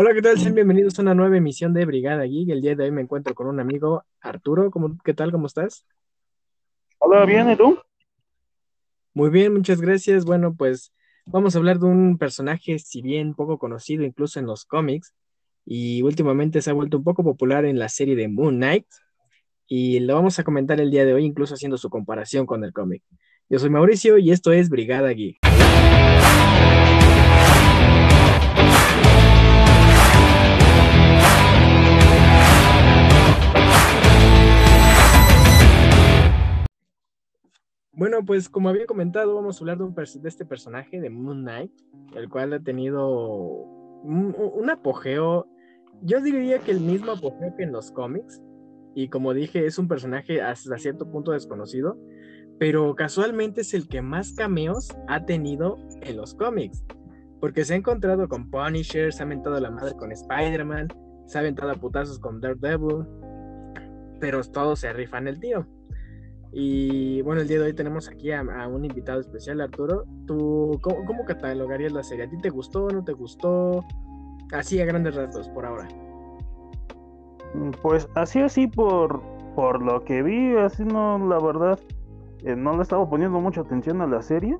Hola, 0.00 0.14
¿qué 0.14 0.22
tal? 0.22 0.38
Sean 0.38 0.54
bienvenidos 0.54 0.96
a 0.96 1.02
una 1.02 1.12
nueva 1.12 1.38
emisión 1.38 1.74
de 1.74 1.84
Brigada 1.84 2.22
Geek. 2.22 2.50
El 2.50 2.60
día 2.60 2.76
de 2.76 2.84
hoy 2.84 2.92
me 2.92 3.00
encuentro 3.00 3.34
con 3.34 3.48
un 3.48 3.58
amigo, 3.58 4.04
Arturo. 4.20 4.70
¿Cómo, 4.70 4.96
¿Qué 5.02 5.12
tal? 5.12 5.32
¿Cómo 5.32 5.48
estás? 5.48 5.84
Hola, 6.98 7.26
bien, 7.26 7.50
¿y 7.50 7.56
tú? 7.56 7.76
Muy 9.12 9.28
bien, 9.30 9.52
muchas 9.52 9.80
gracias. 9.80 10.24
Bueno, 10.24 10.54
pues 10.54 10.92
vamos 11.26 11.56
a 11.56 11.58
hablar 11.58 11.80
de 11.80 11.86
un 11.86 12.16
personaje, 12.16 12.78
si 12.78 13.02
bien 13.02 13.34
poco 13.34 13.58
conocido 13.58 14.04
incluso 14.04 14.38
en 14.38 14.46
los 14.46 14.64
cómics, 14.64 15.16
y 15.66 16.02
últimamente 16.02 16.62
se 16.62 16.70
ha 16.70 16.74
vuelto 16.74 16.98
un 16.98 17.02
poco 17.02 17.24
popular 17.24 17.64
en 17.64 17.80
la 17.80 17.88
serie 17.88 18.14
de 18.14 18.28
Moon 18.28 18.54
Knight, 18.54 18.86
y 19.66 19.98
lo 19.98 20.14
vamos 20.14 20.38
a 20.38 20.44
comentar 20.44 20.80
el 20.80 20.92
día 20.92 21.04
de 21.06 21.14
hoy, 21.14 21.24
incluso 21.24 21.54
haciendo 21.54 21.76
su 21.76 21.90
comparación 21.90 22.46
con 22.46 22.62
el 22.62 22.72
cómic. 22.72 23.02
Yo 23.48 23.58
soy 23.58 23.70
Mauricio 23.70 24.16
y 24.16 24.30
esto 24.30 24.52
es 24.52 24.68
Brigada 24.68 25.10
Geek. 25.10 25.47
Bueno, 37.98 38.24
pues 38.24 38.48
como 38.48 38.68
había 38.68 38.86
comentado, 38.86 39.34
vamos 39.34 39.56
a 39.56 39.60
hablar 39.60 39.78
de, 39.78 39.82
un 39.82 39.92
de 39.92 40.28
este 40.28 40.44
personaje 40.44 41.00
de 41.00 41.10
Moon 41.10 41.42
Knight, 41.42 41.72
el 42.14 42.28
cual 42.28 42.52
ha 42.52 42.60
tenido 42.60 43.08
un, 44.04 44.70
apogeo, 44.70 45.48
yo 46.02 46.20
diría 46.20 46.60
que 46.60 46.70
el 46.70 46.78
mismo 46.78 47.10
apogeo 47.10 47.56
que 47.56 47.64
en 47.64 47.72
los 47.72 47.90
cómics, 47.90 48.40
y 48.94 49.08
como 49.08 49.34
dije, 49.34 49.66
es 49.66 49.80
un 49.80 49.88
personaje 49.88 50.40
hasta 50.40 50.78
cierto 50.78 51.10
punto 51.10 51.32
desconocido, 51.32 51.98
pero 52.60 52.94
casualmente 52.94 53.62
es 53.62 53.74
el 53.74 53.88
que 53.88 54.00
más 54.00 54.32
cameos 54.32 54.96
ha 55.08 55.24
tenido 55.24 55.76
en 56.02 56.18
los 56.18 56.36
cómics, 56.36 56.84
porque 57.40 57.64
se 57.64 57.74
ha 57.74 57.78
encontrado 57.78 58.28
con 58.28 58.48
Punisher, 58.48 59.12
se 59.12 59.24
ha 59.24 59.26
aventado 59.26 59.58
la 59.58 59.72
madre 59.72 59.96
con 59.96 60.12
Spider-Man, 60.12 60.86
se 61.26 61.36
ha 61.36 61.40
aventado 61.40 61.72
a 61.72 61.74
putazos 61.74 62.20
con 62.20 62.40
Daredevil, 62.40 63.04
pero 64.20 64.40
todos 64.44 64.78
se 64.78 64.92
rifan 64.92 65.26
el 65.26 65.40
tío. 65.40 65.66
Y 66.52 67.20
bueno, 67.22 67.42
el 67.42 67.48
día 67.48 67.58
de 67.58 67.66
hoy 67.66 67.74
tenemos 67.74 68.08
aquí 68.08 68.32
a, 68.32 68.42
un 68.42 68.84
invitado 68.84 69.20
especial, 69.20 69.60
Arturo. 69.60 70.04
¿Tú 70.26 70.78
cómo, 70.82 71.24
catalogarías 71.24 71.92
la 71.92 72.02
serie? 72.02 72.24
¿A 72.24 72.30
ti 72.30 72.38
te 72.38 72.50
gustó, 72.50 72.88
no 72.88 73.04
te 73.04 73.12
gustó? 73.12 73.84
Así 74.52 74.80
a 74.80 74.86
grandes 74.86 75.14
rasgos 75.14 75.48
por 75.50 75.66
ahora. 75.66 75.86
Mm, 77.54 77.70
pues 77.82 78.08
así 78.14 78.40
así 78.40 78.66
por, 78.66 79.20
por 79.54 79.82
lo 79.82 80.02
que 80.04 80.22
vi, 80.22 80.56
así 80.56 80.84
no, 80.84 81.18
la 81.18 81.38
verdad, 81.38 81.78
eh, 82.44 82.56
no 82.56 82.76
le 82.76 82.82
estaba 82.82 83.08
poniendo 83.08 83.40
mucha 83.40 83.60
atención 83.60 84.00
a 84.00 84.06
la 84.06 84.22
serie, 84.22 84.56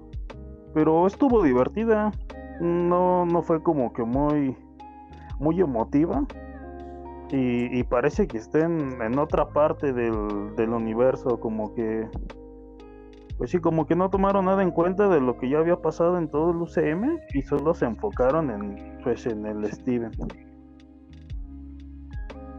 pero 0.75 1.07
estuvo 1.07 1.43
divertida. 1.43 2.13
No, 2.61 3.25
no 3.25 3.43
fue 3.43 3.63
como 3.63 3.93
que 3.93 4.03
muy, 4.03 4.57
muy 5.39 5.61
emotiva. 5.61 6.27
Y, 7.31 7.83
parece 7.85 8.27
que 8.27 8.39
estén 8.39 9.03
en 9.03 9.19
otra 9.19 9.51
parte 9.51 9.93
del, 9.93 10.55
del, 10.57 10.71
universo, 10.71 11.39
como 11.39 11.75
que, 11.75 12.09
pues 13.37 13.51
sí, 13.51 13.59
como 13.59 13.87
que 13.87 13.95
no 13.95 14.09
tomaron 14.09 14.47
nada 14.47 14.63
en 14.63 14.71
cuenta 14.71 15.09
de 15.09 15.21
lo 15.21 15.37
que 15.37 15.51
ya 15.51 15.59
había 15.59 15.77
pasado 15.77 16.17
en 16.17 16.29
todo 16.29 16.53
el 16.53 16.57
UCM 16.57 17.19
y 17.35 17.43
solo 17.43 17.75
se 17.75 17.85
enfocaron 17.85 18.51
en, 18.51 18.99
pues, 19.05 19.27
en 19.27 19.45
el 19.45 19.71
Steven. 19.71 20.13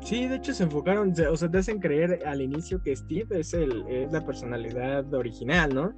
Sí, 0.02 0.28
de 0.28 0.36
hecho 0.36 0.54
se 0.54 0.64
enfocaron, 0.64 1.14
o 1.32 1.36
sea, 1.36 1.50
te 1.50 1.58
hacen 1.58 1.80
creer 1.80 2.20
al 2.26 2.42
inicio 2.42 2.82
que 2.82 2.96
Steve 2.96 3.40
es, 3.40 3.54
el, 3.54 3.86
es 3.88 4.12
la 4.12 4.24
personalidad 4.24 5.12
original, 5.14 5.74
¿no? 5.74 5.94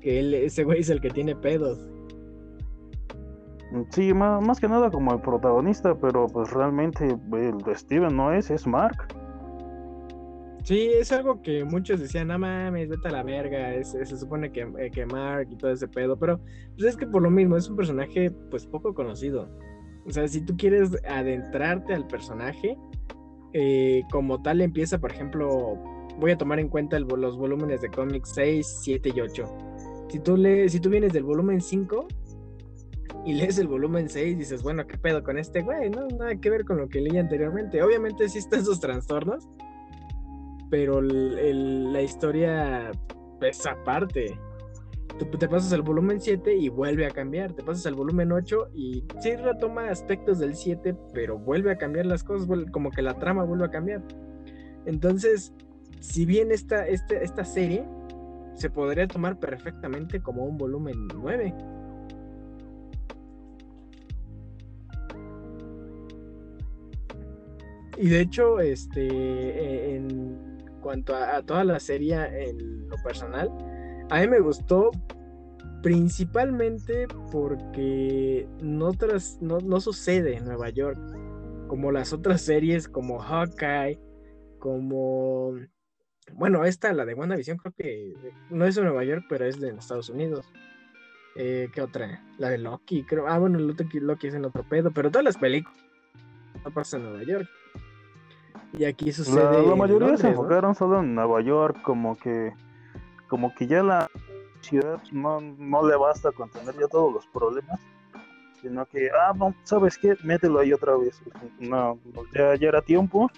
Que 0.00 0.20
él, 0.20 0.34
ese 0.34 0.64
güey 0.64 0.80
es 0.80 0.90
el 0.90 1.00
que 1.00 1.10
tiene 1.10 1.36
pedos. 1.36 1.78
Sí, 3.90 4.14
más, 4.14 4.60
que 4.60 4.68
nada 4.68 4.90
como 4.90 5.12
el 5.12 5.20
protagonista, 5.20 5.94
pero 5.94 6.26
pues 6.26 6.50
realmente 6.52 7.04
el 7.06 7.58
de 7.58 7.74
Steven 7.74 8.16
no 8.16 8.32
es, 8.32 8.50
es 8.50 8.66
Mark. 8.66 9.08
Sí, 10.64 10.90
es 10.94 11.12
algo 11.12 11.40
que 11.42 11.64
muchos 11.64 12.00
decían, 12.00 12.28
no 12.28 12.38
mames, 12.38 12.88
vete 12.88 13.08
a 13.08 13.12
la 13.12 13.22
verga, 13.22 13.82
se 13.82 14.04
supone 14.04 14.52
que, 14.52 14.68
eh, 14.78 14.90
que, 14.90 15.06
Mark 15.06 15.48
y 15.50 15.56
todo 15.56 15.70
ese 15.70 15.88
pedo, 15.88 16.18
pero 16.18 16.40
pues 16.76 16.88
es 16.88 16.96
que 16.96 17.06
por 17.06 17.22
lo 17.22 17.30
mismo 17.30 17.56
es 17.56 17.68
un 17.68 17.76
personaje 17.76 18.30
pues 18.50 18.66
poco 18.66 18.94
conocido. 18.94 19.48
O 20.06 20.10
sea, 20.10 20.26
si 20.28 20.44
tú 20.44 20.56
quieres 20.56 20.90
adentrarte 21.06 21.94
al 21.94 22.06
personaje, 22.06 22.76
eh, 23.52 24.02
como 24.10 24.42
tal 24.42 24.60
empieza, 24.60 24.98
por 24.98 25.12
ejemplo, 25.12 25.78
voy 26.18 26.32
a 26.32 26.38
tomar 26.38 26.58
en 26.58 26.68
cuenta 26.68 26.98
los 26.98 27.36
volúmenes 27.36 27.80
de 27.80 27.88
cómics 27.90 28.32
6, 28.34 28.80
7 28.82 29.12
y 29.14 29.20
8. 29.20 29.44
Si 30.08 30.18
tú, 30.20 30.36
le, 30.36 30.68
si 30.68 30.80
tú 30.80 30.90
vienes 30.90 31.12
del 31.12 31.24
volumen 31.24 31.60
5, 31.60 32.08
y 33.28 33.34
lees 33.34 33.58
el 33.58 33.68
volumen 33.68 34.08
6 34.08 34.38
dices, 34.38 34.62
bueno, 34.62 34.86
¿qué 34.86 34.96
pedo 34.96 35.22
con 35.22 35.36
este 35.36 35.60
güey? 35.60 35.90
No, 35.90 36.06
nada 36.06 36.34
que 36.36 36.48
ver 36.48 36.64
con 36.64 36.78
lo 36.78 36.88
que 36.88 37.02
leí 37.02 37.18
anteriormente. 37.18 37.82
Obviamente 37.82 38.26
sí 38.26 38.38
están 38.38 38.64
sus 38.64 38.80
trastornos, 38.80 39.46
pero 40.70 41.02
la 41.02 42.00
historia 42.00 42.90
es 43.42 43.66
aparte. 43.66 44.40
Tú 45.18 45.26
te 45.36 45.46
pasas 45.46 45.74
al 45.74 45.82
volumen 45.82 46.22
7 46.22 46.54
y 46.54 46.70
vuelve 46.70 47.04
a 47.04 47.10
cambiar. 47.10 47.52
Te 47.52 47.62
pasas 47.62 47.84
al 47.84 47.96
volumen 47.96 48.32
8 48.32 48.70
y 48.74 49.04
sí 49.20 49.36
retoma 49.36 49.90
aspectos 49.90 50.38
del 50.38 50.54
7, 50.54 50.96
pero 51.12 51.38
vuelve 51.38 51.70
a 51.70 51.76
cambiar 51.76 52.06
las 52.06 52.24
cosas, 52.24 52.48
como 52.72 52.90
que 52.90 53.02
la 53.02 53.18
trama 53.18 53.44
vuelve 53.44 53.66
a 53.66 53.70
cambiar. 53.70 54.02
Entonces, 54.86 55.52
si 56.00 56.24
bien 56.24 56.50
esta, 56.50 56.86
este, 56.86 57.22
esta 57.22 57.44
serie 57.44 57.84
se 58.54 58.70
podría 58.70 59.06
tomar 59.06 59.38
perfectamente 59.38 60.22
como 60.22 60.46
un 60.46 60.56
volumen 60.56 61.08
9 61.14 61.54
Y 67.98 68.08
de 68.08 68.20
hecho, 68.20 68.60
este, 68.60 69.06
e, 69.06 69.96
en 69.96 70.58
cuanto 70.80 71.16
a, 71.16 71.42
toda 71.42 71.64
la 71.64 71.80
serie 71.80 72.16
en 72.48 72.88
lo 72.88 72.96
personal, 73.02 73.50
a 74.10 74.20
mí 74.20 74.28
me 74.28 74.38
gustó 74.38 74.92
principalmente 75.82 77.08
porque 77.32 78.48
no, 78.60 78.92
no, 79.40 79.80
sucede 79.80 80.36
en 80.36 80.44
Nueva 80.44 80.70
York, 80.70 80.98
como 81.66 81.90
las 81.90 82.12
otras 82.12 82.40
series 82.40 82.88
como 82.88 83.18
Hawkeye, 83.18 83.98
como... 84.58 85.54
Bueno, 86.34 86.64
esta, 86.64 86.92
la 86.92 87.04
de 87.04 87.14
WandaVision, 87.14 87.56
creo 87.56 87.72
que 87.72 88.14
no 88.50 88.66
es 88.66 88.76
en 88.76 88.84
Nueva 88.84 89.02
York, 89.02 89.24
pero 89.28 89.46
es 89.46 89.58
de 89.60 89.70
Estados 89.70 90.10
Unidos. 90.10 90.46
Eh, 91.36 91.68
¿Qué 91.72 91.80
otra? 91.80 92.22
La 92.38 92.50
de 92.50 92.58
Loki, 92.58 93.02
creo. 93.04 93.26
Ah, 93.28 93.38
bueno, 93.38 93.58
Loki, 93.58 93.98
Loki 93.98 94.26
es 94.26 94.34
en 94.34 94.44
otro 94.44 94.62
pedo, 94.68 94.90
pero 94.92 95.10
todas 95.10 95.24
las 95.24 95.38
películas 95.38 95.78
no 96.64 96.70
pasan 96.72 97.00
en 97.00 97.10
Nueva 97.10 97.24
York. 97.24 97.48
Y 98.72 98.84
aquí 98.84 99.12
sucede. 99.12 99.66
La, 99.66 99.74
mayoría 99.74 100.16
se 100.16 100.28
enfocaron 100.28 100.74
solo 100.74 101.00
en 101.00 101.14
Nueva 101.14 101.40
York, 101.40 101.80
como 101.82 102.16
que, 102.16 102.52
como 103.28 103.54
que 103.54 103.66
ya 103.66 103.82
la 103.82 104.10
ciudad 104.60 105.00
no, 105.12 105.40
no 105.40 105.86
le 105.86 105.96
basta 105.96 106.32
con 106.32 106.50
tener 106.50 106.74
ya 106.78 106.88
todos 106.88 107.12
los 107.12 107.26
problemas, 107.28 107.80
sino 108.60 108.84
que, 108.86 109.08
ah, 109.10 109.32
no, 109.34 109.54
¿sabes 109.64 109.96
qué? 109.96 110.16
Mételo 110.22 110.60
ahí 110.60 110.72
otra 110.72 110.96
vez. 110.96 111.22
No, 111.58 111.98
ya, 112.34 112.54
ya 112.56 112.68
era 112.68 112.82
tiempo. 112.82 113.30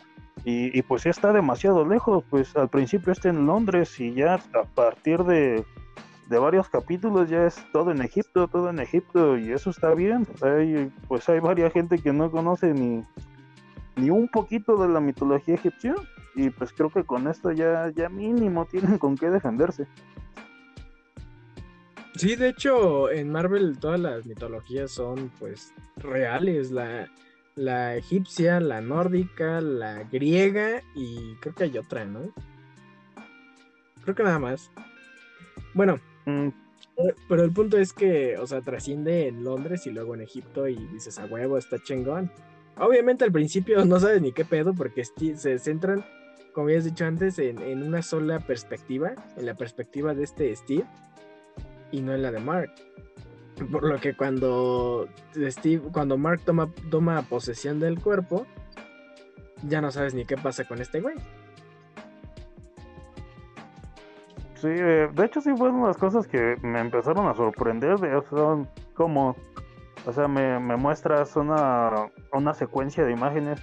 Y, 0.45 0.77
y, 0.77 0.83
pues 0.83 1.05
ya 1.05 1.11
está 1.11 1.33
demasiado 1.35 1.87
lejos, 1.87 2.25
pues 2.31 2.57
al 2.57 2.71
principio 2.71 3.13
está 3.13 3.29
en 3.29 3.47
Londres 3.47 4.01
y 4.01 4.15
ya 4.15 4.37
a 4.37 4.63
partir 4.75 5.23
de, 5.25 5.67
de 6.31 6.39
varios 6.39 6.69
capítulos 6.71 7.29
ya 7.29 7.45
es 7.45 7.63
todo 7.73 7.91
en 7.91 8.01
Egipto, 8.01 8.49
todo 8.49 8.71
en 8.71 8.79
Egipto 8.79 9.37
y 9.37 9.53
eso 9.53 9.69
está 9.69 9.93
bien. 9.95 10.27
Hay, 10.41 10.91
pues 11.09 11.29
hay 11.29 11.41
varias 11.41 11.73
gente 11.73 11.99
que 11.99 12.13
no 12.13 12.31
conoce 12.31 12.73
ni, 12.73 13.05
ni 13.97 14.11
un 14.11 14.29
poquito 14.29 14.77
de 14.77 14.89
la 14.89 15.01
mitología 15.01 15.55
egipcia 15.55 15.95
y 16.35 16.51
pues 16.51 16.73
creo 16.73 16.91
que 16.91 17.05
con 17.05 17.27
esto 17.29 17.53
ya, 17.53 17.91
ya 17.95 18.09
mínimo 18.09 18.67
tienen 18.67 18.99
con 18.99 19.17
qué 19.17 19.31
defenderse. 19.31 19.87
Sí, 22.17 22.37
de 22.37 22.49
hecho, 22.49 23.11
en 23.11 23.31
Marvel 23.31 23.79
todas 23.79 23.99
las 23.99 24.27
mitologías 24.27 24.91
son 24.91 25.31
pues 25.39 25.73
reales, 25.97 26.71
la, 26.71 27.09
la 27.55 27.97
egipcia, 27.97 28.61
la 28.61 28.81
nórdica, 28.81 29.61
la 29.61 30.05
griega 30.05 30.83
y 30.95 31.35
creo 31.37 31.55
que 31.55 31.65
hay 31.65 31.79
otra, 31.79 32.05
¿no? 32.05 32.33
Creo 34.03 34.15
que 34.15 34.23
nada 34.23 34.39
más. 34.39 34.71
Bueno, 35.75 36.01
mm. 36.27 36.49
pero 37.29 37.45
el 37.45 37.53
punto 37.53 37.79
es 37.79 37.93
que, 37.93 38.37
o 38.39 38.47
sea, 38.47 38.61
trasciende 38.61 39.29
en 39.29 39.45
Londres 39.45 39.87
y 39.87 39.91
luego 39.91 40.15
en 40.15 40.23
Egipto 40.23 40.69
y 40.69 40.77
dices, 40.89 41.19
a 41.19 41.27
huevo, 41.27 41.59
está 41.59 41.79
chingón. 41.83 42.31
Obviamente 42.81 43.25
al 43.25 43.33
principio 43.33 43.85
no 43.87 44.01
sabes 44.01 44.21
ni 44.21 44.33
qué 44.33 44.45
pedo 44.45 44.75
porque 44.75 45.05
se 45.05 45.59
centran, 45.59 46.05
como 46.53 46.67
habías 46.67 46.85
dicho 46.85 47.05
antes, 47.05 47.39
en, 47.39 47.83
una 47.83 48.03
sola 48.03 48.41
perspectiva, 48.41 49.13
en 49.37 49.47
la 49.47 49.55
perspectiva 49.55 50.15
de 50.15 50.25
este 50.25 50.57
Steve 50.57 50.85
y 51.93 52.01
no 52.01 52.15
en 52.15 52.23
la 52.23 52.33
de 52.33 52.41
Mark. 52.41 52.73
Por 53.71 53.85
lo 53.85 54.01
que 54.01 54.17
cuando 54.17 55.07
Steve, 55.37 55.83
cuando 55.93 56.17
Mark 56.17 56.41
toma, 56.45 56.73
toma 56.91 57.21
posesión 57.23 57.79
del 57.79 58.01
cuerpo, 58.01 58.47
ya 59.69 59.83
no 59.83 59.91
sabes 59.91 60.15
ni 60.15 60.25
qué 60.25 60.39
pasa 60.39 60.65
con 60.67 60.81
este 60.81 61.01
güey. 61.03 61.17
Sí, 64.55 64.69
eh, 64.69 65.09
de 65.13 65.25
hecho 65.25 65.43
sí 65.43 65.55
fueron 65.57 65.83
las 65.87 65.97
cosas 65.99 66.27
que 66.27 66.57
me 66.63 66.81
empezaron 66.81 67.27
a 67.27 67.35
sorprender, 67.35 67.99
de 67.99 68.23
son 68.31 68.69
como 68.95 69.37
O 70.07 70.13
sea, 70.13 70.29
me, 70.29 70.59
me 70.59 70.77
muestras 70.77 71.37
una, 71.37 72.11
una 72.33 72.55
secuencia 72.55 73.05
de 73.05 73.13
imágenes 73.13 73.61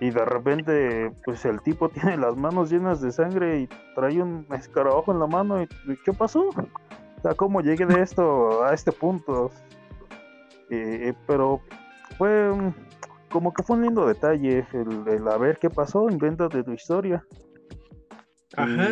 y 0.00 0.10
de 0.10 0.24
repente, 0.24 1.12
pues 1.24 1.44
el 1.44 1.60
tipo 1.62 1.88
tiene 1.90 2.16
las 2.16 2.36
manos 2.36 2.70
llenas 2.70 3.00
de 3.00 3.12
sangre 3.12 3.60
y 3.60 3.68
trae 3.94 4.20
un 4.20 4.46
escarabajo 4.52 5.12
en 5.12 5.18
la 5.18 5.26
mano. 5.26 5.62
¿Y 5.62 5.68
qué 6.04 6.12
pasó? 6.12 6.48
O 6.48 7.22
sea, 7.22 7.34
¿cómo 7.34 7.60
llegué 7.60 7.86
de 7.86 8.02
esto 8.02 8.64
a 8.64 8.74
este 8.74 8.92
punto? 8.92 9.50
pero 11.26 11.60
fue 12.18 12.50
como 13.30 13.52
que 13.52 13.62
fue 13.62 13.76
un 13.76 13.82
lindo 13.82 14.06
detalle 14.08 14.66
el, 14.72 15.06
el 15.06 15.28
a 15.28 15.36
ver 15.36 15.58
qué 15.58 15.70
pasó, 15.70 16.08
invéntate 16.10 16.64
tu 16.64 16.72
historia. 16.72 17.24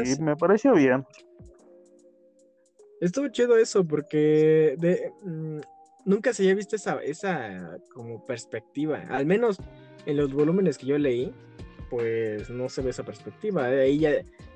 y 0.04 0.22
me 0.22 0.36
pareció 0.36 0.74
bien. 0.74 1.04
Estuvo 3.00 3.28
chido 3.28 3.56
eso 3.56 3.84
porque 3.84 4.76
de, 4.78 5.12
mm, 5.24 5.60
nunca 6.04 6.32
se 6.32 6.42
había 6.42 6.54
visto 6.54 6.76
esa, 6.76 7.02
esa 7.02 7.78
como 7.92 8.24
perspectiva. 8.24 9.04
Al 9.10 9.26
menos 9.26 9.58
en 10.06 10.16
los 10.16 10.32
volúmenes 10.32 10.78
que 10.78 10.86
yo 10.86 10.98
leí, 10.98 11.32
pues 11.90 12.48
no 12.50 12.68
se 12.68 12.82
ve 12.82 12.90
esa 12.90 13.04
perspectiva. 13.04 13.66
Ahí 13.66 13.98
ya, 13.98 14.12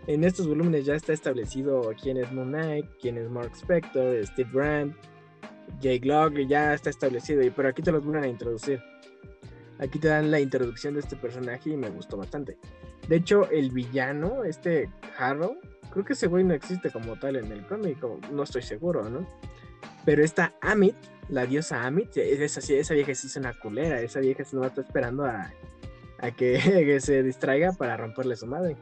en 0.06 0.25
estos 0.25 0.46
volúmenes 0.46 0.87
ya 0.87 0.94
está 0.94 1.12
establecido 1.12 1.93
quién 2.00 2.16
es 2.16 2.32
Moon 2.32 2.48
Knight, 2.48 2.87
quién 3.00 3.19
es 3.19 3.28
Mark 3.28 3.52
Spector, 3.54 4.25
Steve 4.26 4.50
Brand, 4.52 4.94
Jake 5.81 6.06
Locke, 6.06 6.46
ya 6.46 6.75
está 6.75 6.90
establecido. 6.90 7.43
Y 7.43 7.50
pero 7.50 7.69
aquí 7.69 7.82
te 7.82 7.93
los 7.93 8.04
vuelven 8.04 8.25
a 8.25 8.28
introducir. 8.28 8.81
Aquí 9.78 9.98
te 9.98 10.08
dan 10.08 10.31
la 10.31 10.40
introducción 10.40 10.94
de 10.94 11.00
este 11.00 11.16
personaje 11.16 11.70
y 11.70 11.76
me 11.76 11.90
gustó 11.90 12.16
bastante. 12.16 12.56
De 13.08 13.16
hecho, 13.16 13.48
el 13.50 13.70
villano, 13.70 14.43
este 14.43 14.90
Harrow, 15.19 15.58
creo 15.90 16.04
que 16.04 16.14
ese 16.14 16.26
güey 16.26 16.44
no 16.44 16.54
existe 16.54 16.90
como 16.90 17.19
tal 17.19 17.37
en 17.37 17.52
el 17.52 17.66
cómic, 17.66 17.98
no 18.32 18.43
estoy 18.43 18.62
seguro, 18.62 19.08
¿no? 19.08 19.26
Pero 20.06 20.23
esta 20.23 20.55
Amit, 20.61 20.94
la 21.29 21.47
diosa 21.47 21.85
Amit, 21.85 22.17
esa, 22.17 22.61
esa 22.61 22.94
vieja 22.94 23.12
sí 23.14 23.26
es 23.26 23.37
una 23.37 23.53
culera, 23.53 24.00
esa 24.00 24.20
vieja 24.20 24.44
se 24.44 24.56
no 24.56 24.64
está 24.64 24.81
esperando 24.81 25.26
a, 25.26 25.50
que, 26.37 26.99
se 27.00 27.25
distraiga 27.25 27.73
para 27.73 27.97
romperle 27.97 28.37
su 28.37 28.47
madre. 28.47 28.76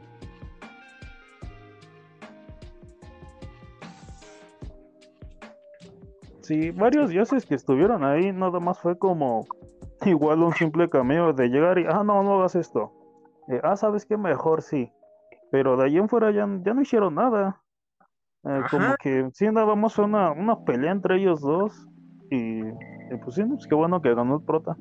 Sí, 6.41 6.69
varios 6.69 7.09
dioses 7.09 7.43
que 7.47 7.55
estuvieron 7.55 8.03
ahí, 8.03 8.31
nada 8.31 8.59
más 8.59 8.77
fue 8.77 8.95
como 8.99 9.47
igual 10.05 10.43
un 10.43 10.53
simple 10.53 10.87
cameo 10.91 11.33
de 11.33 11.47
llegar 11.49 11.79
y, 11.79 11.85
ah, 11.87 12.03
no, 12.03 12.21
no 12.21 12.35
hagas 12.35 12.53
esto. 12.53 12.93
Eh, 13.47 13.59
ah, 13.63 13.75
¿sabes 13.75 14.05
qué? 14.05 14.15
Mejor 14.15 14.61
sí. 14.61 14.91
Pero 15.49 15.75
de 15.75 15.85
ahí 15.85 15.97
en 15.97 16.07
fuera 16.07 16.29
ya, 16.29 16.47
ya 16.61 16.75
no 16.75 16.83
hicieron 16.83 17.15
nada. 17.15 17.64
Eh, 18.47 18.61
como 18.69 18.95
que 19.01 19.27
sí 19.33 19.45
andábamos 19.45 19.97
una, 19.97 20.31
una 20.31 20.63
pelea 20.63 20.91
entre 20.91 21.17
ellos 21.17 21.41
dos. 21.41 21.87
Y, 22.29 22.61
pues 23.23 23.35
sí, 23.35 23.43
pues 23.43 23.65
qué 23.67 23.75
bueno 23.75 24.01
que 24.01 24.13
ganó 24.13 24.37
el 24.37 24.43
prota. 24.43 24.77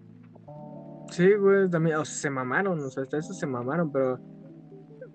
Sí, 1.11 1.34
güey, 1.34 1.70
también, 1.70 1.96
o 1.96 2.05
sea, 2.05 2.14
se 2.14 2.31
mamaron, 2.31 2.81
o 2.81 2.90
sea, 2.90 3.05
hasta 3.05 3.19
eso 3.19 3.32
se 3.34 3.46
mamaron, 3.46 3.93
pero 3.93 4.19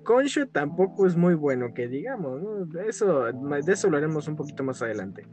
Concho 0.04 0.48
tampoco 0.48 1.06
es 1.06 1.18
muy 1.18 1.36
bueno, 1.36 1.74
que 1.74 1.88
digamos, 1.88 2.42
¿no? 2.42 2.80
Eso, 2.82 3.24
de 3.26 3.74
eso 3.74 3.90
lo 3.90 3.98
haremos 3.98 4.28
un 4.28 4.36
poquito 4.36 4.64
más 4.64 4.82
adelante. 4.82 5.28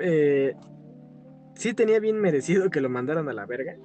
Eh, 0.00 0.54
sí 1.54 1.74
tenía 1.74 2.00
bien 2.00 2.20
merecido 2.20 2.70
que 2.70 2.80
lo 2.80 2.88
mandaran 2.88 3.28
a 3.28 3.32
la 3.32 3.46
verga, 3.46 3.76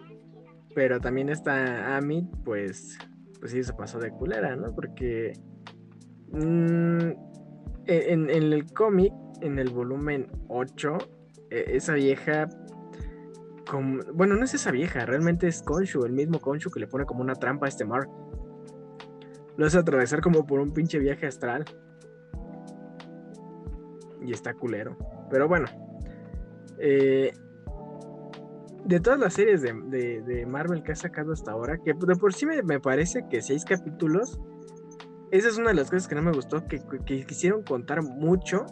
pero 0.73 0.99
también 0.99 1.29
esta 1.29 1.97
Amit, 1.97 2.25
pues, 2.45 2.97
pues 3.39 3.51
sí 3.51 3.63
se 3.63 3.73
pasó 3.73 3.99
de 3.99 4.11
culera, 4.11 4.55
¿no? 4.55 4.73
Porque 4.73 5.33
mm, 6.31 7.26
en, 7.87 8.29
el 8.29 8.71
cómic, 8.73 9.13
en 9.41 9.59
el 9.59 9.69
volumen 9.69 10.27
8, 10.49 10.97
e, 11.49 11.65
esa 11.75 11.93
vieja. 11.93 12.47
bueno, 14.13 14.35
no 14.35 14.43
es 14.43 14.53
esa 14.53 14.71
vieja, 14.71 15.05
realmente 15.05 15.47
es 15.47 15.61
Konshu, 15.61 16.05
el 16.05 16.13
mismo 16.13 16.39
Konshu 16.39 16.69
que 16.69 16.79
le 16.79 16.87
pone 16.87 17.05
como 17.05 17.21
una 17.21 17.35
trampa 17.35 17.65
a 17.65 17.69
este 17.69 17.85
Mark. 17.85 18.09
Lo 19.55 19.65
hace 19.65 19.79
atravesar 19.79 20.21
como 20.21 20.45
por 20.45 20.59
un 20.59 20.71
pinche 20.71 20.99
viaje 20.99 21.25
astral. 21.25 21.65
Y 24.21 24.31
está 24.31 24.53
culero. 24.53 24.97
Pero 25.31 25.47
bueno. 25.47 25.65
Eh, 26.79 27.33
de 28.85 28.99
todas 28.99 29.19
las 29.19 29.33
series 29.33 29.61
de, 29.61 30.45
Marvel 30.47 30.83
que 30.83 30.93
ha 30.93 30.95
sacado 30.95 31.33
hasta 31.33 31.51
ahora, 31.51 31.77
que 31.77 31.93
de 31.93 32.15
por 32.15 32.33
sí 32.33 32.45
me, 32.45 32.61
me 32.63 32.79
parece 32.79 33.27
que 33.29 33.41
seis 33.41 33.65
capítulos 33.65 34.39
esa 35.31 35.47
es 35.47 35.57
una 35.57 35.69
de 35.69 35.75
las 35.75 35.89
cosas 35.89 36.07
que 36.07 36.15
no 36.15 36.21
me 36.21 36.31
gustó, 36.31 36.65
que, 36.67 36.79
quisieron 37.05 37.63
contar 37.63 38.01
mucho 38.03 38.65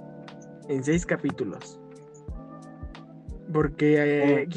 en 0.68 0.84
seis 0.84 1.06
capítulos. 1.06 1.80
Porque 3.52 4.42
eh, 4.42 4.48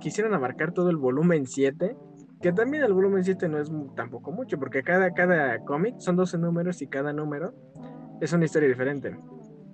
quisieron, 0.00 0.34
abarcar 0.34 0.72
todo 0.72 0.90
el 0.90 0.96
volumen 0.96 1.46
7, 1.46 1.96
que 2.40 2.52
también 2.52 2.84
el 2.84 2.92
volumen 2.92 3.22
7 3.22 3.48
no 3.48 3.58
es 3.58 3.70
tampoco 3.94 4.32
mucho, 4.32 4.58
porque 4.58 4.82
cada, 4.82 5.12
cada 5.12 5.58
cómic 5.64 5.96
son 5.98 6.16
12 6.16 6.38
números 6.38 6.80
y 6.82 6.86
cada 6.86 7.12
número 7.12 7.54
es 8.20 8.32
una 8.32 8.46
historia 8.46 8.68
diferente. 8.68 9.16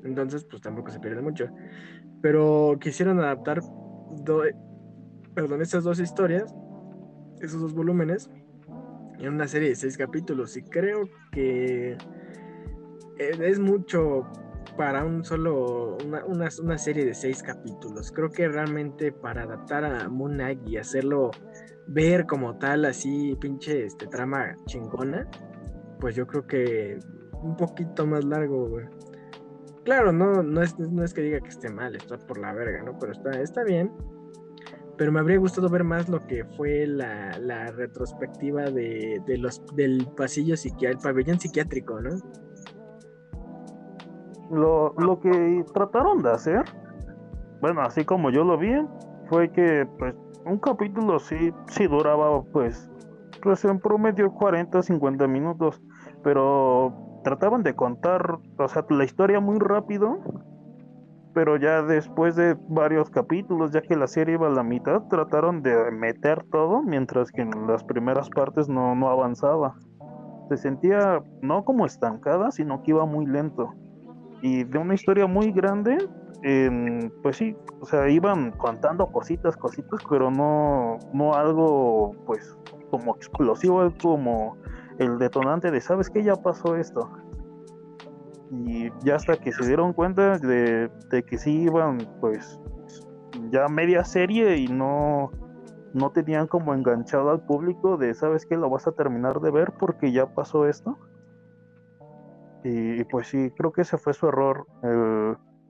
Entonces, 0.03 0.45
pues 0.45 0.63
tampoco 0.63 0.91
se 0.91 0.99
pierde 0.99 1.23
mucho. 1.23 1.49
Pero 2.21 2.77
quisieron 2.81 3.19
adaptar 3.21 3.61
perdón, 5.35 5.63
esas 5.63 5.85
dos 5.85 6.01
historias, 6.01 6.55
esos 7.41 7.61
dos 7.61 7.75
volúmenes, 7.75 8.31
en 9.21 9.35
una 9.35 9.47
serie 9.47 9.71
de 9.71 9.77
seis 9.77 9.97
capítulos 9.97 10.57
y 10.57 10.63
creo 10.63 11.09
que 11.33 11.97
es 13.19 13.59
mucho 13.59 14.27
para 14.77 15.05
un 15.05 15.25
solo 15.25 15.99
una, 16.27 16.79
serie 16.79 17.05
de 17.05 17.15
seis 17.15 17.43
capítulos. 17.43 18.13
Creo 18.13 18.31
que 18.31 18.49
realmente 18.49 19.13
para 19.13 19.43
adaptar 19.43 19.85
a 19.85 20.09
Moon 20.09 20.41
y 20.67 20.77
hacerlo 20.77 21.31
ver 21.87 22.27
como 22.27 22.57
tal 22.57 22.85
así 22.85 23.37
pinche 23.41 23.85
este 23.85 24.07
trama 24.07 24.55
chingona, 24.67 25.29
pues 25.99 26.15
yo 26.15 26.27
creo 26.27 26.47
que 26.47 26.99
un 27.43 27.57
poquito 27.57 28.07
más 28.07 28.25
largo, 28.25 28.79
Claro, 29.85 30.13
no, 30.13 30.43
no 30.43 30.63
es, 30.63 30.79
no 30.79 31.03
es 31.03 31.15
que 31.15 31.23
diga 31.23 31.41
que 31.41 31.49
esté 31.49 31.71
mal, 31.71 31.97
está 31.97 32.19
por 32.19 32.39
la 32.39 32.53
verga, 32.53 32.83
¿no? 32.83 32.99
Pero 32.99 33.13
está, 33.13 33.31
está 33.41 33.65
bien 33.65 33.91
pero 35.01 35.13
me 35.13 35.21
habría 35.21 35.39
gustado 35.39 35.71
ver 35.71 35.83
más 35.83 36.11
lo 36.11 36.27
que 36.27 36.45
fue 36.59 36.87
la, 36.87 37.73
retrospectiva 37.75 38.65
de, 38.65 39.23
los 39.39 39.65
del 39.75 40.07
pasillo 40.15 40.59
psiquiátrico, 40.59 40.99
el 40.99 41.03
pabellón 41.03 41.41
psiquiátrico, 41.41 41.99
¿no? 42.03 42.11
Lo, 44.51 44.95
lo 44.99 45.19
que 45.19 45.65
trataron 45.73 46.23
de 46.23 46.31
hacer, 46.33 46.65
bueno, 47.63 47.81
así 47.81 48.05
como 48.05 48.29
yo 48.29 48.45
lo 48.45 48.59
vi, 48.59 48.75
fue 49.31 49.51
que 49.51 49.89
pues 49.99 50.15
un 50.45 50.59
capítulo 50.59 51.19
sí, 51.19 51.51
sí 51.69 51.87
duraba 51.87 52.43
pues, 52.53 52.91
pues 53.43 53.65
en 53.65 53.81
promedio 53.81 54.31
40, 54.35 54.83
50 54.83 55.27
minutos, 55.29 55.81
pero 56.23 57.21
trataban 57.25 57.63
de 57.63 57.75
contar, 57.75 58.39
o 58.59 58.69
sea, 58.69 58.85
la 58.91 59.05
historia 59.05 59.41
muy 59.41 59.59
rápido 59.61 60.19
pero 61.35 61.57
ya 61.57 61.83
después 61.83 62.37
de 62.37 62.57
varios 62.69 63.11
capítulos, 63.11 63.71
ya 63.73 63.83
que 63.83 63.97
la 63.97 64.07
serie 64.07 64.35
iba 64.35 64.49
a 64.49 64.51
la 64.51 64.63
mitad, 64.63 65.03
trataron 65.09 65.63
de 65.63 65.91
meter 65.91 66.45
todo, 66.51 66.83
mientras 66.83 67.31
que 67.31 67.43
en 67.43 67.67
las 67.67 67.85
primeras 67.85 68.29
partes 68.31 68.69
no, 68.69 68.95
no 68.95 69.09
avanzaba. 69.09 69.77
Se 70.49 70.57
sentía 70.57 71.23
no 71.43 71.65
como 71.65 71.87
estancada, 71.87 72.51
sino 72.51 72.83
que 72.83 72.91
iba 72.91 73.07
muy 73.07 73.27
lento. 73.27 73.73
Y 74.43 74.65
de 74.65 74.79
una 74.79 74.95
historia 74.95 75.27
muy 75.27 75.53
grande, 75.53 75.99
pues 77.23 77.37
sí, 77.37 77.57
o 77.81 77.87
sea, 77.87 78.09
iban 78.09 78.51
contando 78.53 79.07
cositas, 79.07 79.57
cositas, 79.57 80.01
pero 80.09 80.31
no, 80.31 80.99
no 81.13 81.35
algo 81.35 82.13
pues 82.27 82.59
como 82.91 83.15
explosivo, 83.15 83.93
como 84.03 84.57
el 84.99 85.19
detonante 85.19 85.71
de, 85.71 85.81
¿sabes 85.81 86.11
qué? 86.11 86.25
Ya 86.25 86.35
pasó 86.35 86.75
esto 86.75 87.09
y 88.51 88.91
ya 89.05 89.15
hasta 89.15 89.37
que 89.37 89.53
se 89.53 89.67
dieron 89.67 89.93
cuenta 89.93 90.39
de, 90.39 90.91
que 91.27 91.39
sí 91.39 91.63
iban 91.63 91.99
pues 92.21 92.59
ya 93.51 93.69
media 93.69 94.05
serie 94.05 94.57
y 94.57 94.67
no 94.67 95.31
no 95.95 96.11
tenían 96.11 96.47
como 96.47 96.75
enganchado 96.75 97.31
al 97.31 97.41
público 97.43 97.97
de 97.97 98.15
sabes 98.15 98.47
que 98.47 98.57
lo 98.57 98.69
vas 98.69 98.87
a 98.87 98.93
terminar 98.93 99.41
de 99.41 99.51
ver 99.51 99.73
porque 99.79 100.13
ya 100.13 100.27
pasó 100.27 100.67
esto. 100.67 100.97
Y, 102.63 103.03
pues 103.05 103.29
sí 103.29 103.51
creo 103.57 103.73
que 103.73 103.83
ese 103.83 103.97
fue 103.97 104.13
su 104.13 104.29
error 104.29 104.67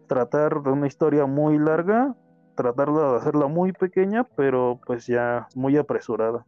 tratar 0.09 0.61
de 0.63 0.71
una 0.71 0.89
historia 0.89 1.25
muy 1.25 1.57
larga 1.57 2.17
tratarla 2.57 3.13
de 3.13 3.17
hacerla 3.19 3.47
muy 3.47 3.73
pequeña 3.73 4.27
pero 4.37 4.81
pues 4.85 5.07
ya 5.07 5.47
muy 5.55 5.77
apresurada. 5.77 6.45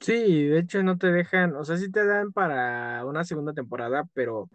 Sí, 0.00 0.46
de 0.46 0.60
hecho 0.60 0.82
no 0.82 0.96
te 0.96 1.08
dejan, 1.08 1.56
o 1.56 1.64
sea, 1.64 1.76
sí 1.76 1.90
te 1.90 2.06
dan 2.06 2.32
para 2.32 3.04
una 3.04 3.24
segunda 3.24 3.52
temporada, 3.52 4.04
pero 4.14 4.48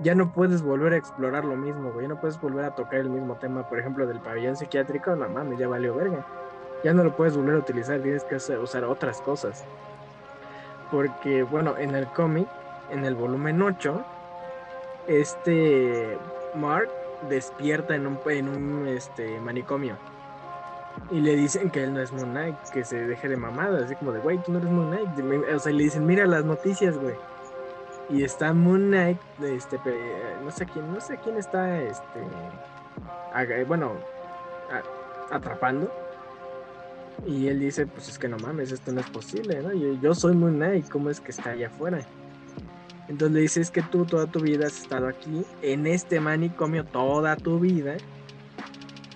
ya 0.00 0.14
no 0.14 0.32
puedes 0.32 0.62
volver 0.62 0.92
a 0.92 0.96
explorar 0.96 1.44
lo 1.44 1.56
mismo, 1.56 1.90
güey. 1.92 2.02
Ya 2.02 2.08
no 2.08 2.20
puedes 2.20 2.40
volver 2.40 2.64
a 2.64 2.74
tocar 2.74 3.00
el 3.00 3.10
mismo 3.10 3.36
tema, 3.36 3.68
por 3.68 3.78
ejemplo, 3.78 4.06
del 4.06 4.20
pabellón 4.20 4.56
psiquiátrico. 4.56 5.16
No 5.16 5.28
mames, 5.28 5.58
ya 5.58 5.68
valió 5.68 5.94
verga. 5.94 6.26
Ya 6.84 6.92
no 6.92 7.02
lo 7.02 7.16
puedes 7.16 7.36
volver 7.36 7.56
a 7.56 7.58
utilizar, 7.58 8.00
tienes 8.00 8.24
que 8.24 8.36
usar 8.36 8.84
otras 8.84 9.20
cosas. 9.22 9.64
Porque, 10.90 11.42
bueno, 11.42 11.76
en 11.78 11.94
el 11.94 12.06
cómic, 12.08 12.46
en 12.90 13.04
el 13.04 13.14
volumen 13.14 13.60
8, 13.62 14.04
este 15.08 16.18
Mark 16.54 16.88
despierta 17.28 17.94
en 17.94 18.06
un, 18.06 18.18
en 18.26 18.48
un 18.48 18.88
este, 18.88 19.40
manicomio. 19.40 19.96
Y 21.10 21.20
le 21.20 21.36
dicen 21.36 21.70
que 21.70 21.84
él 21.84 21.94
no 21.94 22.00
es 22.00 22.12
Moon 22.12 22.30
Knight, 22.30 22.56
que 22.72 22.84
se 22.84 23.06
deje 23.06 23.28
de 23.28 23.36
mamada, 23.36 23.84
así 23.84 23.94
como 23.96 24.12
de, 24.12 24.20
güey, 24.20 24.38
tú 24.38 24.52
no 24.52 24.58
eres 24.58 24.70
Moon 24.70 24.90
Knight. 24.90 25.54
O 25.54 25.58
sea, 25.58 25.72
le 25.72 25.82
dicen, 25.82 26.06
mira 26.06 26.26
las 26.26 26.44
noticias, 26.44 26.96
güey. 26.96 27.14
Y 28.08 28.22
está 28.22 28.52
Moon 28.52 28.88
Knight, 28.88 29.18
este, 29.42 29.78
no 30.44 30.50
sé 30.50 30.66
quién, 30.66 30.92
no 30.92 31.00
sé 31.00 31.18
quién 31.18 31.36
está, 31.36 31.82
este, 31.82 32.20
bueno, 33.66 33.92
atrapando. 35.30 35.90
Y 37.26 37.48
él 37.48 37.60
dice, 37.60 37.86
pues 37.86 38.08
es 38.08 38.18
que 38.18 38.28
no 38.28 38.36
mames, 38.38 38.70
esto 38.70 38.92
no 38.92 39.00
es 39.00 39.10
posible, 39.10 39.60
¿no? 39.62 39.72
Yo, 39.72 40.14
soy 40.14 40.34
Moon 40.34 40.56
Knight, 40.56 40.88
¿cómo 40.88 41.10
es 41.10 41.20
que 41.20 41.30
está 41.32 41.50
allá 41.50 41.68
afuera? 41.68 42.00
Entonces 43.08 43.34
le 43.34 43.40
dice, 43.40 43.60
es 43.60 43.70
que 43.70 43.82
tú 43.82 44.04
toda 44.04 44.26
tu 44.26 44.40
vida 44.40 44.66
has 44.66 44.80
estado 44.82 45.08
aquí, 45.08 45.44
en 45.62 45.86
este 45.86 46.20
manicomio 46.20 46.84
toda 46.84 47.36
tu 47.36 47.58
vida, 47.58 47.96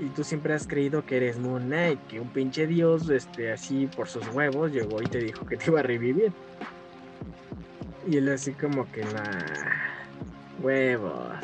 y 0.00 0.08
tú 0.08 0.24
siempre 0.24 0.54
has 0.54 0.66
creído 0.66 1.04
que 1.04 1.18
eres 1.18 1.38
Moon 1.38 1.66
Knight, 1.66 2.00
que 2.08 2.20
un 2.20 2.28
pinche 2.28 2.66
dios, 2.66 3.10
este, 3.10 3.52
así 3.52 3.86
por 3.94 4.08
sus 4.08 4.26
huevos, 4.28 4.72
llegó 4.72 5.02
y 5.02 5.06
te 5.06 5.18
dijo 5.18 5.44
que 5.44 5.56
te 5.58 5.70
iba 5.70 5.80
a 5.80 5.82
revivir. 5.82 6.32
Y 8.08 8.16
él 8.16 8.28
así 8.28 8.52
como 8.52 8.90
que, 8.90 9.02
la 9.04 9.46
huevos. 10.62 11.34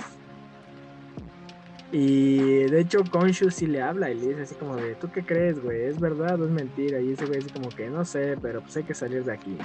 Y 1.93 2.65
de 2.65 2.81
hecho 2.81 3.05
Conscious 3.11 3.55
sí 3.55 3.67
le 3.67 3.81
habla 3.81 4.11
y 4.11 4.15
le 4.17 4.29
dice 4.29 4.43
así 4.43 4.55
como 4.57 4.77
de, 4.77 4.95
¿tú 4.97 5.11
qué 5.11 5.25
crees, 5.25 5.63
güey? 5.63 5.85
¿Es 5.85 6.01
verdad 6.01 6.41
o 6.41 6.45
es 6.45 6.51
mentira? 6.51 7.01
Y 7.01 7.13
ese 7.13 7.27
güey 7.27 7.39
así 7.39 7.51
como 7.51 7.69
que, 7.71 7.89
no 7.89 8.05
sé, 8.05 8.37
pero 8.43 8.61
pues 8.61 8.77
hay 8.77 8.83
que 8.83 8.95
salir 8.95 9.25
de 9.25 9.33
aquí. 9.33 9.57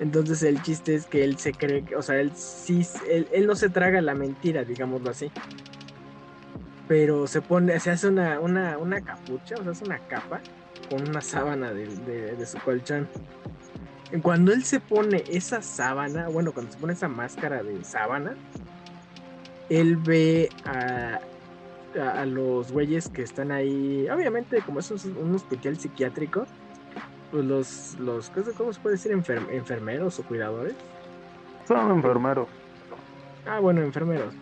Entonces 0.00 0.42
el 0.42 0.60
chiste 0.62 0.94
es 0.94 1.06
que 1.06 1.24
él 1.24 1.38
se 1.38 1.52
cree, 1.52 1.84
o 1.96 2.02
sea, 2.02 2.20
él 2.20 2.32
sí, 2.34 2.86
él, 3.08 3.26
él 3.32 3.46
no 3.46 3.54
se 3.56 3.70
traga 3.70 4.00
la 4.00 4.14
mentira, 4.14 4.64
digámoslo 4.64 5.10
así 5.10 5.30
pero 6.88 7.26
se 7.26 7.40
pone, 7.40 7.78
se 7.80 7.90
hace 7.90 8.08
una, 8.08 8.40
una, 8.40 8.78
una 8.78 9.00
capucha, 9.00 9.56
o 9.56 9.62
sea, 9.62 9.72
hace 9.72 9.84
una 9.84 9.98
capa 10.00 10.40
con 10.90 11.08
una 11.08 11.20
sábana 11.20 11.72
de, 11.72 12.46
su 12.46 12.58
colchón. 12.58 13.08
Cuando 14.22 14.52
él 14.52 14.64
se 14.64 14.80
pone 14.80 15.24
esa 15.28 15.62
sábana, 15.62 16.28
bueno, 16.28 16.52
cuando 16.52 16.72
se 16.72 16.78
pone 16.78 16.92
esa 16.92 17.08
máscara 17.08 17.62
de 17.62 17.84
sábana, 17.84 18.34
él 19.68 19.96
ve 19.96 20.50
a, 20.64 21.20
a, 22.00 22.26
los 22.26 22.70
güeyes 22.70 23.08
que 23.08 23.22
están 23.22 23.50
ahí, 23.50 24.06
obviamente 24.08 24.60
como 24.62 24.80
es 24.80 24.90
un, 24.90 25.34
hospital 25.34 25.78
psiquiátrico, 25.78 26.46
pues 27.32 27.44
los, 27.44 27.96
los 27.98 28.30
¿cómo 28.56 28.72
se 28.72 28.80
puede 28.80 28.96
decir? 28.96 29.12
enfermeros 29.12 30.18
o 30.18 30.22
cuidadores. 30.22 30.74
Son 31.66 31.90
enfermeros. 31.90 32.46
Ah, 33.46 33.58
bueno, 33.58 33.80
enfermeros 33.80 34.34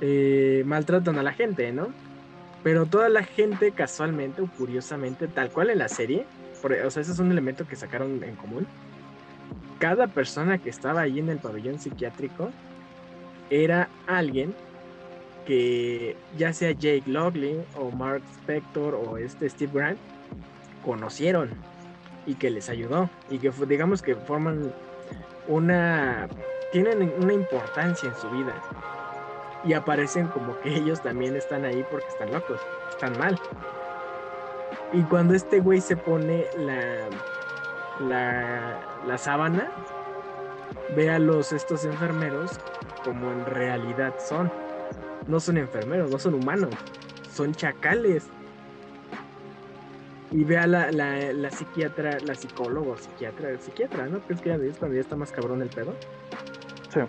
eh, 0.00 0.62
maltratan 0.66 1.18
a 1.18 1.22
la 1.22 1.32
gente, 1.32 1.72
¿no? 1.72 1.88
Pero 2.62 2.86
toda 2.86 3.08
la 3.08 3.22
gente 3.22 3.72
casualmente 3.72 4.42
o 4.42 4.46
curiosamente, 4.46 5.28
tal 5.28 5.50
cual 5.50 5.70
en 5.70 5.78
la 5.78 5.88
serie, 5.88 6.26
o 6.62 6.90
sea, 6.90 7.02
ese 7.02 7.12
es 7.12 7.18
un 7.18 7.30
elemento 7.30 7.66
que 7.66 7.76
sacaron 7.76 8.22
en 8.22 8.36
común. 8.36 8.66
Cada 9.78 10.08
persona 10.08 10.58
que 10.58 10.70
estaba 10.70 11.00
ahí 11.02 11.18
en 11.18 11.28
el 11.28 11.38
pabellón 11.38 11.78
psiquiátrico 11.78 12.50
era 13.48 13.88
alguien 14.06 14.54
que 15.46 16.16
ya 16.36 16.52
sea 16.52 16.72
Jake 16.72 17.04
Logley 17.06 17.64
o 17.76 17.90
Mark 17.90 18.22
Spector 18.40 18.94
o 18.94 19.16
este 19.16 19.48
Steve 19.48 19.72
Grant 19.74 19.98
conocieron 20.84 21.50
y 22.26 22.34
que 22.34 22.50
les 22.50 22.68
ayudó 22.68 23.08
y 23.30 23.38
que 23.38 23.50
digamos 23.66 24.02
que 24.02 24.14
forman 24.14 24.72
una 25.48 26.28
tienen 26.72 27.12
una 27.20 27.32
importancia 27.32 28.08
en 28.08 28.14
su 28.14 28.30
vida 28.30 28.54
y 29.64 29.72
aparecen 29.72 30.28
como 30.28 30.58
que 30.60 30.74
ellos 30.76 31.02
también 31.02 31.36
están 31.36 31.64
ahí 31.64 31.84
porque 31.90 32.06
están 32.08 32.32
locos, 32.32 32.60
están 32.90 33.18
mal. 33.18 33.38
Y 34.92 35.02
cuando 35.02 35.34
este 35.34 35.60
güey 35.60 35.80
se 35.80 35.96
pone 35.96 36.46
la, 36.58 37.08
la, 38.00 38.80
la 39.06 39.18
sábana, 39.18 39.70
ve 40.96 41.10
a 41.10 41.18
los 41.18 41.52
estos 41.52 41.84
enfermeros 41.84 42.58
como 43.04 43.30
en 43.30 43.46
realidad 43.46 44.14
son. 44.18 44.50
No 45.26 45.38
son 45.38 45.58
enfermeros, 45.58 46.10
no 46.10 46.18
son 46.18 46.34
humanos, 46.34 46.70
son 47.32 47.54
chacales. 47.54 48.26
Y 50.32 50.44
ve 50.44 50.58
a 50.58 50.66
la, 50.66 50.90
la, 50.92 51.32
la 51.32 51.50
psiquiatra, 51.50 52.18
la 52.20 52.34
psicóloga, 52.34 52.96
psiquiatra, 52.96 53.58
psiquiatra, 53.58 54.06
¿no? 54.06 54.20
¿Crees 54.20 54.40
que 54.40 54.48
ya 54.50 54.56
ves 54.56 54.76
cuando 54.78 54.94
ya 54.94 55.00
está 55.00 55.16
más 55.16 55.32
cabrón 55.32 55.60
el 55.62 55.70
pedo? 55.70 55.94
Sí 56.88 57.00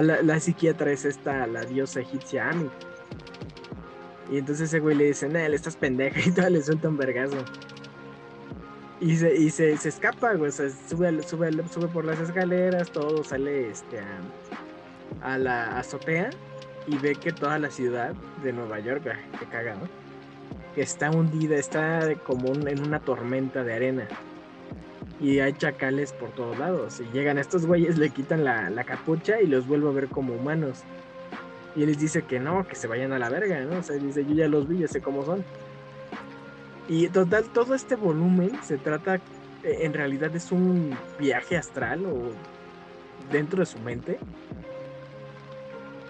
la, 0.00 0.40
psiquiatra 0.40 0.92
es 0.92 1.04
esta, 1.04 1.46
la 1.46 1.64
diosa 1.64 2.00
egipcia 2.00 2.48
Ami. 2.48 2.70
Y 4.30 4.38
entonces 4.38 4.68
ese 4.68 4.80
güey 4.80 4.96
le 4.96 5.06
dice, 5.06 5.28
le 5.28 5.54
estás 5.54 5.76
pendeja 5.76 6.20
y 6.26 6.32
todo 6.32 6.48
le 6.48 6.62
suelta 6.62 6.88
un 6.88 6.96
vergazo. 6.96 7.36
Y 9.00 9.16
se, 9.16 9.34
y 9.34 9.50
se, 9.50 9.72
escapa, 9.72 10.34
güey, 10.34 10.50
o 10.50 10.52
sea, 10.52 10.68
sube, 10.88 11.22
sube, 11.22 11.50
sube 11.72 11.88
por 11.88 12.04
las 12.04 12.20
escaleras, 12.20 12.90
todo 12.90 13.24
sale 13.24 13.70
este, 13.70 13.98
a, 15.22 15.38
la 15.38 15.78
azotea 15.78 16.28
y 16.86 16.98
ve 16.98 17.14
que 17.14 17.32
toda 17.32 17.58
la 17.58 17.70
ciudad 17.70 18.12
de 18.42 18.52
Nueva 18.52 18.78
York, 18.78 19.02
que 19.38 19.46
caga, 19.46 19.74
¿no? 19.74 19.88
Está 20.76 21.10
hundida, 21.10 21.56
está 21.56 22.14
como 22.26 22.52
en 22.52 22.86
una 22.86 23.00
tormenta 23.00 23.64
de 23.64 23.72
arena 23.72 24.08
y 25.20 25.40
hay 25.40 25.52
chacales 25.52 26.12
por 26.12 26.30
todos 26.30 26.58
lados. 26.58 27.00
Y 27.00 27.12
llegan 27.12 27.38
estos 27.38 27.66
güeyes, 27.66 27.98
le 27.98 28.10
quitan 28.10 28.44
la, 28.44 28.84
capucha 28.84 29.40
y 29.40 29.46
los 29.46 29.66
vuelvo 29.66 29.90
a 29.90 29.92
ver 29.92 30.08
como 30.08 30.34
humanos. 30.34 30.82
Y 31.76 31.82
él 31.82 31.88
les 31.88 31.98
dice 31.98 32.22
que 32.22 32.40
no, 32.40 32.66
que 32.66 32.74
se 32.74 32.86
vayan 32.86 33.12
a 33.12 33.18
la 33.18 33.28
verga, 33.28 33.60
¿no? 33.60 33.78
O 33.78 33.82
sea, 33.82 33.96
dice, 33.96 34.24
yo 34.24 34.34
ya 34.34 34.48
los 34.48 34.68
vi, 34.68 34.78
ya 34.78 34.88
sé 34.88 35.00
cómo 35.00 35.24
son. 35.24 35.44
Y 36.88 37.08
total, 37.08 37.44
todo 37.52 37.74
este 37.74 37.94
volumen 37.94 38.58
se 38.62 38.76
trata, 38.76 39.16
eh, 39.16 39.20
en 39.82 39.94
realidad 39.94 40.34
es 40.34 40.50
un 40.50 40.96
viaje 41.18 41.56
astral 41.56 42.04
o 42.06 42.32
dentro 43.30 43.60
de 43.60 43.66
su 43.66 43.78
mente. 43.78 44.18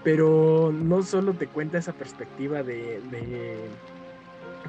Pero 0.03 0.73
no 0.73 1.03
solo 1.03 1.35
te 1.35 1.47
cuenta 1.47 1.77
esa 1.77 1.93
perspectiva 1.93 2.63
de, 2.63 3.01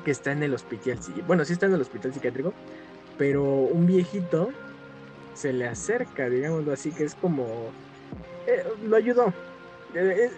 que 0.03 0.11
está 0.11 0.33
en 0.33 0.43
el 0.43 0.53
hospital, 0.53 0.99
bueno, 1.25 1.45
sí 1.45 1.53
está 1.53 1.67
en 1.67 1.75
el 1.75 1.81
hospital 1.81 2.13
psiquiátrico, 2.13 2.53
pero 3.17 3.43
un 3.43 3.85
viejito 3.85 4.49
se 5.33 5.53
le 5.53 5.67
acerca, 5.67 6.29
digámoslo 6.29 6.73
así, 6.73 6.91
que 6.91 7.05
es 7.05 7.15
como... 7.15 7.69
Eh, 8.45 8.65
lo 8.83 8.97
ayudó. 8.97 9.33
Eh, 9.93 10.29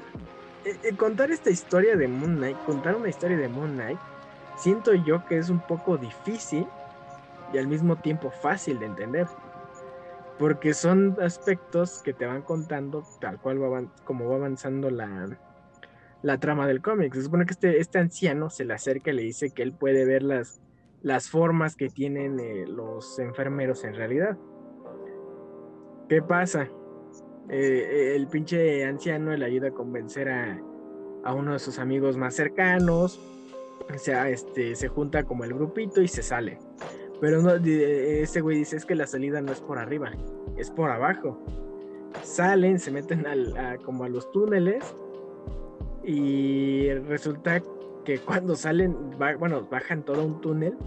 contar 0.97 1.31
esta 1.31 1.49
historia 1.49 1.95
de 1.95 2.07
Moon 2.07 2.37
Knight, 2.37 2.57
contar 2.65 2.95
una 2.95 3.09
historia 3.09 3.37
de 3.37 3.47
Moon 3.47 3.73
Knight, 3.73 3.99
siento 4.57 4.93
yo 4.93 5.25
que 5.25 5.37
es 5.37 5.49
un 5.49 5.59
poco 5.59 5.97
difícil 5.97 6.67
y 7.53 7.57
al 7.57 7.67
mismo 7.67 7.97
tiempo 7.97 8.31
fácil 8.31 8.79
de 8.79 8.87
entender. 8.87 9.27
Porque 10.39 10.73
son 10.73 11.15
aspectos 11.21 12.01
que 12.03 12.13
te 12.13 12.25
van 12.25 12.41
contando 12.41 13.03
tal 13.21 13.39
cual 13.39 13.89
como 14.03 14.29
va 14.29 14.35
avanzando 14.35 14.89
la, 14.89 15.37
la 16.23 16.39
trama 16.39 16.65
del 16.67 16.81
cómic. 16.81 17.13
Se 17.13 17.23
supone 17.23 17.45
que 17.45 17.53
este, 17.53 17.79
este 17.79 17.99
anciano 17.99 18.49
se 18.49 18.65
le 18.65 18.73
acerca 18.73 19.11
y 19.11 19.13
le 19.13 19.21
dice 19.21 19.51
que 19.51 19.61
él 19.61 19.73
puede 19.73 20.05
ver 20.05 20.23
las, 20.23 20.59
las 21.01 21.29
formas 21.29 21.75
que 21.75 21.89
tienen 21.89 22.39
eh, 22.39 22.65
los 22.67 23.19
enfermeros 23.19 23.83
en 23.83 23.93
realidad. 23.93 24.37
¿Qué 26.09 26.21
pasa? 26.21 26.67
Eh, 27.49 28.13
el 28.15 28.27
pinche 28.27 28.85
anciano 28.85 29.35
le 29.35 29.45
ayuda 29.45 29.69
a 29.69 29.71
convencer 29.71 30.29
a, 30.29 30.61
uno 31.33 31.53
de 31.53 31.59
sus 31.59 31.79
amigos 31.79 32.17
más 32.17 32.35
cercanos. 32.35 33.19
O 33.93 33.97
sea, 33.97 34.29
este, 34.29 34.75
se 34.75 34.87
junta 34.87 35.23
como 35.23 35.43
el 35.43 35.53
grupito 35.53 36.01
y 36.01 36.07
se 36.07 36.23
sale. 36.23 36.57
Pero 37.19 37.41
no, 37.41 37.51
ese 37.55 38.41
güey 38.41 38.57
dice 38.57 38.77
es 38.77 38.85
que 38.85 38.95
la 38.95 39.07
salida 39.07 39.41
no 39.41 39.51
es 39.51 39.61
por 39.61 39.77
arriba, 39.77 40.11
es 40.57 40.69
por 40.71 40.89
abajo. 40.89 41.39
Salen, 42.21 42.79
se 42.79 42.91
meten 42.91 43.25
como 43.85 44.03
a 44.03 44.09
los 44.09 44.29
túneles 44.31 44.95
y 46.03 46.93
resulta 47.07 47.61
que 48.03 48.19
cuando 48.19 48.55
salen, 48.55 48.95
bueno, 49.39 49.67
bajan 49.69 50.03
todo 50.03 50.25
un 50.25 50.41
túnel, 50.41 50.77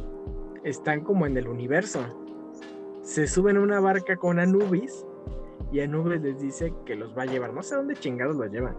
están 0.63 1.01
como 1.03 1.27
en 1.27 1.37
el 1.37 1.49
universo. 1.49 2.01
Se 3.03 3.27
suben 3.27 3.57
a 3.57 3.61
una 3.61 3.81
barca 3.81 4.17
con 4.17 4.39
Anubis 4.39 5.07
y 5.73 5.81
Anubis 5.81 6.21
les 6.21 6.41
dice 6.41 6.73
que 6.85 6.95
los 6.95 7.17
va 7.17 7.23
a 7.23 7.27
llevar. 7.27 7.53
No 7.53 7.63
sé 7.63 7.75
dónde 7.75 7.95
chingados 7.95 8.37
los 8.37 8.51
llevan. 8.51 8.77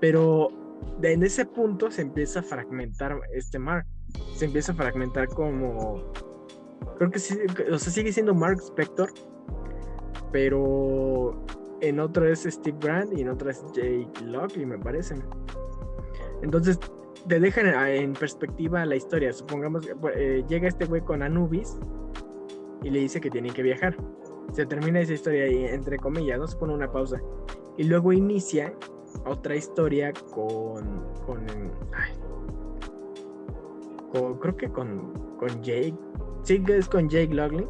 Pero 0.00 0.48
en 1.02 1.22
ese 1.22 1.44
punto 1.44 1.90
se 1.90 2.02
empieza 2.02 2.40
a 2.40 2.42
fragmentar 2.42 3.18
este 3.32 3.58
mar. 3.58 3.84
Se 4.34 4.44
empieza 4.46 4.72
a 4.72 4.74
fragmentar 4.74 5.28
como. 5.28 6.12
Creo 6.98 7.10
que 7.10 7.18
sí, 7.18 7.36
sigue 7.78 8.12
siendo 8.12 8.34
Mark 8.34 8.58
Spector. 8.60 9.10
Pero 10.30 11.44
en 11.80 12.00
otro 12.00 12.28
es 12.28 12.42
Steve 12.42 12.76
Brand 12.80 13.16
y 13.16 13.22
en 13.22 13.30
otro 13.30 13.50
es 13.50 13.64
Jake 13.72 14.24
Lockley, 14.24 14.66
me 14.66 14.78
parece. 14.78 15.14
Entonces 16.42 16.78
te 17.26 17.40
dejan 17.40 17.66
en 17.66 18.12
perspectiva 18.12 18.84
la 18.84 18.96
historia. 18.96 19.32
Supongamos 19.32 19.86
que 19.86 19.94
eh, 20.14 20.44
llega 20.48 20.68
este 20.68 20.84
güey 20.84 21.00
con 21.00 21.22
Anubis 21.22 21.78
y 22.82 22.90
le 22.90 23.00
dice 23.00 23.20
que 23.20 23.30
tienen 23.30 23.52
que 23.52 23.62
viajar. 23.62 23.96
Se 24.52 24.66
termina 24.66 25.00
esa 25.00 25.14
historia 25.14 25.44
ahí, 25.44 25.64
entre 25.66 25.98
comillas, 25.98 26.38
¿no? 26.38 26.46
Se 26.46 26.56
pone 26.56 26.74
una 26.74 26.90
pausa. 26.90 27.20
Y 27.76 27.84
luego 27.84 28.12
inicia 28.12 28.74
otra 29.24 29.56
historia 29.56 30.12
con. 30.32 31.04
con 31.26 31.46
creo 34.40 34.56
que 34.56 34.68
con, 34.70 35.12
con 35.38 35.48
Jake, 35.62 35.94
sí 36.42 36.62
es 36.68 36.88
con 36.88 37.08
Jake 37.08 37.34
Logley, 37.34 37.66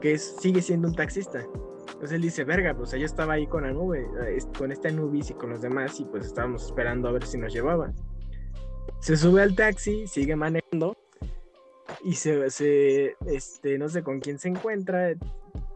que 0.00 0.18
sigue 0.18 0.60
siendo 0.60 0.88
un 0.88 0.94
taxista. 0.94 1.44
Entonces 1.86 2.12
él 2.12 2.22
dice, 2.22 2.44
verga, 2.44 2.76
pues 2.76 2.90
yo 2.90 3.06
estaba 3.06 3.34
ahí 3.34 3.46
con 3.46 3.62
la 3.62 3.72
nube, 3.72 4.06
con 4.58 4.72
esta 4.72 4.90
Nubis 4.90 5.30
y 5.30 5.34
con 5.34 5.50
los 5.50 5.62
demás 5.62 5.98
y 6.00 6.04
pues 6.04 6.26
estábamos 6.26 6.66
esperando 6.66 7.08
a 7.08 7.12
ver 7.12 7.24
si 7.24 7.38
nos 7.38 7.52
llevaban. 7.52 7.94
Se 9.00 9.16
sube 9.16 9.42
al 9.42 9.54
taxi, 9.54 10.06
sigue 10.06 10.36
manejando 10.36 10.96
y 12.02 12.14
se, 12.14 12.50
se 12.50 13.16
este, 13.26 13.78
no 13.78 13.88
sé 13.88 14.02
con 14.02 14.20
quién 14.20 14.38
se 14.38 14.48
encuentra, 14.48 15.14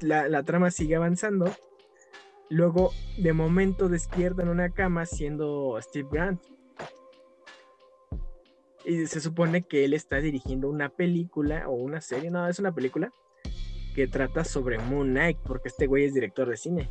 la, 0.00 0.28
la 0.28 0.43
trama 0.43 0.71
sigue 0.71 0.97
avanzando. 0.97 1.52
Luego, 2.50 2.93
de 3.19 3.33
momento, 3.33 3.88
despierta 3.88 4.43
en 4.43 4.49
una 4.49 4.71
cama 4.71 5.07
siendo 5.07 5.78
Steve 5.81 6.09
Grant. 6.11 6.43
Y 8.85 9.07
se 9.07 9.21
supone 9.21 9.62
que 9.62 9.85
él 9.85 9.93
está 9.93 10.17
dirigiendo 10.17 10.71
una 10.71 10.88
película 10.88 11.69
o 11.69 11.75
una 11.75 12.00
serie, 12.00 12.31
no, 12.31 12.49
es 12.49 12.59
una 12.59 12.75
película 12.75 13.12
que 13.95 14.07
trata 14.07 14.45
sobre 14.45 14.78
Moon 14.78 15.09
Knight, 15.09 15.38
porque 15.45 15.69
este 15.69 15.87
güey 15.87 16.05
es 16.05 16.14
director 16.14 16.49
de 16.49 16.57
cine. 16.57 16.90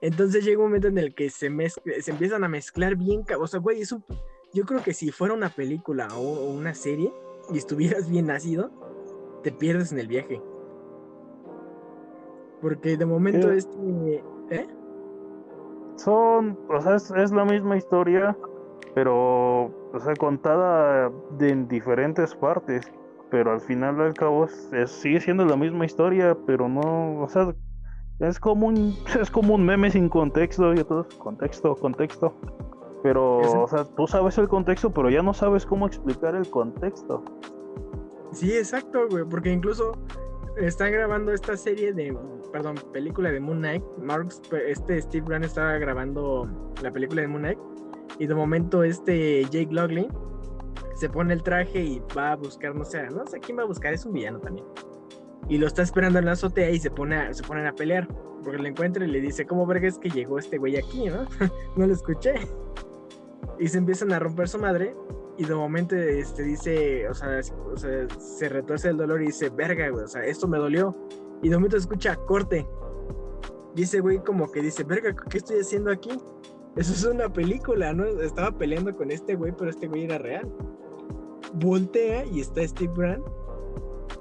Entonces 0.00 0.44
llega 0.44 0.58
un 0.58 0.66
momento 0.66 0.88
en 0.88 0.98
el 0.98 1.14
que 1.14 1.30
se, 1.30 1.50
se 2.00 2.10
empiezan 2.10 2.44
a 2.44 2.48
mezclar 2.48 2.96
bien, 2.96 3.24
o 3.38 3.46
sea, 3.46 3.60
güey, 3.60 3.80
eso, 3.80 4.04
yo 4.52 4.64
creo 4.64 4.82
que 4.82 4.94
si 4.94 5.10
fuera 5.10 5.34
una 5.34 5.48
película 5.48 6.08
o, 6.16 6.50
una 6.50 6.74
serie 6.74 7.12
y 7.52 7.58
estuvieras 7.58 8.08
bien 8.08 8.26
nacido, 8.26 8.70
te 9.42 9.52
pierdes 9.52 9.92
en 9.92 9.98
el 9.98 10.08
viaje. 10.08 10.40
Porque 12.60 12.96
de 12.96 13.06
momento 13.06 13.50
este... 13.50 14.22
¿Eh? 14.50 14.66
Son, 15.96 16.58
o 16.68 16.80
sea, 16.80 16.96
es 16.96 17.32
la 17.32 17.44
misma 17.44 17.76
historia, 17.76 18.36
pero, 18.94 19.64
o 19.92 20.00
sea, 20.00 20.14
contada 20.14 21.10
de 21.38 21.50
en 21.50 21.68
diferentes 21.68 22.34
partes, 22.34 22.90
pero 23.30 23.52
al 23.52 23.60
final 23.60 24.00
al 24.00 24.14
cabo 24.14 24.46
es, 24.46 24.90
sigue 24.90 25.20
siendo 25.20 25.44
la 25.44 25.56
misma 25.56 25.84
historia, 25.84 26.36
pero 26.46 26.68
no, 26.68 27.20
o 27.20 27.28
sea, 27.28 27.54
es 28.20 28.40
como 28.40 28.68
un, 28.68 28.94
es 29.20 29.30
como 29.30 29.54
un 29.54 29.64
meme 29.64 29.90
sin 29.90 30.08
contexto, 30.08 30.72
y 30.72 30.84
todo, 30.84 31.06
contexto, 31.18 31.74
contexto. 31.76 32.34
Pero, 33.02 33.38
o 33.38 33.68
sea, 33.68 33.84
tú 33.84 34.06
sabes 34.06 34.36
el 34.38 34.48
contexto, 34.48 34.90
pero 34.90 35.10
ya 35.10 35.22
no 35.22 35.32
sabes 35.32 35.64
cómo 35.64 35.86
explicar 35.86 36.34
el 36.34 36.48
contexto. 36.50 37.22
Sí, 38.32 38.52
exacto, 38.56 39.06
güey, 39.08 39.24
porque 39.24 39.52
incluso 39.52 39.92
están 40.56 40.92
grabando 40.92 41.32
esta 41.32 41.56
serie 41.56 41.92
de, 41.92 42.16
perdón, 42.52 42.76
película 42.92 43.30
de 43.30 43.40
Moon 43.40 43.58
Knight. 43.58 43.82
Marx, 43.98 44.40
este 44.66 45.00
Steve 45.02 45.26
Grant 45.28 45.44
estaba 45.44 45.78
grabando 45.78 46.48
la 46.82 46.90
película 46.90 47.22
de 47.22 47.28
Moon 47.28 47.42
Knight 47.42 47.58
y 48.18 48.26
de 48.26 48.34
momento 48.34 48.82
este 48.82 49.44
Jake 49.44 49.68
Logley 49.70 50.08
se 50.94 51.10
pone 51.10 51.34
el 51.34 51.42
traje 51.42 51.82
y 51.82 52.02
va 52.16 52.32
a 52.32 52.36
buscar, 52.36 52.74
no 52.74 52.84
sé, 52.84 53.06
no 53.10 53.26
sé 53.26 53.38
quién 53.40 53.58
va 53.58 53.62
a 53.62 53.66
buscar, 53.66 53.92
es 53.92 54.06
un 54.06 54.14
villano 54.14 54.40
también. 54.40 54.66
Y 55.48 55.58
lo 55.58 55.66
está 55.66 55.82
esperando 55.82 56.18
en 56.18 56.24
la 56.24 56.32
azotea 56.32 56.70
y 56.70 56.78
se, 56.78 56.90
pone 56.90 57.32
se 57.34 57.42
ponen 57.42 57.66
a 57.66 57.72
pelear. 57.72 58.08
Porque 58.42 58.58
lo 58.58 58.66
encuentra 58.66 59.04
y 59.04 59.08
le 59.08 59.20
dice, 59.20 59.46
¿cómo 59.46 59.66
verga 59.66 59.88
es 59.88 59.98
que 59.98 60.08
llegó 60.08 60.38
este 60.38 60.58
güey 60.58 60.76
aquí, 60.76 61.06
no? 61.06 61.26
no 61.76 61.86
lo 61.86 61.92
escuché. 61.92 62.34
Y 63.58 63.68
se 63.68 63.78
empiezan 63.78 64.12
a 64.12 64.18
romper 64.18 64.48
su 64.48 64.58
madre. 64.58 64.94
Y 65.38 65.44
de 65.44 65.54
momento 65.54 65.94
este, 65.94 66.42
dice, 66.42 67.08
o 67.08 67.14
sea, 67.14 67.40
o 67.72 67.76
sea, 67.76 68.08
se 68.18 68.48
retuerce 68.48 68.88
el 68.88 68.96
dolor 68.96 69.22
y 69.22 69.26
dice, 69.26 69.50
verga, 69.50 69.90
güey, 69.90 70.04
o 70.04 70.08
sea, 70.08 70.24
esto 70.24 70.48
me 70.48 70.58
dolió. 70.58 70.96
Y 71.42 71.50
de 71.50 71.56
momento 71.56 71.76
escucha 71.76 72.16
corte. 72.16 72.66
Y 73.74 73.82
ese 73.82 74.00
güey 74.00 74.18
como 74.20 74.50
que 74.50 74.62
dice, 74.62 74.84
verga, 74.84 75.14
¿qué 75.28 75.38
estoy 75.38 75.60
haciendo 75.60 75.90
aquí? 75.90 76.10
Eso 76.76 76.92
es 76.92 77.04
una 77.04 77.30
película, 77.30 77.92
¿no? 77.92 78.06
Estaba 78.06 78.56
peleando 78.56 78.94
con 78.94 79.10
este 79.10 79.34
güey, 79.34 79.52
pero 79.56 79.70
este 79.70 79.88
güey 79.88 80.04
era 80.04 80.18
real. 80.18 80.50
Voltea 81.54 82.24
y 82.26 82.40
está 82.40 82.66
Steve 82.66 82.92
Grant. 82.96 83.24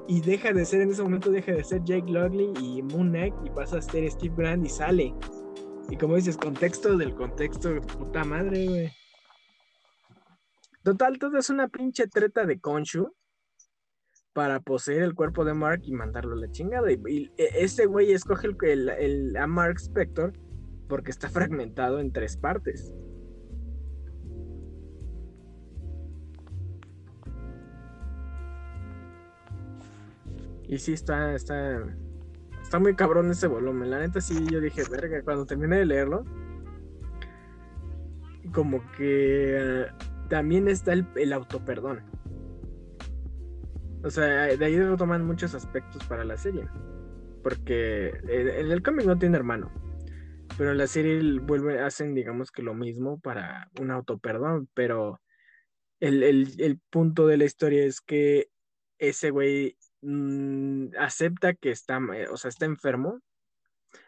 Y 0.08 0.22
deja 0.22 0.52
de 0.52 0.66
ser, 0.66 0.82
en 0.82 0.92
ese 0.92 1.02
momento 1.02 1.32
deja 1.32 1.54
de 1.54 1.64
ser 1.64 1.84
Jake 1.84 2.12
Logley 2.12 2.54
y 2.62 2.82
Moon 2.84 3.10
Knight 3.10 3.34
y 3.44 3.50
pasa 3.50 3.78
a 3.78 3.82
ser 3.82 4.10
Steve 4.12 4.34
Grant 4.38 4.66
y 4.66 4.70
sale. 4.70 5.14
Y 5.90 5.98
como 5.98 6.16
dices, 6.16 6.36
contexto 6.38 6.98
del 6.98 7.16
contexto, 7.16 7.70
puta 7.82 8.24
madre, 8.24 8.68
güey. 8.68 9.05
Total, 10.86 11.18
todo 11.18 11.40
es 11.40 11.50
una 11.50 11.68
pinche 11.68 12.06
treta 12.06 12.46
de 12.46 12.60
Konshu 12.60 13.12
para 14.34 14.60
poseer 14.60 15.02
el 15.02 15.16
cuerpo 15.16 15.44
de 15.44 15.56
Mark 15.56 15.82
y 15.84 15.92
mandarlo 15.92 16.34
a 16.34 16.36
la 16.38 16.52
chingada. 16.52 16.92
Y, 16.92 17.32
e, 17.40 17.50
ese 17.56 17.88
güey 17.88 18.12
escoge 18.12 18.50
el, 18.62 18.90
el, 18.90 19.36
a 19.36 19.48
Mark 19.48 19.78
Spector 19.80 20.34
porque 20.88 21.10
está 21.10 21.28
fragmentado 21.32 22.00
en 22.00 22.12
tres 22.12 22.38
partes. 22.38 22.94
Y 30.68 30.78
sí, 30.78 30.94
está, 30.94 31.34
está, 31.34 31.84
está 32.62 32.78
muy 32.78 32.96
cabrón 32.96 33.32
ese 33.32 33.48
volumen. 33.48 33.90
La 33.90 34.02
neta 34.02 34.22
sí, 34.22 34.46
yo 34.52 34.62
dije, 34.62 34.84
verga, 34.92 35.24
cuando 35.24 35.48
terminé 35.48 35.78
de 35.78 35.86
leerlo, 35.86 36.26
como 38.54 38.84
que 38.92 39.88
también 40.30 40.68
está 40.68 40.94
el, 40.94 41.06
el 41.16 41.34
autoperdón. 41.34 42.04
O 44.04 44.10
sea, 44.12 44.56
de 44.56 44.64
ahí 44.66 44.78
toman 44.98 45.26
muchos 45.26 45.56
aspectos 45.56 46.04
para 46.06 46.24
la 46.24 46.38
serie. 46.38 46.68
Porque 47.42 48.10
en 48.28 48.72
el 48.72 48.84
cómic 48.84 49.06
no 49.06 49.18
tiene 49.18 49.38
hermano. 49.38 49.72
Pero 50.58 50.72
en 50.72 50.78
la 50.78 50.88
serie 50.88 51.40
vuelve, 51.40 51.82
hacen, 51.82 52.14
digamos 52.14 52.52
que 52.52 52.62
lo 52.62 52.74
mismo 52.74 53.20
para 53.20 53.70
un 53.80 53.92
autoperdón, 53.92 54.70
pero 54.74 55.22
el, 56.00 56.80
punto 56.90 57.28
de 57.28 57.38
la 57.38 57.46
historia 57.46 57.84
es 57.84 58.00
que 58.00 58.50
ese 59.00 59.32
güey 59.32 59.78
mm, 60.02 60.90
acepta 61.00 61.56
que 61.56 61.72
está, 61.72 62.00
o 62.32 62.38
sea, 62.38 62.50
está 62.50 62.66
enfermo, 62.66 63.22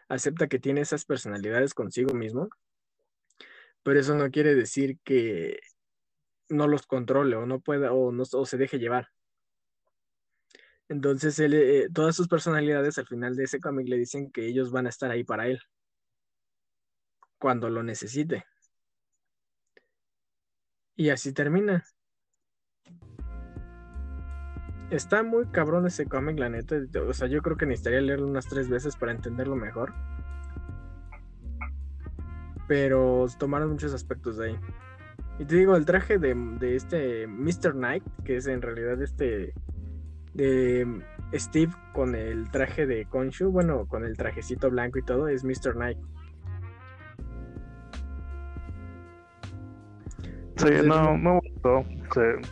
acepta 0.08 0.46
que 0.46 0.58
tiene 0.58 0.80
esas 0.80 1.04
personalidades 1.04 1.74
consigo 1.74 2.14
mismo, 2.14 2.48
pero 3.82 4.00
eso 4.00 4.14
no 4.14 4.30
quiere 4.30 4.54
decir 4.54 4.98
que 5.04 5.60
no 6.48 6.66
los 6.68 6.86
controle 6.86 7.36
o 7.36 7.46
no 7.46 7.60
pueda 7.60 7.92
o, 7.92 8.12
no, 8.12 8.24
o 8.32 8.46
se 8.46 8.56
deje 8.56 8.78
llevar. 8.78 9.08
Entonces, 10.88 11.38
él, 11.38 11.54
eh, 11.54 11.88
todas 11.92 12.16
sus 12.16 12.28
personalidades 12.28 12.96
al 12.98 13.06
final 13.06 13.36
de 13.36 13.44
ese 13.44 13.60
cómic 13.60 13.88
le 13.88 13.98
dicen 13.98 14.30
que 14.30 14.46
ellos 14.46 14.70
van 14.70 14.86
a 14.86 14.88
estar 14.88 15.10
ahí 15.10 15.22
para 15.22 15.46
él 15.46 15.60
cuando 17.38 17.68
lo 17.68 17.82
necesite. 17.82 18.44
Y 20.96 21.10
así 21.10 21.32
termina. 21.32 21.84
Está 24.90 25.22
muy 25.22 25.46
cabrón 25.48 25.86
ese 25.86 26.06
cómic, 26.06 26.38
la 26.38 26.48
neta. 26.48 26.76
O 27.06 27.12
sea, 27.12 27.28
yo 27.28 27.42
creo 27.42 27.56
que 27.56 27.66
necesitaría 27.66 28.00
leerlo 28.00 28.26
unas 28.26 28.48
tres 28.48 28.68
veces 28.70 28.96
para 28.96 29.12
entenderlo 29.12 29.54
mejor. 29.54 29.94
Pero 32.66 33.26
tomaron 33.38 33.70
muchos 33.70 33.92
aspectos 33.92 34.38
de 34.38 34.48
ahí. 34.48 34.58
Y 35.38 35.44
te 35.44 35.56
digo, 35.56 35.76
el 35.76 35.84
traje 35.84 36.18
de, 36.18 36.34
de 36.34 36.76
este 36.76 37.26
Mr. 37.26 37.72
Knight, 37.72 38.04
que 38.24 38.36
es 38.36 38.46
en 38.46 38.60
realidad 38.60 39.00
este 39.00 39.54
de 40.34 40.86
Steve 41.34 41.72
con 41.92 42.14
el 42.14 42.50
traje 42.50 42.86
de 42.86 43.06
Konshu, 43.06 43.50
bueno, 43.50 43.86
con 43.86 44.04
el 44.04 44.16
trajecito 44.16 44.70
blanco 44.70 44.98
y 44.98 45.02
todo, 45.02 45.28
es 45.28 45.44
Mr. 45.44 45.74
Knight. 45.74 45.98
Sí, 50.56 50.68
no, 50.84 51.16
me 51.16 51.38
gustó. 51.38 51.84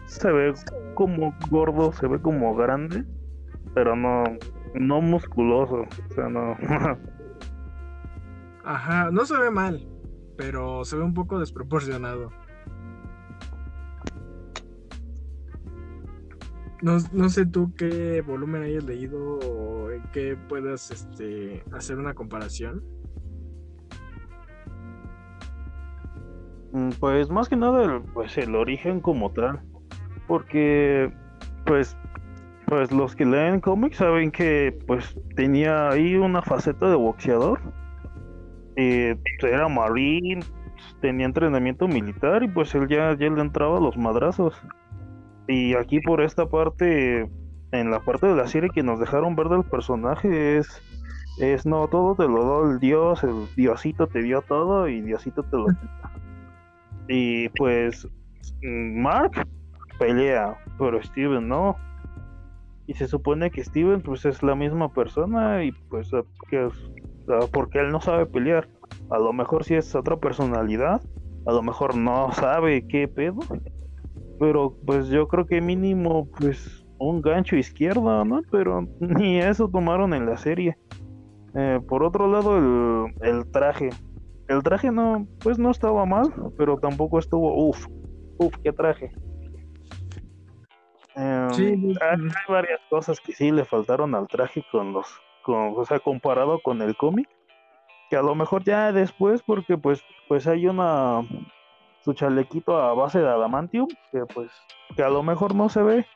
Se, 0.06 0.30
ve 0.30 0.54
como 0.94 1.34
gordo, 1.50 1.92
se 1.92 2.06
ve 2.06 2.20
como 2.20 2.54
grande, 2.54 3.04
pero 3.74 3.96
no, 3.96 4.22
no 4.74 5.00
musculoso. 5.00 5.82
O 5.82 6.14
sea, 6.14 6.28
no. 6.28 6.56
Ajá, 8.64 9.10
no 9.10 9.24
se 9.24 9.36
ve 9.38 9.50
mal, 9.50 9.88
pero 10.36 10.84
se 10.84 10.96
ve 10.96 11.02
un 11.02 11.14
poco 11.14 11.40
desproporcionado. 11.40 12.30
No, 16.82 16.98
no, 17.12 17.28
sé 17.28 17.46
tú 17.46 17.72
qué 17.74 18.20
volumen 18.20 18.62
hayas 18.62 18.84
leído 18.84 19.38
o 19.38 19.90
en 19.90 20.02
qué 20.12 20.36
puedas 20.48 20.90
este, 20.90 21.64
hacer 21.72 21.98
una 21.98 22.14
comparación. 22.14 22.82
Mm, 26.72 26.90
pues 27.00 27.30
más 27.30 27.48
que 27.48 27.56
nada 27.56 27.84
el, 27.84 28.02
pues 28.12 28.36
el 28.36 28.54
origen 28.54 29.00
como 29.00 29.32
tal. 29.32 29.62
Porque 30.26 31.10
pues 31.64 31.96
pues 32.66 32.90
los 32.90 33.14
que 33.14 33.24
leen 33.24 33.60
cómics 33.60 33.98
saben 33.98 34.30
que 34.30 34.76
pues 34.86 35.16
tenía 35.36 35.88
ahí 35.88 36.16
una 36.16 36.42
faceta 36.42 36.90
de 36.90 36.96
boxeador. 36.96 37.60
Eh, 38.74 39.16
era 39.40 39.68
marine, 39.68 40.44
tenía 41.00 41.26
entrenamiento 41.26 41.88
militar 41.88 42.42
y 42.42 42.48
pues 42.48 42.74
él 42.74 42.88
ya, 42.88 43.16
ya 43.16 43.30
le 43.30 43.40
entraba 43.40 43.78
a 43.78 43.80
los 43.80 43.96
madrazos. 43.96 44.60
Y 45.48 45.74
aquí 45.74 46.00
por 46.00 46.20
esta 46.20 46.48
parte, 46.48 47.28
en 47.72 47.90
la 47.90 48.00
parte 48.00 48.26
de 48.26 48.36
la 48.36 48.46
serie 48.46 48.70
que 48.70 48.82
nos 48.82 48.98
dejaron 48.98 49.36
ver 49.36 49.48
del 49.48 49.64
personaje 49.64 50.58
es, 50.58 50.82
es 51.38 51.66
no, 51.66 51.86
todo 51.88 52.14
te 52.16 52.28
lo 52.28 52.62
da 52.64 52.72
el 52.72 52.80
dios, 52.80 53.22
el 53.22 53.46
diosito 53.54 54.06
te 54.06 54.22
dio 54.22 54.42
todo 54.42 54.88
y 54.88 55.00
diosito 55.00 55.42
te 55.44 55.56
lo 55.56 55.66
y 57.08 57.48
pues 57.50 58.08
Mark, 58.62 59.46
pelea, 59.98 60.56
pero 60.78 61.02
Steven 61.02 61.46
no. 61.48 61.76
Y 62.86 62.94
se 62.94 63.08
supone 63.08 63.50
que 63.50 63.64
Steven 63.64 64.00
pues 64.00 64.24
es 64.24 64.42
la 64.42 64.54
misma 64.54 64.92
persona 64.92 65.64
y 65.64 65.72
pues 65.72 66.10
que 66.48 66.68
porque 67.52 67.80
él 67.80 67.90
no 67.90 68.00
sabe 68.00 68.26
pelear. 68.26 68.68
A 69.10 69.18
lo 69.18 69.32
mejor 69.32 69.64
si 69.64 69.74
es 69.74 69.94
otra 69.94 70.16
personalidad, 70.16 71.00
a 71.46 71.52
lo 71.52 71.62
mejor 71.62 71.96
no 71.96 72.32
sabe 72.32 72.86
qué 72.86 73.08
pedo. 73.08 73.40
Pero 74.38 74.76
pues 74.84 75.08
yo 75.08 75.28
creo 75.28 75.46
que 75.46 75.60
mínimo 75.60 76.28
pues 76.38 76.86
un 76.98 77.20
gancho 77.20 77.56
izquierdo, 77.56 78.24
¿no? 78.24 78.42
Pero 78.50 78.82
ni 79.00 79.38
eso 79.38 79.68
tomaron 79.68 80.14
en 80.14 80.26
la 80.26 80.36
serie. 80.36 80.76
Eh, 81.54 81.80
por 81.88 82.02
otro 82.02 82.30
lado, 82.30 82.58
el, 82.58 83.14
el, 83.22 83.50
traje. 83.50 83.90
El 84.48 84.62
traje 84.62 84.90
no, 84.90 85.26
pues 85.40 85.58
no 85.58 85.70
estaba 85.70 86.04
mal, 86.04 86.32
pero 86.56 86.78
tampoco 86.78 87.18
estuvo, 87.18 87.68
uff, 87.68 87.86
uff, 88.38 88.54
qué 88.62 88.72
traje. 88.72 89.10
Em, 91.16 91.50
sí, 91.54 91.94
hay, 92.00 92.18
varias 92.46 92.80
cosas 92.90 93.18
que 93.20 93.32
sí 93.32 93.50
le 93.50 93.64
faltaron 93.64 94.14
al 94.14 94.28
traje 94.28 94.62
con 94.70 94.92
los, 94.92 95.06
con, 95.42 95.72
o 95.74 95.84
sea, 95.86 95.98
comparado 95.98 96.60
con 96.60 96.82
el 96.82 96.94
cómic, 96.94 97.26
que 98.10 98.16
a 98.16 98.22
lo 98.22 98.34
mejor 98.34 98.62
ya 98.64 98.92
después, 98.92 99.42
porque 99.42 99.78
pues, 99.78 100.04
pues 100.28 100.46
hay 100.46 100.66
una, 100.66 101.22
su 102.06 102.14
chalequito 102.14 102.80
a 102.80 102.94
base 102.94 103.18
de 103.18 103.28
adamantium, 103.28 103.88
que 104.12 104.24
pues, 104.32 104.48
que 104.94 105.02
a 105.02 105.08
lo 105.08 105.24
mejor 105.24 105.56
no 105.56 105.68
se 105.68 105.82
ve 105.82 106.06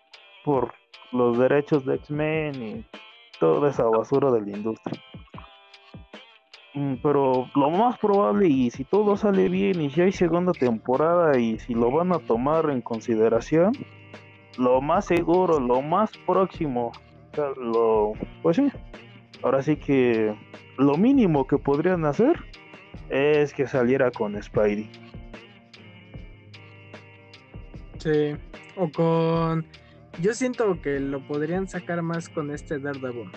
por 0.44 0.72
los 1.10 1.36
derechos 1.36 1.84
de 1.84 1.96
X-Men 1.96 2.62
y 2.62 2.86
toda 3.40 3.70
esa 3.70 3.86
basura 3.86 4.30
de 4.30 4.40
la 4.40 4.56
industria. 4.56 5.02
Mm, 6.74 6.94
pero 7.02 7.48
lo 7.56 7.70
más 7.70 7.98
probable, 7.98 8.46
y 8.46 8.70
si 8.70 8.84
todo 8.84 9.16
sale 9.16 9.48
bien, 9.48 9.80
y 9.80 9.90
si 9.90 10.00
hay 10.00 10.12
segunda 10.12 10.52
temporada, 10.52 11.36
y 11.36 11.58
si 11.58 11.74
lo 11.74 11.90
van 11.90 12.12
a 12.12 12.20
tomar 12.20 12.70
en 12.70 12.82
consideración, 12.82 13.72
lo 14.58 14.80
más 14.80 15.06
seguro, 15.06 15.58
lo 15.58 15.82
más 15.82 16.12
próximo, 16.24 16.92
lo, 17.56 18.12
pues 18.42 18.58
sí, 18.58 18.68
ahora 19.42 19.60
sí 19.60 19.74
que 19.74 20.36
lo 20.78 20.96
mínimo 20.96 21.48
que 21.48 21.58
podrían 21.58 22.04
hacer 22.04 22.38
es 23.08 23.52
que 23.52 23.66
saliera 23.66 24.12
con 24.12 24.40
Spidey. 24.40 24.88
Sí, 28.00 28.34
o 28.76 28.90
con... 28.90 29.66
Yo 30.20 30.32
siento 30.32 30.80
que 30.80 30.98
lo 30.98 31.20
podrían 31.20 31.68
sacar 31.68 32.00
más 32.02 32.28
con 32.30 32.50
este 32.50 32.78
Daredevil. 32.78 33.30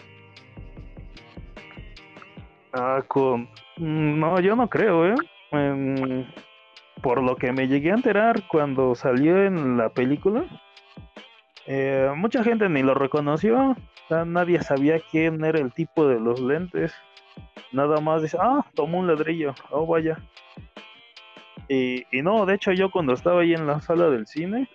Ah, 2.72 3.04
con... 3.08 3.44
Mm, 3.78 4.20
no, 4.20 4.40
yo 4.40 4.56
no 4.56 4.70
creo, 4.70 5.06
¿eh? 5.06 5.16
Em, 5.52 6.26
por 7.02 7.22
lo 7.22 7.36
que 7.36 7.52
me 7.52 7.68
llegué 7.68 7.92
a 7.92 7.96
enterar 7.96 8.48
cuando 8.48 8.96
salió 8.96 9.44
en 9.44 9.78
la 9.78 9.90
película, 9.90 10.46
eh, 11.68 12.10
mucha 12.16 12.44
gente 12.44 12.70
ni 12.70 12.84
lo 12.84 12.94
reconoció, 12.94 13.76
nadie 14.26 14.62
sabía 14.62 15.02
quién 15.12 15.44
era 15.44 15.60
el 15.60 15.74
tipo 15.74 16.08
de 16.08 16.20
los 16.22 16.40
lentes. 16.40 16.94
Nada 17.74 18.00
más 18.00 18.22
dice, 18.22 18.38
ah, 18.40 18.66
tomó 18.76 19.00
un 19.00 19.08
ladrillo, 19.08 19.54
oh 19.72 19.86
vaya. 19.86 20.18
Y, 21.68 22.06
y, 22.12 22.22
no, 22.22 22.46
de 22.46 22.56
hecho 22.56 22.72
yo 22.72 22.92
cuando 22.92 23.14
estaba 23.14 23.42
ahí 23.42 23.54
en 23.54 23.68
la 23.68 23.82
sala 23.82 24.10
del 24.10 24.28
cine, 24.28 24.70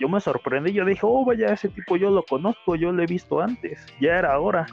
yo 0.00 0.08
me 0.08 0.20
sorprendí, 0.20 0.72
yo 0.72 0.84
dije, 0.84 1.02
oh 1.02 1.24
vaya, 1.24 1.52
ese 1.52 1.68
tipo 1.68 1.96
yo 1.96 2.10
lo 2.10 2.24
conozco, 2.24 2.74
yo 2.74 2.92
lo 2.92 3.02
he 3.02 3.06
visto 3.06 3.40
antes, 3.40 3.86
ya 4.00 4.18
era 4.18 4.38
hora 4.38 4.66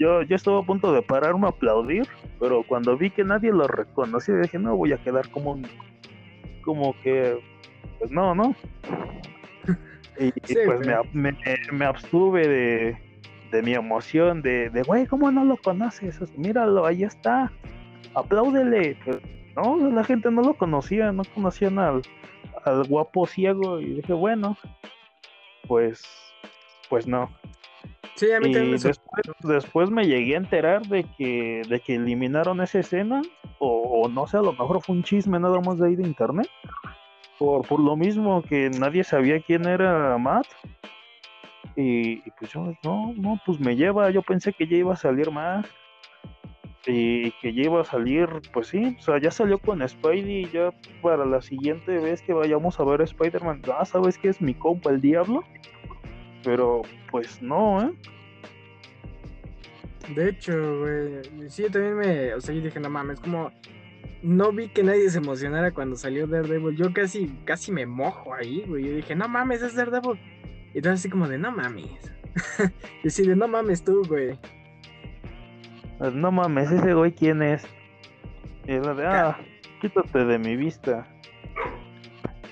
yo, 0.00 0.22
yo 0.22 0.34
estuve 0.34 0.58
a 0.58 0.62
punto 0.62 0.94
de 0.94 1.02
pararme 1.02 1.46
a 1.46 1.50
aplaudir, 1.50 2.08
pero 2.40 2.62
cuando 2.62 2.96
vi 2.96 3.10
que 3.10 3.22
nadie 3.22 3.52
lo 3.52 3.68
reconocía, 3.68 4.34
dije, 4.36 4.58
no, 4.58 4.74
voy 4.74 4.94
a 4.94 4.96
quedar 4.96 5.28
como 5.30 5.60
como 6.62 6.94
que, 7.02 7.38
pues 7.98 8.10
no, 8.10 8.34
¿no? 8.34 8.54
Y, 10.18 10.32
pues 10.66 10.86
me, 11.12 11.34
me, 11.72 11.84
abstuve 11.84 12.48
de, 12.48 12.98
de 13.52 13.62
mi 13.62 13.74
emoción, 13.74 14.42
de, 14.42 14.70
de, 14.70 14.82
güey, 14.82 15.06
¿cómo 15.06 15.30
no 15.30 15.44
lo 15.44 15.56
conoces? 15.58 16.18
Míralo, 16.36 16.86
ahí 16.86 17.04
está, 17.04 17.50
apláudele. 18.14 18.96
No, 19.56 19.76
la 19.90 20.04
gente 20.04 20.30
no 20.30 20.42
lo 20.42 20.54
conocía, 20.54 21.12
no 21.12 21.22
conocían 21.34 21.78
al, 21.78 22.02
al 22.64 22.84
guapo 22.84 23.26
ciego 23.26 23.80
y 23.80 23.94
dije, 23.94 24.12
bueno, 24.12 24.56
pues, 25.66 26.02
pues 26.88 27.06
no. 27.06 27.30
Sí, 28.16 28.30
a 28.32 28.40
mí 28.40 28.50
y 28.50 28.76
después, 29.44 29.90
me 29.90 30.06
llegué 30.06 30.34
a 30.34 30.38
enterar 30.38 30.82
de 30.82 31.04
que, 31.16 31.62
de 31.68 31.80
que 31.80 31.94
eliminaron 31.94 32.60
esa 32.60 32.80
escena, 32.80 33.22
o, 33.58 34.08
no 34.08 34.26
sé, 34.26 34.36
a 34.36 34.42
lo 34.42 34.52
mejor 34.52 34.82
fue 34.82 34.96
un 34.96 35.02
chisme 35.02 35.38
nada 35.38 35.60
más 35.60 35.78
de 35.78 35.86
ahí 35.86 35.96
de 35.96 36.02
internet, 36.02 36.48
por, 37.38 37.66
por 37.66 37.80
lo 37.80 37.96
mismo 37.96 38.42
que 38.42 38.68
nadie 38.68 39.04
sabía 39.04 39.40
quién 39.40 39.66
era 39.66 40.18
Matt. 40.18 40.46
Y, 41.76 42.16
pues 42.32 42.50
yo, 42.52 42.74
no, 42.84 43.14
no, 43.16 43.40
pues 43.46 43.58
me 43.58 43.76
lleva, 43.76 44.10
yo 44.10 44.22
pensé 44.22 44.52
que 44.52 44.66
ya 44.66 44.76
iba 44.76 44.92
a 44.92 44.96
salir 44.96 45.30
más. 45.30 45.66
Y 46.86 47.32
que 47.32 47.52
ya 47.52 47.64
iba 47.64 47.80
a 47.82 47.84
salir, 47.84 48.26
pues 48.52 48.68
sí, 48.68 48.96
o 48.98 49.02
sea, 49.02 49.18
ya 49.18 49.30
salió 49.30 49.58
con 49.58 49.86
Spidey, 49.86 50.50
ya 50.50 50.72
para 51.02 51.26
la 51.26 51.42
siguiente 51.42 51.98
vez 51.98 52.22
que 52.22 52.32
vayamos 52.32 52.80
a 52.80 52.84
ver 52.84 53.02
a 53.02 53.04
Spider-Man, 53.04 53.62
ah, 53.78 53.84
¿sabes 53.84 54.16
qué 54.16 54.28
es 54.28 54.40
mi 54.40 54.54
compa 54.54 54.90
el 54.90 55.00
diablo? 55.00 55.44
Pero 56.42 56.82
pues 57.10 57.42
no, 57.42 57.82
¿eh? 57.82 57.92
De 60.14 60.30
hecho, 60.30 60.80
güey, 60.80 61.50
sí, 61.50 61.64
también 61.64 61.98
me, 61.98 62.34
o 62.34 62.40
sea, 62.40 62.54
yo 62.54 62.62
dije, 62.62 62.80
no 62.80 62.88
mames, 62.88 63.20
como 63.20 63.52
no 64.22 64.52
vi 64.52 64.68
que 64.68 64.82
nadie 64.82 65.08
se 65.10 65.18
emocionara 65.18 65.72
cuando 65.72 65.96
salió 65.96 66.26
Daredevil. 66.26 66.76
Yo 66.76 66.92
casi, 66.92 67.28
casi 67.44 67.72
me 67.72 67.86
mojo 67.86 68.34
ahí, 68.34 68.64
güey. 68.66 68.84
Yo 68.84 68.94
dije, 68.96 69.14
no 69.14 69.28
mames, 69.28 69.62
es 69.62 69.74
Daredevil. 69.74 70.18
Y 70.74 70.78
entonces 70.78 71.00
así 71.00 71.10
como 71.10 71.28
de, 71.28 71.38
no 71.38 71.52
mames. 71.52 72.12
y 73.04 73.08
así 73.08 73.26
de, 73.26 73.36
no 73.36 73.48
mames 73.48 73.82
tú, 73.82 74.02
güey. 74.06 74.38
Pues, 76.00 76.14
no 76.14 76.32
mames, 76.32 76.72
ese 76.72 76.94
güey, 76.94 77.12
¿quién 77.12 77.42
es? 77.42 77.62
Y 78.66 78.72
era 78.72 78.94
de, 78.94 79.06
ah, 79.06 79.38
quítate 79.82 80.24
de 80.24 80.38
mi 80.38 80.56
vista. 80.56 81.06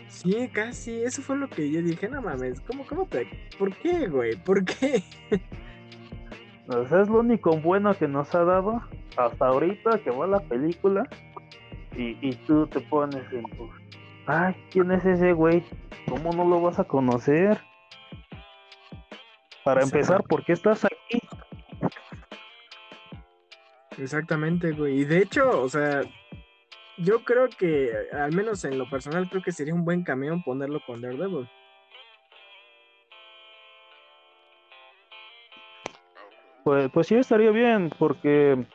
Sí, 0.08 0.50
casi, 0.52 1.02
eso 1.02 1.22
fue 1.22 1.38
lo 1.38 1.48
que 1.48 1.70
yo 1.70 1.80
dije, 1.80 2.10
no 2.10 2.20
mames, 2.20 2.60
¿cómo, 2.60 2.84
cómo 2.84 3.06
te...? 3.06 3.26
¿Por 3.58 3.74
qué, 3.76 4.06
güey? 4.06 4.36
¿Por 4.36 4.66
qué? 4.66 5.02
O 6.68 6.84
sea, 6.88 7.00
es 7.00 7.08
lo 7.08 7.20
único 7.20 7.56
bueno 7.56 7.94
que 7.94 8.06
nos 8.06 8.34
ha 8.34 8.44
dado 8.44 8.82
hasta 9.16 9.46
ahorita 9.46 9.98
que 10.00 10.10
va 10.10 10.26
la 10.26 10.40
película 10.40 11.08
y, 11.96 12.18
y 12.20 12.34
tú 12.46 12.66
te 12.66 12.80
pones 12.80 13.24
en 13.32 13.44
tu... 13.56 13.70
Ay, 14.26 14.54
¿quién 14.70 14.90
es 14.90 15.06
ese 15.06 15.32
güey? 15.32 15.64
¿Cómo 16.06 16.34
no 16.34 16.44
lo 16.44 16.60
vas 16.60 16.78
a 16.78 16.84
conocer? 16.84 17.58
Para 19.64 19.82
empezar, 19.82 20.22
¿por 20.24 20.44
qué 20.44 20.52
estás 20.52 20.84
aquí? 20.84 21.22
Exactamente, 23.98 24.72
güey. 24.72 25.00
Y 25.00 25.04
de 25.04 25.18
hecho, 25.18 25.60
o 25.60 25.68
sea, 25.68 26.02
yo 26.98 27.24
creo 27.24 27.48
que, 27.48 27.92
al 28.12 28.32
menos 28.34 28.64
en 28.64 28.78
lo 28.78 28.88
personal, 28.88 29.28
creo 29.28 29.42
que 29.42 29.52
sería 29.52 29.74
un 29.74 29.84
buen 29.84 30.04
camión 30.04 30.42
ponerlo 30.42 30.80
con 30.86 31.00
Daredevil. 31.00 31.48
Pues, 36.64 36.90
pues 36.92 37.06
sí 37.06 37.14
estaría 37.14 37.50
bien, 37.50 37.90
porque 37.98 38.66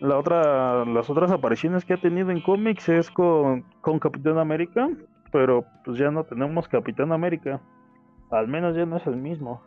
la 0.00 0.18
otra, 0.18 0.84
las 0.84 1.10
otras 1.10 1.30
apariciones 1.30 1.84
que 1.84 1.94
ha 1.94 2.00
tenido 2.00 2.30
en 2.30 2.40
cómics 2.40 2.88
es 2.88 3.10
con, 3.10 3.62
con 3.82 3.98
Capitán 3.98 4.38
América, 4.38 4.88
pero 5.30 5.64
pues 5.84 5.98
ya 5.98 6.10
no 6.10 6.24
tenemos 6.24 6.66
Capitán 6.66 7.12
América. 7.12 7.60
Al 8.30 8.48
menos 8.48 8.74
ya 8.74 8.86
no 8.86 8.96
es 8.96 9.06
el 9.06 9.16
mismo. 9.16 9.62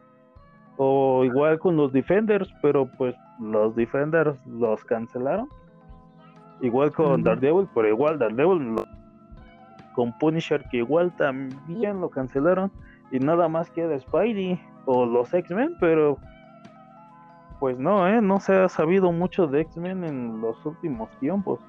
O 0.77 1.23
igual 1.23 1.59
con 1.59 1.77
los 1.77 1.93
Defenders, 1.93 2.53
pero 2.61 2.85
pues 2.97 3.15
los 3.39 3.75
Defenders 3.75 4.38
los 4.45 4.83
cancelaron. 4.83 5.47
Igual 6.61 6.91
con 6.91 7.23
Daredevil, 7.23 7.67
pero 7.73 7.88
igual 7.88 8.19
Daredevil 8.19 8.75
con 9.93 10.17
Punisher, 10.19 10.63
que 10.69 10.77
igual 10.77 11.15
también 11.15 12.01
lo 12.01 12.09
cancelaron. 12.09 12.71
Y 13.11 13.19
nada 13.19 13.47
más 13.47 13.69
queda 13.69 13.97
Spidey 13.99 14.59
o 14.85 15.05
los 15.05 15.33
X-Men, 15.33 15.75
pero 15.79 16.17
pues 17.59 17.79
no, 17.79 18.07
¿eh? 18.07 18.21
no 18.21 18.39
se 18.39 18.53
ha 18.53 18.69
sabido 18.69 19.11
mucho 19.11 19.47
de 19.47 19.61
X-Men 19.61 20.03
en 20.03 20.41
los 20.41 20.65
últimos 20.65 21.09
tiempos. 21.19 21.59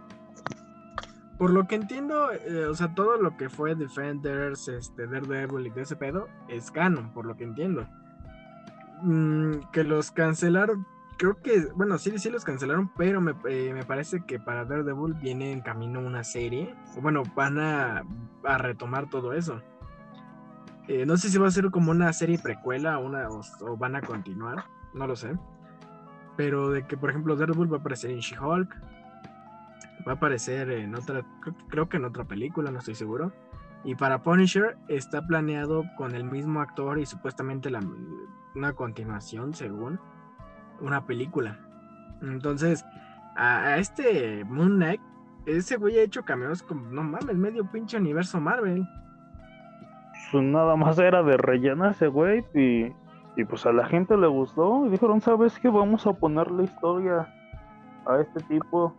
Por 1.38 1.50
lo 1.50 1.66
que 1.66 1.74
entiendo, 1.74 2.32
eh, 2.32 2.64
o 2.64 2.74
sea, 2.74 2.94
todo 2.94 3.18
lo 3.18 3.36
que 3.36 3.48
fue 3.48 3.74
Defenders, 3.74 4.68
este, 4.68 5.06
Daredevil 5.06 5.66
y 5.66 5.70
de 5.70 5.82
ese 5.82 5.94
pedo 5.94 6.28
es 6.48 6.70
canon, 6.70 7.12
por 7.12 7.26
lo 7.26 7.36
que 7.36 7.44
entiendo. 7.44 7.86
Mm, 9.02 9.70
que 9.72 9.84
los 9.84 10.10
cancelaron 10.10 10.86
creo 11.16 11.40
que, 11.40 11.68
bueno, 11.74 11.98
sí, 11.98 12.18
sí 12.18 12.30
los 12.30 12.44
cancelaron, 12.44 12.90
pero 12.96 13.20
me, 13.20 13.34
eh, 13.48 13.72
me, 13.72 13.84
parece 13.84 14.24
que 14.26 14.38
para 14.38 14.64
Daredevil 14.64 15.14
viene 15.14 15.52
en 15.52 15.60
camino 15.60 16.00
una 16.00 16.24
serie. 16.24 16.74
Bueno, 17.00 17.22
van 17.34 17.58
a, 17.58 18.04
a 18.44 18.58
retomar 18.58 19.08
todo 19.08 19.32
eso. 19.32 19.62
Eh, 20.88 21.04
no 21.04 21.16
sé 21.16 21.30
si 21.30 21.38
va 21.38 21.48
a 21.48 21.50
ser 21.50 21.70
como 21.70 21.90
una 21.90 22.12
serie 22.12 22.38
precuela 22.38 22.98
una, 22.98 23.28
o, 23.28 23.76
van 23.76 23.96
a 23.96 24.02
continuar, 24.02 24.64
no 24.94 25.06
lo 25.06 25.16
sé. 25.16 25.36
Pero 26.36 26.70
de 26.70 26.86
que, 26.86 26.96
por 26.96 27.10
ejemplo, 27.10 27.34
Daredevil 27.34 27.72
va 27.72 27.78
a 27.78 27.80
aparecer 27.80 28.10
en 28.10 28.20
She-Hulk, 28.20 28.74
va 30.06 30.12
a 30.12 30.14
aparecer 30.14 30.70
en 30.70 30.94
otra, 30.94 31.24
creo, 31.68 31.88
que 31.88 31.96
en 31.96 32.04
otra 32.04 32.24
película, 32.24 32.70
no 32.70 32.78
estoy 32.78 32.94
seguro. 32.94 33.32
Y 33.84 33.94
para 33.94 34.22
Punisher 34.22 34.76
está 34.88 35.26
planeado 35.26 35.84
con 35.96 36.14
el 36.14 36.24
mismo 36.24 36.60
actor 36.60 36.98
y 36.98 37.06
supuestamente 37.06 37.70
la, 37.70 37.80
una 38.56 38.72
continuación, 38.72 39.54
según 39.54 40.00
una 40.80 41.06
película. 41.06 41.58
Entonces, 42.22 42.84
a, 43.36 43.76
este 43.76 44.44
Moon 44.44 44.76
Knight, 44.76 45.00
ese 45.44 45.76
güey 45.76 45.98
ha 45.98 46.02
hecho 46.02 46.24
cameos 46.24 46.62
como, 46.62 46.90
no 46.90 47.02
mames, 47.02 47.36
medio 47.36 47.64
pinche 47.70 47.98
universo 47.98 48.40
Marvel. 48.40 48.86
Pues 50.32 50.42
nada 50.42 50.74
más 50.76 50.98
era 50.98 51.22
de 51.22 51.36
rellenarse, 51.36 52.08
güey, 52.08 52.44
y, 52.54 52.92
y 53.36 53.44
pues 53.44 53.64
a 53.66 53.72
la 53.72 53.86
gente 53.86 54.16
le 54.16 54.26
gustó 54.26 54.86
y 54.86 54.90
dijeron, 54.90 55.20
¿sabes 55.20 55.58
qué? 55.60 55.68
Vamos 55.68 56.06
a 56.06 56.14
ponerle 56.14 56.64
historia 56.64 57.32
a 58.06 58.20
este 58.20 58.40
tipo. 58.44 58.94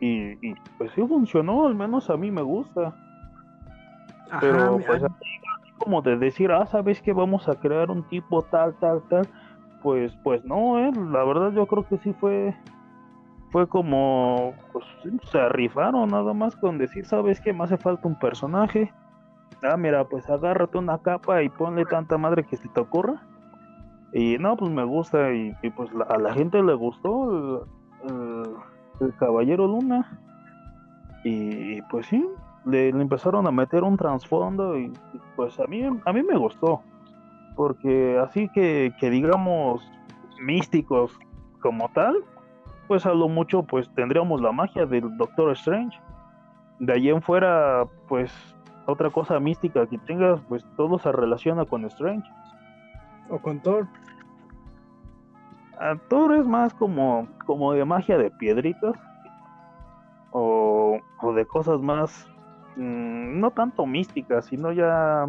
Y, 0.00 0.32
y 0.44 0.54
pues 0.78 0.90
sí 0.92 1.06
funcionó, 1.06 1.66
al 1.66 1.76
menos 1.76 2.10
a 2.10 2.16
mí 2.16 2.30
me 2.30 2.42
gusta. 2.42 2.96
Pero 4.40 4.80
pues 4.84 5.02
como 5.82 6.02
de 6.02 6.16
decir, 6.16 6.50
ah, 6.52 6.66
¿sabes 6.66 7.00
qué? 7.02 7.12
Vamos 7.12 7.48
a 7.48 7.54
crear 7.54 7.90
un 7.90 8.02
tipo 8.04 8.42
tal, 8.42 8.74
tal, 8.78 9.02
tal. 9.08 9.26
Pues, 9.82 10.16
pues 10.22 10.44
no, 10.44 10.78
eh, 10.78 10.92
la 10.94 11.24
verdad 11.24 11.52
yo 11.52 11.66
creo 11.66 11.86
que 11.86 11.98
sí 11.98 12.12
fue 12.14 12.54
fue 13.52 13.68
como, 13.68 14.54
pues 14.72 14.84
se 15.30 15.48
rifaron 15.50 16.08
nada 16.08 16.32
más 16.32 16.56
con 16.56 16.78
decir, 16.78 17.04
¿sabes 17.04 17.38
qué? 17.38 17.52
Me 17.52 17.64
hace 17.64 17.76
falta 17.76 18.08
un 18.08 18.18
personaje. 18.18 18.90
Ah, 19.62 19.76
mira, 19.76 20.08
pues 20.08 20.28
agárrate 20.30 20.78
una 20.78 20.98
capa 20.98 21.42
y 21.42 21.50
ponle 21.50 21.84
tanta 21.84 22.16
madre 22.16 22.44
que 22.44 22.56
se 22.56 22.68
te 22.68 22.80
ocurra. 22.80 23.22
Y 24.14 24.38
no, 24.38 24.56
pues 24.56 24.70
me 24.70 24.84
gusta 24.84 25.32
y, 25.32 25.54
pues 25.76 25.90
a 26.08 26.18
la 26.18 26.32
gente 26.32 26.62
le 26.62 26.74
gustó 26.74 27.66
el, 28.08 29.14
Caballero 29.18 29.66
Luna. 29.66 30.18
Y, 31.22 31.82
pues 31.82 32.06
sí, 32.06 32.24
le, 32.64 32.88
empezaron 32.88 33.46
a 33.46 33.50
meter 33.50 33.82
un 33.82 33.96
trasfondo 33.96 34.78
y, 34.78 34.92
pues 35.36 35.58
a 35.60 35.66
mí, 35.66 35.82
a 36.04 36.12
mí 36.12 36.22
me 36.22 36.36
gustó. 36.36 36.82
Porque 37.56 38.18
así 38.18 38.48
que, 38.48 38.94
que 38.98 39.10
digamos 39.10 39.86
místicos 40.40 41.18
como 41.60 41.88
tal, 41.90 42.16
pues 42.88 43.06
a 43.06 43.14
lo 43.14 43.28
mucho 43.28 43.62
pues 43.62 43.88
tendríamos 43.94 44.40
la 44.40 44.52
magia 44.52 44.86
del 44.86 45.16
Doctor 45.16 45.52
Strange. 45.52 45.98
De 46.78 46.92
allí 46.92 47.10
en 47.10 47.22
fuera, 47.22 47.84
pues 48.08 48.32
otra 48.86 49.10
cosa 49.10 49.38
mística 49.38 49.86
que 49.86 49.98
tengas, 49.98 50.40
pues 50.48 50.64
todo 50.76 50.98
se 50.98 51.12
relaciona 51.12 51.64
con 51.64 51.84
Strange. 51.84 52.28
O 53.30 53.38
con 53.38 53.60
Thor. 53.60 53.86
A 55.78 55.96
Thor 56.08 56.34
es 56.34 56.46
más 56.46 56.74
como, 56.74 57.28
como 57.46 57.72
de 57.72 57.84
magia 57.84 58.18
de 58.18 58.30
piedritas. 58.30 58.96
O, 60.32 60.98
o 61.20 61.32
de 61.34 61.44
cosas 61.46 61.80
más, 61.80 62.28
mm, 62.76 63.40
no 63.40 63.50
tanto 63.50 63.86
místicas, 63.86 64.46
sino 64.46 64.72
ya, 64.72 65.26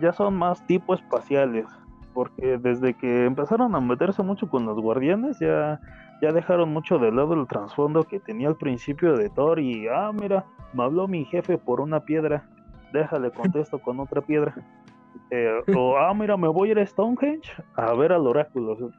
ya 0.00 0.12
son 0.12 0.36
más 0.36 0.64
tipo 0.66 0.94
espaciales. 0.94 1.66
Porque 2.14 2.56
desde 2.56 2.94
que 2.94 3.26
empezaron 3.26 3.74
a 3.74 3.80
meterse 3.80 4.22
mucho 4.22 4.48
con 4.48 4.64
los 4.64 4.80
guardianes, 4.80 5.38
ya 5.38 5.80
ya 6.20 6.32
dejaron 6.32 6.72
mucho 6.72 6.98
de 6.98 7.12
lado 7.12 7.34
el 7.34 7.46
trasfondo 7.46 8.04
que 8.04 8.20
tenía 8.20 8.48
al 8.48 8.56
principio 8.56 9.16
de 9.16 9.28
Thor 9.28 9.58
y, 9.60 9.86
ah, 9.88 10.10
mira, 10.12 10.44
me 10.72 10.84
habló 10.84 11.08
mi 11.08 11.24
jefe 11.24 11.58
por 11.58 11.80
una 11.80 12.00
piedra, 12.00 12.44
déjale 12.92 13.30
contesto 13.30 13.78
con 13.78 14.00
otra 14.00 14.20
piedra. 14.20 14.54
Eh, 15.30 15.62
o, 15.74 15.96
ah, 15.96 16.12
mira, 16.14 16.36
me 16.36 16.48
voy 16.48 16.68
a 16.68 16.72
ir 16.72 16.78
a 16.78 16.86
Stonehenge 16.86 17.50
a 17.74 17.92
ver 17.94 18.12
al 18.12 18.26
oráculo. 18.26 18.90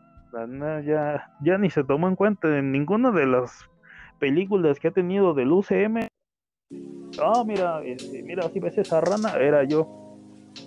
ya, 0.83 1.31
ya 1.41 1.57
ni 1.57 1.69
se 1.69 1.83
tomó 1.83 2.07
en 2.07 2.15
cuenta 2.15 2.57
en 2.57 2.71
ninguna 2.71 3.11
de 3.11 3.25
las 3.25 3.69
películas 4.19 4.79
que 4.79 4.89
ha 4.89 4.91
tenido 4.91 5.33
del 5.33 5.51
UCM. 5.51 6.07
Ah, 7.21 7.43
mira, 7.45 7.81
este, 7.83 8.23
mira, 8.23 8.49
si 8.49 8.59
ves 8.59 8.77
esa 8.77 9.01
rana, 9.01 9.33
era 9.39 9.63
yo. 9.63 9.87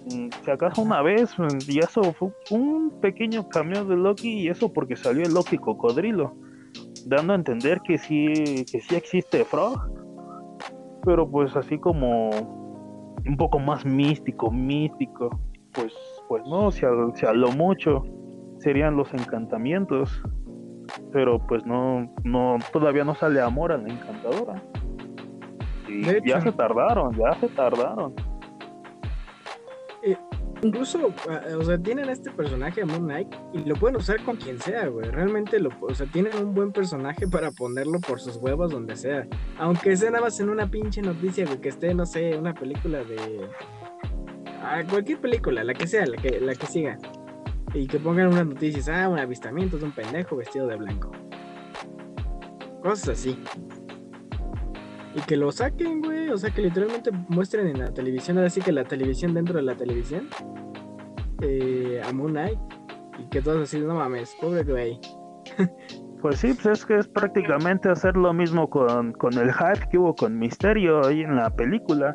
Mm, 0.07 0.29
si 0.45 0.51
acaso 0.51 0.83
una 0.83 1.03
vez, 1.03 1.39
mm, 1.39 1.59
y 1.69 1.79
eso 1.79 2.03
fue 2.13 2.31
un 2.51 3.01
pequeño 3.01 3.49
cambio 3.49 3.85
de 3.85 3.97
Loki, 3.97 4.41
y 4.41 4.49
eso 4.49 4.73
porque 4.73 4.97
salió 4.97 5.25
el 5.25 5.35
Loki 5.35 5.59
cocodrilo, 5.59 6.35
dando 7.07 7.33
a 7.33 7.37
entender 7.37 7.81
que 7.83 7.99
sí, 7.99 8.65
que 8.71 8.81
sí 8.81 8.95
existe 8.95 9.45
Frog, 9.45 9.79
pero 11.05 11.29
pues 11.29 11.57
así 11.57 11.79
como 11.79 12.31
un 13.27 13.37
poco 13.37 13.59
más 13.59 13.85
místico, 13.85 14.51
místico, 14.51 15.31
pues, 15.73 15.93
pues 16.29 16.43
no, 16.47 16.71
si 16.71 16.85
a, 16.87 17.33
lo 17.33 17.53
mucho 17.53 18.03
serían 18.59 18.97
los 18.97 19.13
encantamientos, 19.15 20.23
pero 21.13 21.39
pues 21.47 21.65
no, 21.65 22.13
no, 22.25 22.59
todavía 22.73 23.05
no 23.05 23.15
sale 23.15 23.41
amor 23.41 23.73
a 23.73 23.79
la 23.79 23.89
encantadora. 23.89 24.63
Ya 26.25 26.41
se 26.41 26.53
tardaron, 26.53 27.17
ya 27.17 27.39
se 27.41 27.49
tardaron. 27.49 28.15
Eh, 30.03 30.17
incluso, 30.63 31.13
ah, 31.29 31.41
o 31.59 31.63
sea, 31.63 31.79
tienen 31.79 32.09
este 32.09 32.31
personaje 32.31 32.85
Moon 32.85 33.05
Knight 33.05 33.35
y 33.53 33.65
lo 33.65 33.75
pueden 33.77 33.97
usar 33.97 34.23
con 34.25 34.37
quien 34.37 34.59
sea, 34.61 34.87
güey. 34.87 35.11
Realmente, 35.11 35.59
lo, 35.59 35.71
o 35.81 35.95
sea, 35.95 36.07
tienen 36.07 36.37
un 36.37 36.55
buen 36.55 36.73
personaje 36.73 37.27
para 37.29 37.51
ponerlo 37.51 38.01
por 38.01 38.21
sus 38.21 38.37
huevos 38.37 38.71
donde 38.71 38.97
sea. 38.97 39.27
Aunque 39.59 39.97
sea 39.97 40.11
nada 40.11 40.25
más 40.25 40.41
en 40.41 40.49
una 40.49 40.71
pinche 40.71 41.03
noticia, 41.03 41.45
güey, 41.45 41.61
que 41.61 41.69
esté, 41.69 41.95
no 41.95 42.07
sé, 42.07 42.37
una 42.37 42.55
película 42.55 43.05
de... 43.05 43.49
Ah, 44.63 44.83
cualquier 44.89 45.21
película, 45.21 45.65
la 45.65 45.75
que 45.75 45.87
sea, 45.87 46.07
la 46.07 46.17
que, 46.17 46.41
la 46.41 46.55
que 46.55 46.67
siga. 46.67 46.99
Y 47.73 47.87
que 47.87 47.99
pongan 47.99 48.29
unas 48.29 48.47
noticias, 48.47 48.89
ah, 48.89 49.09
un 49.09 49.19
avistamiento 49.19 49.79
de 49.79 49.85
un 49.85 49.93
pendejo 49.93 50.37
vestido 50.37 50.67
de 50.67 50.77
blanco. 50.77 51.11
Cosas 52.83 53.11
así. 53.11 53.39
Y 55.15 55.21
que 55.23 55.37
lo 55.37 55.51
saquen, 55.51 56.03
güey. 56.03 56.29
O 56.29 56.39
sea, 56.39 56.51
que 56.51 56.63
literalmente 56.63 57.11
muestren 57.29 57.67
en 57.67 57.79
la 57.81 57.93
televisión, 57.93 58.39
ahora 58.39 58.51
sí 58.51 58.61
que 58.61 58.73
la 58.73 58.85
televisión 58.85 59.35
dentro 59.35 59.57
de 59.57 59.63
la 59.63 59.75
televisión. 59.75 60.29
Eh, 61.43 62.01
a 62.05 62.13
Moon 62.13 62.33
Knight. 62.33 62.59
Y 63.19 63.29
que 63.29 63.43
todos 63.43 63.63
así, 63.63 63.81
no 63.81 63.95
mames, 63.95 64.37
pobre 64.41 64.65
güey. 64.65 65.01
Pues 66.21 66.41
sí, 66.41 66.53
pues 66.53 66.81
es 66.81 66.85
que 66.85 66.99
es 66.99 67.09
prácticamente 67.09 67.89
hacer 67.89 68.15
lo 68.15 68.35
mismo 68.35 68.69
con, 68.69 69.15
con 69.15 69.33
el 69.39 69.51
hype 69.55 69.89
que 69.91 69.97
hubo 69.97 70.15
con 70.15 70.39
Misterio 70.39 71.03
ahí 71.07 71.23
en 71.23 71.35
la 71.35 71.49
película. 71.49 72.15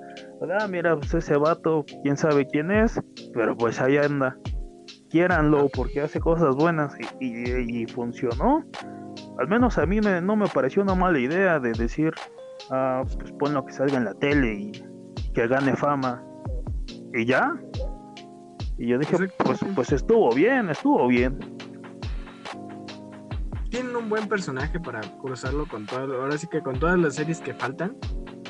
Ah, 0.59 0.67
mira, 0.67 0.95
pues 0.95 1.11
ese 1.15 1.35
vato, 1.37 1.83
quién 2.03 2.15
sabe 2.15 2.45
quién 2.45 2.69
es, 2.69 3.01
pero 3.33 3.57
pues 3.57 3.81
ahí 3.81 3.97
anda. 3.97 4.37
Quiéranlo 5.09 5.69
porque 5.69 6.01
hace 6.01 6.19
cosas 6.19 6.55
buenas 6.55 6.95
y 7.19 7.87
funcionó. 7.87 8.63
Al 9.37 9.47
menos 9.47 9.77
a 9.77 9.85
mí 9.85 9.99
me, 10.01 10.21
no 10.21 10.35
me 10.35 10.47
pareció 10.47 10.81
una 10.81 10.95
mala 10.95 11.19
idea 11.19 11.59
de 11.59 11.71
decir, 11.71 12.13
ah, 12.71 13.03
pues 13.17 13.31
ponlo 13.33 13.65
que 13.65 13.73
salga 13.73 13.97
en 13.97 14.05
la 14.05 14.13
tele 14.13 14.53
y 14.53 14.71
que 15.33 15.47
gane 15.47 15.75
fama. 15.75 16.23
Y 17.13 17.25
ya. 17.25 17.53
Y 18.77 18.87
yo 18.87 18.97
dije, 18.97 19.17
pues, 19.37 19.59
pues 19.73 19.91
estuvo 19.91 20.33
bien, 20.33 20.69
estuvo 20.69 21.07
bien. 21.07 21.39
Tienen 23.69 23.95
un 23.95 24.09
buen 24.09 24.27
personaje 24.27 24.79
para 24.79 25.01
cruzarlo 25.21 25.67
con 25.67 25.85
todo, 25.85 26.21
ahora 26.21 26.37
sí 26.37 26.47
que 26.47 26.61
con 26.61 26.79
todas 26.79 26.97
las 26.97 27.15
series 27.15 27.39
que 27.39 27.53
faltan 27.53 27.97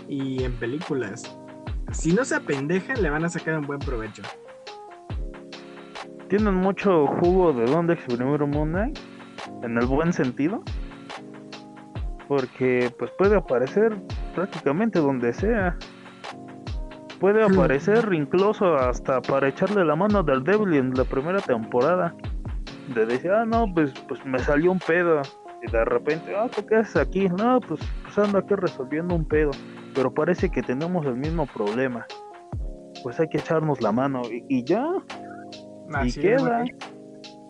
y 0.08 0.44
en 0.44 0.54
películas. 0.54 1.38
Si 1.92 2.14
no 2.14 2.26
se 2.26 2.36
apendejan, 2.36 3.02
le 3.02 3.10
van 3.10 3.26
a 3.26 3.30
sacar 3.30 3.58
un 3.58 3.66
buen 3.66 3.80
provecho. 3.80 4.24
Tienen 6.28 6.56
mucho 6.56 7.08
jugo 7.08 7.54
de 7.54 7.66
donde 7.66 7.94
exprimir 7.94 8.46
Moon 8.46 8.94
en 9.62 9.78
el 9.78 9.86
buen 9.86 10.12
sentido 10.12 10.64
porque 12.28 12.92
pues 12.98 13.12
puede 13.12 13.36
aparecer 13.36 13.96
prácticamente 14.34 15.00
donde 15.00 15.34
sea. 15.34 15.78
Puede 17.20 17.44
aparecer 17.44 18.10
incluso 18.14 18.76
hasta 18.76 19.22
para 19.22 19.48
echarle 19.48 19.86
la 19.86 19.96
mano 19.96 20.22
del 20.22 20.44
Devil 20.44 20.74
en 20.74 20.94
la 20.94 21.06
primera 21.06 21.40
temporada. 21.40 22.14
De 22.94 23.06
decir, 23.06 23.32
ah, 23.32 23.46
no, 23.46 23.66
pues, 23.74 23.94
pues 24.08 24.24
me 24.26 24.38
salió 24.40 24.72
un 24.72 24.80
pedo. 24.80 25.22
Y 25.66 25.72
de 25.72 25.86
repente, 25.86 26.36
ah, 26.36 26.48
¿qué 26.68 26.76
haces 26.76 26.98
aquí? 26.98 27.28
No, 27.30 27.60
pues, 27.62 27.80
pues 28.04 28.20
ando 28.20 28.38
aquí 28.38 28.54
resolviendo 28.54 29.16
un 29.16 29.26
pedo. 29.26 29.52
Pero 29.96 30.14
parece 30.14 30.50
que 30.50 30.62
tenemos 30.62 31.06
el 31.06 31.16
mismo 31.16 31.48
problema. 31.48 32.06
Pues 33.02 33.20
hay 33.20 33.28
que 33.30 33.38
echarnos 33.38 33.82
la 33.82 33.92
mano. 33.92 34.22
Y, 34.30 34.64
ya. 34.64 34.86
y 36.04 36.12
queda. 36.12 36.66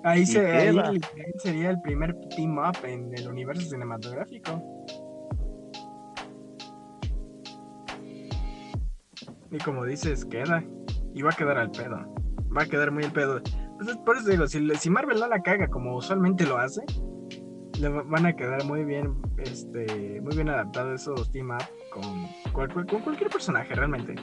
Ahí, 0.06 0.24
sería 0.28 1.72
el 1.72 1.82
primer 1.82 2.16
team 2.36 2.60
up 2.60 2.78
en 2.84 3.12
el 3.18 3.28
universo 3.28 3.68
cinematográfico. 3.68 4.62
Y 9.50 9.58
como 9.58 9.84
dices, 9.84 10.24
queda. 10.26 10.64
Y 11.16 11.24
va 11.24 11.32
a 11.32 11.36
quedar 11.36 11.58
al 11.58 11.72
pedo. 11.72 11.98
Va 12.56 12.62
a 12.62 12.66
quedar 12.68 12.92
muy 12.92 13.04
al 13.04 13.14
pedo. 13.14 13.42
Pues 13.80 13.98
por 14.06 14.18
eso 14.18 14.30
digo, 14.30 14.46
si, 14.46 14.70
si 14.76 14.92
Marvel 14.92 15.20
no 15.20 15.28
la 15.28 15.42
caga 15.42 15.68
como 15.70 15.96
usualmente 15.96 16.46
lo 16.46 16.60
hace, 16.60 16.84
le 17.80 17.90
van 17.90 18.28
a 18.28 18.36
quedar 18.36 18.64
muy 18.64 18.86
bien, 18.86 19.16
este, 19.38 20.22
muy 20.22 20.36
bien 20.36 20.50
adaptados 20.50 21.02
esos 21.02 21.32
team 21.32 21.50
up 21.50 21.66
con, 21.90 22.86
con 22.86 23.02
cualquier 23.02 23.32
personaje 23.32 23.74
realmente. 23.74 24.14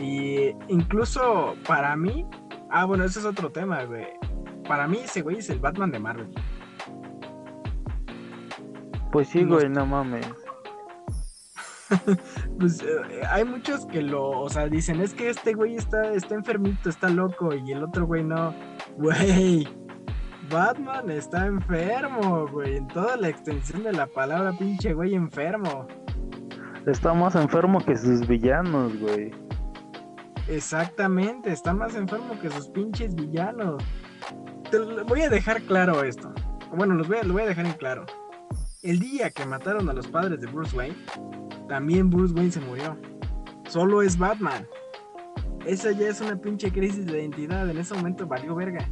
Y 0.00 0.52
incluso 0.68 1.54
para 1.66 1.94
mí, 1.96 2.24
ah, 2.70 2.86
bueno, 2.86 3.04
ese 3.04 3.18
es 3.18 3.26
otro 3.26 3.52
tema, 3.52 3.84
güey 3.84 4.06
para 4.66 4.86
mí 4.86 4.98
ese 5.04 5.22
güey 5.22 5.38
es 5.38 5.50
el 5.50 5.58
Batman 5.58 5.90
de 5.90 5.98
Marvel. 5.98 6.28
Pues 9.12 9.28
sí, 9.28 9.44
güey, 9.44 9.68
no 9.68 9.86
mames. 9.86 10.26
pues 12.58 12.82
eh, 12.82 13.22
hay 13.30 13.44
muchos 13.44 13.86
que 13.86 14.02
lo, 14.02 14.28
o 14.30 14.50
sea, 14.50 14.68
dicen, 14.68 15.00
es 15.00 15.14
que 15.14 15.30
este 15.30 15.54
güey 15.54 15.76
está, 15.76 16.12
está 16.12 16.34
enfermito, 16.34 16.88
está 16.88 17.08
loco, 17.08 17.54
y 17.54 17.72
el 17.72 17.84
otro 17.84 18.06
güey 18.06 18.24
no. 18.24 18.54
Güey, 18.98 19.68
Batman 20.50 21.10
está 21.10 21.46
enfermo, 21.46 22.48
güey, 22.48 22.76
en 22.76 22.88
toda 22.88 23.16
la 23.16 23.28
extensión 23.28 23.82
de 23.82 23.92
la 23.92 24.06
palabra, 24.06 24.52
pinche 24.56 24.94
güey 24.94 25.14
enfermo. 25.14 25.86
Está 26.86 27.12
más 27.12 27.34
enfermo 27.34 27.78
que 27.84 27.96
sus 27.96 28.26
villanos, 28.26 28.98
güey. 28.98 29.32
Exactamente, 30.48 31.52
está 31.52 31.74
más 31.74 31.94
enfermo 31.94 32.38
que 32.40 32.48
sus 32.50 32.68
pinches 32.68 33.14
villanos. 33.14 33.82
Te 34.70 34.78
voy 34.78 35.22
a 35.22 35.30
dejar 35.30 35.62
claro 35.62 36.02
esto. 36.02 36.32
Bueno, 36.74 36.94
los 36.94 37.06
voy 37.06 37.18
a, 37.18 37.22
lo 37.22 37.34
voy 37.34 37.42
a 37.42 37.46
dejar 37.46 37.66
en 37.66 37.72
claro. 37.74 38.04
El 38.82 38.98
día 38.98 39.30
que 39.30 39.46
mataron 39.46 39.88
a 39.88 39.92
los 39.92 40.08
padres 40.08 40.40
de 40.40 40.46
Bruce 40.46 40.76
Wayne, 40.76 40.96
también 41.68 42.10
Bruce 42.10 42.34
Wayne 42.34 42.50
se 42.50 42.60
murió. 42.60 42.96
Solo 43.68 44.02
es 44.02 44.18
Batman. 44.18 44.66
Esa 45.64 45.92
ya 45.92 46.08
es 46.08 46.20
una 46.20 46.36
pinche 46.36 46.70
crisis 46.70 47.06
de 47.06 47.20
identidad. 47.20 47.68
En 47.68 47.78
ese 47.78 47.94
momento 47.94 48.26
valió 48.26 48.54
verga. 48.54 48.88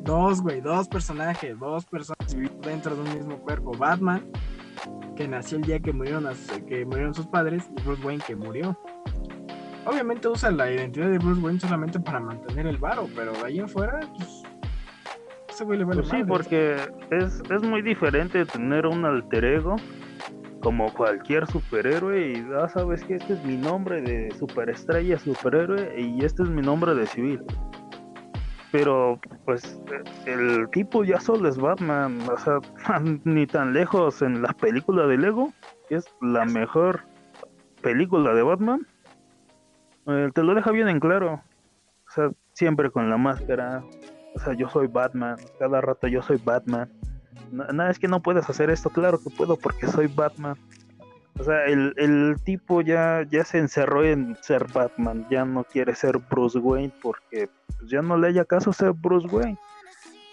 Dos, 0.00 0.42
güey, 0.42 0.60
dos 0.60 0.88
personajes, 0.88 1.58
dos 1.58 1.86
personas 1.86 2.36
dentro 2.62 2.94
de 2.94 3.02
un 3.02 3.14
mismo 3.16 3.38
cuerpo. 3.38 3.72
Batman, 3.72 4.30
que 5.16 5.26
nació 5.26 5.58
el 5.58 5.64
día 5.64 5.80
que 5.80 5.92
murieron, 5.92 6.28
que 6.68 6.84
murieron 6.84 7.14
sus 7.14 7.26
padres, 7.26 7.64
y 7.76 7.82
Bruce 7.82 8.04
Wayne, 8.04 8.22
que 8.26 8.36
murió. 8.36 8.78
Obviamente 9.86 10.28
usa 10.28 10.50
la 10.50 10.70
identidad 10.70 11.10
de 11.10 11.18
Bruce 11.18 11.40
Wayne 11.40 11.60
solamente 11.60 12.00
para 12.00 12.20
mantener 12.20 12.66
el 12.66 12.78
varo, 12.78 13.08
pero 13.14 13.32
de 13.32 13.44
ahí 13.44 13.58
en 13.58 13.68
fuera, 13.68 14.00
pues, 14.16 14.42
ese 15.54 15.64
güey 15.64 15.78
le 15.78 15.84
vale 15.84 16.02
pues 16.02 16.10
sí, 16.10 16.24
porque 16.26 16.76
es, 17.10 17.40
es 17.48 17.62
muy 17.62 17.80
diferente 17.80 18.44
tener 18.44 18.86
un 18.86 19.04
alter 19.04 19.44
ego 19.44 19.76
como 20.60 20.92
cualquier 20.92 21.46
superhéroe 21.46 22.32
y 22.32 22.34
ya 22.34 22.64
ah, 22.64 22.68
sabes 22.68 23.04
que 23.04 23.14
este 23.14 23.34
es 23.34 23.44
mi 23.44 23.56
nombre 23.56 24.00
de 24.00 24.32
superestrella 24.32 25.16
superhéroe 25.18 26.00
y 26.00 26.24
este 26.24 26.42
es 26.42 26.48
mi 26.48 26.60
nombre 26.60 26.94
de 26.94 27.06
civil. 27.06 27.40
Pero 28.72 29.20
pues 29.44 29.80
el 30.26 30.68
tipo 30.70 31.04
ya 31.04 31.20
solo 31.20 31.48
es 31.48 31.56
Batman 31.56 32.18
o 32.28 32.36
sea 32.38 32.58
ni 33.24 33.46
tan 33.46 33.74
lejos 33.74 34.22
en 34.22 34.42
la 34.42 34.52
película 34.54 35.06
de 35.06 35.18
Lego 35.18 35.52
que 35.88 35.96
es 35.96 36.06
la 36.20 36.46
mejor 36.46 37.02
película 37.80 38.34
de 38.34 38.42
Batman 38.42 38.86
eh, 40.06 40.30
te 40.34 40.42
lo 40.42 40.54
deja 40.54 40.72
bien 40.72 40.88
en 40.88 40.98
claro. 40.98 41.42
O 42.08 42.10
sea 42.10 42.30
siempre 42.54 42.90
con 42.90 43.08
la 43.08 43.18
máscara 43.18 43.84
o 44.34 44.38
sea 44.38 44.54
yo 44.54 44.68
soy 44.68 44.86
Batman 44.86 45.36
cada 45.58 45.80
rato 45.80 46.08
yo 46.08 46.22
soy 46.22 46.40
Batman 46.44 46.90
nada 47.50 47.90
es 47.90 47.98
que 47.98 48.08
no 48.08 48.22
puedes 48.22 48.48
hacer 48.48 48.70
esto, 48.70 48.90
claro 48.90 49.18
que 49.22 49.30
puedo 49.30 49.56
porque 49.56 49.86
soy 49.86 50.06
Batman. 50.06 50.56
O 51.38 51.42
sea, 51.42 51.64
el, 51.64 52.36
tipo 52.44 52.80
ya, 52.80 53.26
ya 53.28 53.44
se 53.44 53.58
encerró 53.58 54.04
en 54.04 54.36
ser 54.40 54.66
Batman, 54.72 55.26
ya 55.30 55.44
no 55.44 55.64
quiere 55.64 55.94
ser 55.94 56.18
Bruce 56.18 56.58
Wayne 56.58 56.92
porque 57.02 57.48
pues, 57.66 57.90
ya 57.90 58.02
no 58.02 58.16
le 58.16 58.28
haya 58.28 58.44
caso 58.44 58.72
ser 58.72 58.92
Bruce 58.92 59.26
Wayne. 59.26 59.58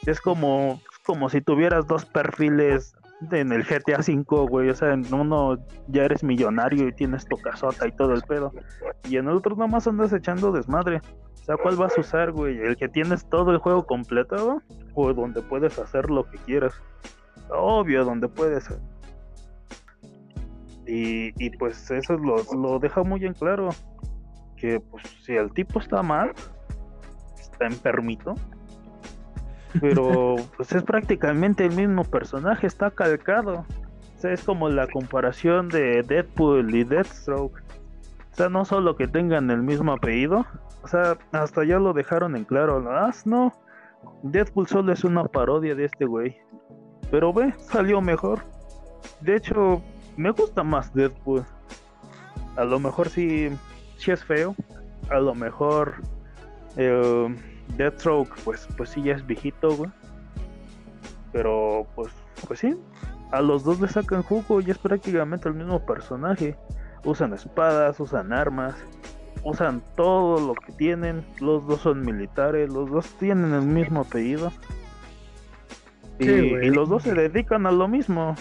Es 0.06 0.22
como, 0.22 0.80
como 1.04 1.30
si 1.30 1.42
tuvieras 1.42 1.88
dos 1.88 2.06
perfiles 2.06 2.94
en 3.30 3.52
el 3.52 3.64
GTA 3.64 4.00
V, 4.00 4.24
güey. 4.48 4.70
O 4.70 4.76
sea, 4.76 4.94
en 4.94 5.14
uno 5.14 5.58
ya 5.88 6.04
eres 6.04 6.24
millonario 6.24 6.88
y 6.88 6.94
tienes 6.94 7.26
tu 7.26 7.38
casota 7.38 7.88
y 7.88 7.92
todo 7.92 8.14
el 8.14 8.22
pedo. 8.24 8.52
Y 9.08 9.18
en 9.18 9.28
el 9.28 9.36
otro 9.36 9.56
nomás 9.56 9.88
andas 9.88 10.14
echando 10.14 10.52
desmadre. 10.52 11.02
O 11.42 11.44
sea, 11.44 11.58
¿cuál 11.58 11.76
vas 11.76 11.98
a 11.98 12.02
usar, 12.02 12.32
güey? 12.32 12.60
¿El 12.60 12.76
que 12.78 12.88
tienes 12.88 13.26
todo 13.30 13.52
el 13.52 13.58
juego 13.58 13.86
completado? 13.86 14.62
¿O 14.94 15.14
donde 15.14 15.42
puedes 15.42 15.78
hacer 15.80 16.10
lo 16.10 16.30
que 16.30 16.38
quieras? 16.40 16.74
Obvio, 17.50 18.06
donde 18.06 18.28
puedes. 18.28 18.70
Y, 20.88 21.32
y 21.44 21.50
pues 21.58 21.90
eso 21.92 22.14
lo, 22.18 22.44
lo 22.54 22.80
deja 22.80 23.04
muy 23.04 23.26
en 23.26 23.34
claro. 23.34 23.70
Que 24.58 24.80
pues 24.80 25.04
si 25.24 25.34
el 25.34 25.52
tipo 25.54 25.80
está 25.80 26.04
mal, 26.04 26.34
está 27.40 27.66
enfermito. 27.66 28.36
Pero 29.80 30.36
pues 30.58 30.72
es 30.74 30.84
prácticamente 30.84 31.66
el 31.66 31.76
mismo 31.76 32.04
personaje, 32.04 32.68
está 32.68 32.92
calcado. 32.92 33.66
O 34.18 34.22
sea, 34.22 34.34
es 34.34 34.44
como 34.44 34.70
la 34.70 34.88
comparación 34.88 35.70
de 35.70 36.04
Deadpool 36.04 36.76
y 36.76 36.84
Deathstroke. 36.84 37.64
O 38.32 38.36
sea, 38.36 38.50
no 38.50 38.66
solo 38.66 38.96
que 38.96 39.08
tengan 39.08 39.50
el 39.52 39.62
mismo 39.62 39.92
apellido, 39.92 40.46
o 40.84 40.88
sea, 40.88 41.18
hasta 41.32 41.64
ya 41.64 41.80
lo 41.80 41.94
dejaron 41.94 42.36
en 42.36 42.46
claro. 42.46 42.84
Ah, 42.90 43.12
no, 43.26 43.52
Deadpool 44.24 44.68
solo 44.68 44.94
es 44.94 45.04
una 45.04 45.24
parodia 45.26 45.76
de 45.76 45.86
este 45.86 46.06
güey. 46.06 46.38
Pero 47.10 47.34
ve, 47.34 47.54
salió 47.58 48.02
mejor. 48.02 48.40
De 49.20 49.36
hecho, 49.36 49.82
me 50.18 50.32
gusta 50.32 50.64
más 50.64 50.94
Deadpool. 50.94 51.44
A 52.56 52.64
lo 52.64 52.80
mejor 52.80 53.10
sí, 53.10 53.50
sí 53.98 54.12
es 54.12 54.24
feo. 54.24 54.56
A 55.10 55.20
lo 55.20 55.36
mejor 55.36 55.96
eh, 56.78 57.36
Deathstroke, 57.78 58.36
pues, 58.44 58.68
pues 58.78 58.90
sí 58.90 59.04
ya 59.04 59.14
es 59.14 59.26
viejito, 59.26 59.76
güey. 59.76 59.92
Pero 61.32 61.88
pues, 61.96 62.12
pues 62.48 62.60
sí. 62.60 62.76
A 63.32 63.42
los 63.42 63.64
dos 63.64 63.80
le 63.80 63.88
sacan 63.88 64.24
jugo 64.24 64.60
y 64.60 64.70
es 64.72 64.78
prácticamente 64.78 65.48
el 65.48 65.56
mismo 65.56 65.86
personaje. 65.86 66.58
Usan 67.04 67.34
espadas, 67.34 68.00
usan 68.00 68.34
armas 68.34 68.76
usan 69.44 69.82
todo 69.96 70.40
lo 70.40 70.54
que 70.54 70.72
tienen, 70.74 71.26
los 71.40 71.66
dos 71.66 71.82
son 71.82 72.02
militares, 72.06 72.72
los 72.72 72.90
dos 72.90 73.08
tienen 73.20 73.54
el 73.54 73.64
mismo 73.64 74.02
apellido. 74.02 74.52
Y, 76.20 76.70
los 76.70 76.88
dos 76.88 77.04
se 77.04 77.16
dedican 77.16 77.66
a 77.66 77.72
lo 77.72 77.88
mismo. 77.88 78.36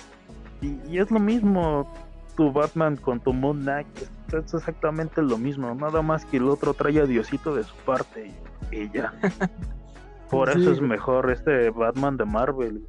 Y, 0.60 0.98
es 0.98 1.10
lo 1.10 1.18
mismo 1.18 1.90
tu 2.30 2.52
Batman 2.52 2.96
con 2.96 3.20
tu 3.20 3.32
Moon 3.32 3.60
Knight. 3.60 3.86
Es, 4.32 4.54
exactamente 4.54 5.22
lo 5.22 5.38
mismo. 5.38 5.74
Nada 5.74 6.02
más 6.02 6.24
que 6.24 6.38
el 6.38 6.48
otro 6.48 6.74
trae 6.74 7.00
a 7.00 7.06
Diosito 7.06 7.54
de 7.54 7.64
su 7.64 7.74
parte 7.76 8.32
y, 8.70 8.90
ya. 8.90 9.12
Por 10.30 10.48
eso 10.48 10.70
es 10.70 10.80
mejor 10.80 11.30
este 11.30 11.70
Batman 11.70 12.16
de 12.16 12.24
Marvel. 12.24 12.86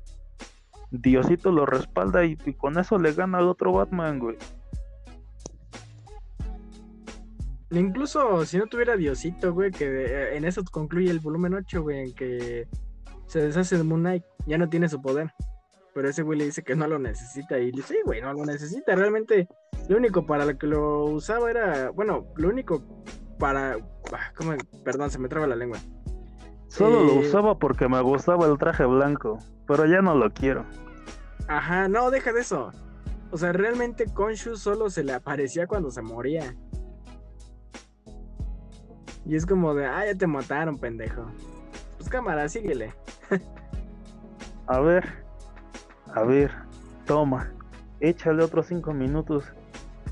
Diosito 0.91 1.51
lo 1.51 1.65
respalda 1.65 2.23
y, 2.25 2.38
y 2.45 2.54
con 2.54 2.77
eso 2.77 2.99
le 2.99 3.13
gana 3.13 3.39
al 3.39 3.47
otro 3.47 3.71
Batman, 3.71 4.19
güey. 4.19 4.38
Incluso 7.71 8.45
si 8.45 8.58
no 8.58 8.67
tuviera 8.67 8.97
Diosito, 8.97 9.54
güey, 9.54 9.71
que 9.71 9.86
eh, 9.86 10.36
en 10.36 10.43
eso 10.43 10.62
concluye 10.69 11.10
el 11.10 11.19
volumen 11.19 11.54
8, 11.54 11.82
güey, 11.82 11.99
en 12.01 12.13
que 12.13 12.67
se 13.27 13.39
deshace 13.39 13.77
de 13.77 13.84
Moon 13.84 14.01
Knight, 14.01 14.23
ya 14.45 14.58
no 14.58 14.67
tiene 14.69 14.89
su 14.89 15.01
poder. 15.01 15.34
Pero 15.93 16.10
ese 16.10 16.23
güey 16.23 16.39
le 16.39 16.45
dice 16.45 16.63
que 16.63 16.75
no 16.75 16.88
lo 16.88 16.99
necesita 16.99 17.60
y 17.60 17.71
le 17.71 17.77
dice, 17.77 17.95
sí, 17.95 17.99
güey, 18.06 18.21
no 18.21 18.34
lo 18.34 18.45
necesita. 18.45 18.95
Realmente 18.95 19.47
lo 19.89 19.97
único 19.97 20.25
para 20.25 20.45
lo 20.45 20.58
que 20.58 20.67
lo 20.67 21.06
usaba 21.06 21.49
era, 21.49 21.89
bueno, 21.91 22.27
lo 22.36 22.49
único 22.49 22.84
para... 23.38 23.77
Ah, 24.13 24.32
¿cómo? 24.38 24.54
Perdón, 24.84 25.12
se 25.12 25.19
me 25.19 25.27
traba 25.27 25.47
la 25.47 25.56
lengua. 25.56 25.80
Solo 26.67 27.04
lo 27.04 27.13
eh, 27.13 27.27
usaba 27.27 27.60
porque 27.60 27.89
me 27.89 27.99
gustaba 28.01 28.47
el 28.47 28.58
traje 28.58 28.86
blanco, 28.86 29.39
pero 29.67 29.86
ya 29.86 30.01
no 30.01 30.15
lo 30.15 30.32
quiero. 30.32 30.65
Ajá, 31.47 31.89
no, 31.89 32.12
deja 32.12 32.32
de 32.32 32.41
eso. 32.41 32.71
O 33.32 33.38
sea, 33.38 33.51
realmente 33.51 34.06
Konshu 34.06 34.56
solo 34.56 34.89
se 34.89 35.04
le 35.04 35.13
aparecía 35.13 35.67
cuando 35.67 35.91
se 35.91 36.01
moría. 36.01 36.56
Y 39.25 39.36
es 39.36 39.45
como 39.45 39.73
de, 39.73 39.86
ah, 39.86 40.06
ya 40.06 40.15
te 40.15 40.27
mataron, 40.27 40.77
pendejo. 40.77 41.25
Pues 41.97 42.10
cámara, 42.10 42.47
síguele. 42.47 42.93
a 44.67 44.80
ver, 44.80 45.23
a 46.13 46.24
ver, 46.24 46.52
toma, 47.06 47.52
échale 48.00 48.43
otros 48.43 48.67
cinco 48.67 48.93
minutos. 48.93 49.45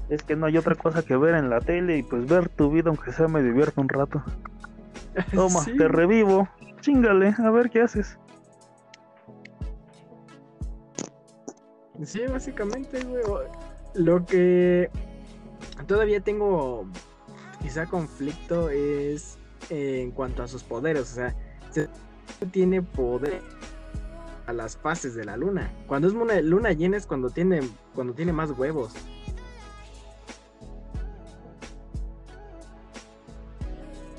Es 0.09 0.23
que 0.23 0.35
no 0.35 0.47
hay 0.47 0.57
otra 0.57 0.75
cosa 0.75 1.03
que 1.03 1.15
ver 1.15 1.35
en 1.35 1.49
la 1.49 1.59
tele 1.59 1.97
y 1.97 2.03
pues 2.03 2.25
ver 2.25 2.49
tu 2.49 2.71
vida 2.71 2.89
aunque 2.89 3.11
sea 3.11 3.27
me 3.27 3.43
divierto 3.43 3.81
un 3.81 3.89
rato. 3.89 4.23
Toma, 5.33 5.63
te 5.65 5.87
revivo. 5.87 6.47
Chingale, 6.81 7.35
a 7.37 7.49
ver 7.51 7.69
qué 7.69 7.81
haces. 7.81 8.17
Sí, 12.03 12.21
básicamente, 12.27 13.03
güey. 13.03 13.23
Lo 13.93 14.25
que 14.25 14.89
todavía 15.87 16.21
tengo 16.21 16.85
quizá 17.61 17.85
conflicto 17.85 18.69
es 18.69 19.37
eh, 19.69 20.01
en 20.01 20.11
cuanto 20.11 20.43
a 20.43 20.47
sus 20.47 20.63
poderes, 20.63 21.11
o 21.11 21.15
sea, 21.15 21.35
tiene 22.51 22.81
poder 22.81 23.41
a 24.49 24.53
las 24.53 24.77
fases 24.77 25.13
de 25.15 25.25
la 25.25 25.37
luna. 25.37 25.71
Cuando 25.87 26.07
es 26.07 26.13
una 26.13 26.41
luna 26.41 26.71
llena 26.73 26.97
es 26.97 27.05
cuando 27.05 27.29
tiene 27.29 27.61
cuando 27.93 28.13
tiene 28.13 28.33
más 28.33 28.51
huevos. 28.51 28.93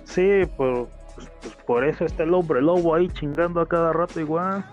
Sí, 0.04 0.42
pues, 0.56 0.88
pues, 1.14 1.54
por 1.66 1.84
eso 1.84 2.04
está 2.04 2.22
el 2.22 2.34
hombre 2.34 2.62
lobo 2.62 2.94
ahí 2.94 3.08
chingando 3.08 3.60
a 3.60 3.68
cada 3.68 3.92
rato 3.92 4.20
igual. 4.20 4.64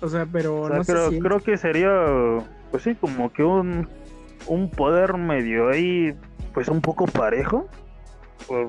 O 0.00 0.08
sea, 0.08 0.26
pero 0.26 0.68
no 0.68 0.84
creo, 0.84 1.10
creo 1.10 1.40
que 1.40 1.56
sería, 1.56 2.44
pues 2.70 2.82
sí, 2.82 2.94
como 2.96 3.32
que 3.32 3.42
un, 3.42 3.88
un 4.46 4.70
poder 4.70 5.16
medio 5.16 5.70
ahí 5.70 6.14
pues 6.52 6.68
un 6.68 6.80
poco 6.80 7.06
parejo. 7.06 7.68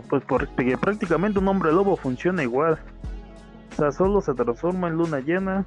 Pues 0.09 0.23
porque 0.25 0.77
prácticamente 0.77 1.39
un 1.39 1.47
hombre 1.47 1.71
lobo 1.71 1.97
funciona 1.97 2.43
igual. 2.43 2.79
O 3.75 3.77
sea, 3.77 3.91
solo 3.91 4.21
se 4.21 4.33
transforma 4.33 4.87
en 4.87 4.95
luna 4.95 5.19
llena. 5.19 5.65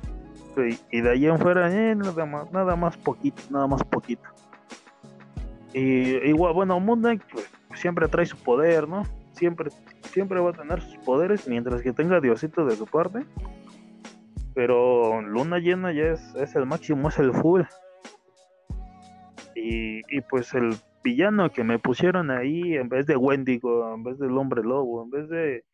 Y, 0.91 1.01
de 1.03 1.11
ahí 1.11 1.27
en 1.27 1.39
fuera, 1.39 1.71
eh, 1.71 1.95
nada 1.95 2.25
más, 2.25 2.51
nada 2.51 2.75
más 2.75 2.97
poquito, 2.97 3.43
nada 3.51 3.67
más 3.67 3.85
poquito. 3.85 4.23
Y 5.75 6.17
igual, 6.27 6.55
bueno, 6.55 6.81
Moon 6.81 7.01
Knight 7.01 7.23
siempre 7.75 8.09
trae 8.09 8.25
su 8.25 8.37
poder, 8.39 8.89
¿no? 8.89 9.05
Siempre, 9.33 9.71
siempre 10.11 10.41
va 10.41 10.51
a 10.51 10.55
tener 10.55 10.81
sus 10.81 10.97
poderes 11.05 11.47
mientras 11.47 11.83
que 11.83 11.93
tenga 11.93 12.21
Diosito 12.21 12.65
de 12.65 12.77
su 12.77 12.87
parte. 12.87 13.25
Pero 14.55 15.21
Luna 15.21 15.59
Llena 15.59 15.93
ya 15.93 16.05
es, 16.05 16.35
es 16.35 16.57
el 16.57 16.65
máximo, 16.65 17.11
es 17.11 17.19
el 17.19 17.33
full. 17.33 17.63
Y, 19.55 19.99
y, 20.09 20.21
pues 20.23 20.55
el 20.55 20.75
villano 21.05 21.51
que 21.51 21.63
me 21.63 21.79
pusieron 21.79 22.31
ahí 22.31 22.75
en 22.75 22.89
vez 22.89 23.07
de 23.07 23.17
Wendigo, 23.17 23.95
en 23.95 24.03
vez 24.03 24.19
del 24.19 24.37
hombre 24.37 24.63
lobo, 24.63 25.05
en 25.05 25.11
vez 25.11 25.29
de 25.29 25.65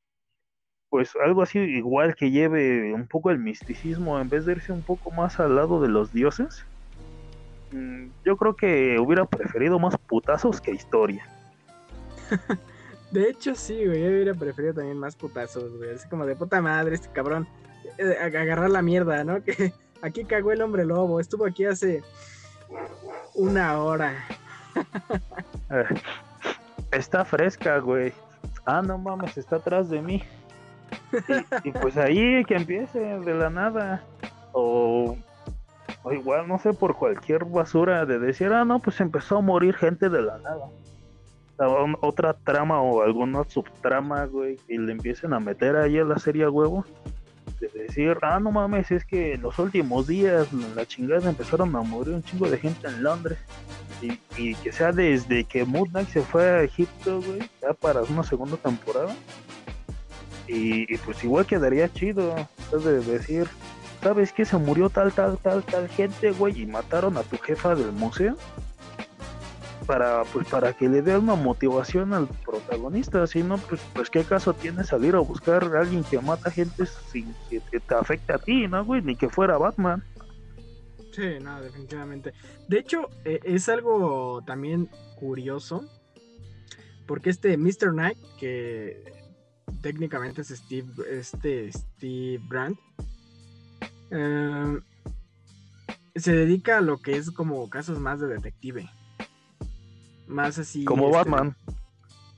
pues 0.94 1.10
algo 1.16 1.42
así 1.42 1.58
igual 1.58 2.14
que 2.14 2.30
lleve 2.30 2.94
un 2.94 3.08
poco 3.08 3.32
el 3.32 3.38
misticismo 3.40 4.20
en 4.20 4.28
vez 4.28 4.46
de 4.46 4.52
irse 4.52 4.70
un 4.70 4.82
poco 4.82 5.10
más 5.10 5.40
al 5.40 5.56
lado 5.56 5.82
de 5.82 5.88
los 5.88 6.12
dioses. 6.12 6.64
Mm, 7.72 8.10
yo 8.24 8.36
creo 8.36 8.54
que 8.54 8.96
hubiera 9.00 9.24
preferido 9.24 9.80
más 9.80 9.98
putazos 9.98 10.60
que 10.60 10.70
historia. 10.70 11.26
de 13.10 13.28
hecho, 13.28 13.56
sí, 13.56 13.84
güey. 13.84 14.02
Yo 14.02 14.08
hubiera 14.08 14.34
preferido 14.34 14.74
también 14.74 14.96
más 14.96 15.16
putazos, 15.16 15.76
güey. 15.76 15.90
Así 15.96 16.08
como 16.08 16.26
de 16.26 16.36
puta 16.36 16.62
madre, 16.62 16.94
este 16.94 17.08
cabrón. 17.08 17.48
Eh, 17.98 18.16
agarrar 18.22 18.70
la 18.70 18.80
mierda, 18.80 19.24
¿no? 19.24 19.42
Que 19.42 19.72
aquí 20.00 20.24
cagó 20.24 20.52
el 20.52 20.62
hombre 20.62 20.84
lobo. 20.84 21.18
Estuvo 21.18 21.44
aquí 21.44 21.64
hace 21.64 22.04
una 23.34 23.82
hora. 23.82 24.14
Eh, 25.70 25.86
está 26.92 27.24
fresca, 27.24 27.78
güey. 27.78 28.12
Ah, 28.64 28.80
no 28.80 28.96
mames, 28.96 29.36
está 29.36 29.56
atrás 29.56 29.90
de 29.90 30.00
mí. 30.00 30.22
Y, 31.64 31.68
y, 31.68 31.72
pues 31.72 31.96
ahí 31.96 32.44
que 32.44 32.56
empiece 32.56 32.98
de 32.98 33.34
la 33.34 33.50
nada. 33.50 34.04
O 34.52 35.16
o 36.04 36.12
igual, 36.12 36.46
no 36.46 36.58
sé, 36.58 36.74
por 36.74 36.94
cualquier 36.94 37.46
basura 37.46 38.04
de 38.04 38.18
decir, 38.18 38.52
ah, 38.52 38.64
no, 38.66 38.78
pues 38.78 39.00
empezó 39.00 39.38
a 39.38 39.40
morir 39.40 39.74
gente 39.74 40.10
de 40.10 40.20
la 40.20 40.38
nada. 40.38 40.68
otra 42.02 42.34
trama 42.34 42.80
o 42.82 43.02
alguna 43.02 43.42
subtrama, 43.44 44.26
güey, 44.26 44.58
y 44.68 44.76
le 44.76 44.92
empiecen 44.92 45.32
a 45.32 45.40
meter 45.40 45.76
ahí 45.76 45.98
a 45.98 46.04
la 46.04 46.18
serie 46.18 46.46
huevo. 46.46 46.84
De 47.58 47.68
decir, 47.68 48.18
ah, 48.20 48.38
no 48.38 48.50
mames, 48.50 48.90
es 48.90 49.06
que 49.06 49.34
en 49.34 49.42
los 49.42 49.58
últimos 49.58 50.06
días, 50.06 50.52
la 50.52 50.84
chingada, 50.84 51.30
empezaron 51.30 51.74
a 51.74 51.80
morir 51.80 52.14
un 52.14 52.22
chingo 52.22 52.50
de 52.50 52.58
gente 52.58 52.86
en 52.86 53.02
Londres. 53.02 53.38
Y, 54.36 54.54
que 54.56 54.72
sea 54.72 54.92
desde 54.92 55.44
que 55.44 55.64
Moon 55.64 55.88
Knight 55.88 56.08
se 56.08 56.20
fue 56.20 56.44
a 56.44 56.62
Egipto, 56.62 57.22
güey, 57.22 57.48
ya 57.62 57.72
para 57.72 58.02
una 58.02 58.22
segunda 58.22 58.58
temporada. 58.58 59.16
Y, 60.46 60.96
pues 60.98 61.22
igual 61.24 61.46
quedaría 61.46 61.92
chido, 61.92 62.34
de 62.72 63.00
decir, 63.00 63.46
¿sabes 64.02 64.32
que 64.32 64.44
se 64.44 64.56
murió 64.58 64.90
tal, 64.90 65.12
tal, 65.12 65.38
tal, 65.38 65.62
tal 65.62 65.88
gente, 65.88 66.32
güey? 66.32 66.62
Y 66.62 66.66
mataron 66.66 67.16
a 67.16 67.22
tu 67.22 67.38
jefa 67.38 67.74
del 67.74 67.92
museo. 67.92 68.36
Para, 69.86 70.24
pues, 70.32 70.48
para 70.48 70.72
que 70.72 70.88
le 70.88 71.02
dé 71.02 71.18
una 71.18 71.34
motivación 71.34 72.14
al 72.14 72.26
protagonista. 72.26 73.26
Si 73.26 73.42
no, 73.42 73.58
pues, 73.58 73.80
pues 73.92 74.08
qué 74.08 74.24
caso 74.24 74.54
tiene 74.54 74.82
salir 74.84 75.14
a 75.14 75.18
buscar 75.18 75.64
a 75.76 75.80
alguien 75.80 76.04
que 76.04 76.18
mata 76.20 76.50
gente 76.50 76.84
sin 76.86 77.34
que, 77.50 77.60
te 77.60 77.94
afecte 77.94 78.32
a 78.32 78.38
ti, 78.38 78.66
¿no, 78.66 78.82
güey? 78.84 79.02
Ni 79.02 79.14
que 79.14 79.28
fuera 79.28 79.58
Batman. 79.58 80.02
Sí, 81.12 81.38
no, 81.40 81.60
definitivamente. 81.60 82.32
De 82.66 82.78
hecho, 82.78 83.08
e, 83.24 83.40
es 83.44 83.68
algo 83.68 84.42
también 84.46 84.88
curioso. 85.16 85.84
Porque 87.06 87.28
este 87.28 87.58
Mr. 87.58 87.92
Knight, 87.92 88.18
que 88.38 89.23
técnicamente 89.82 90.42
es 90.42 90.48
Steve, 90.48 90.88
este 91.10 91.70
Steve 91.72 92.42
Brandt, 92.48 92.78
Em, 94.14 94.80
se 96.14 96.32
dedica 96.32 96.78
a 96.78 96.80
lo 96.80 96.98
que 96.98 97.16
es 97.16 97.30
como 97.30 97.68
casos 97.68 97.98
más 97.98 98.20
de 98.20 98.28
detective. 98.28 98.88
Más 100.28 100.58
así. 100.58 100.84
Como 100.84 101.06
este, 101.06 101.16
Batman. 101.18 101.56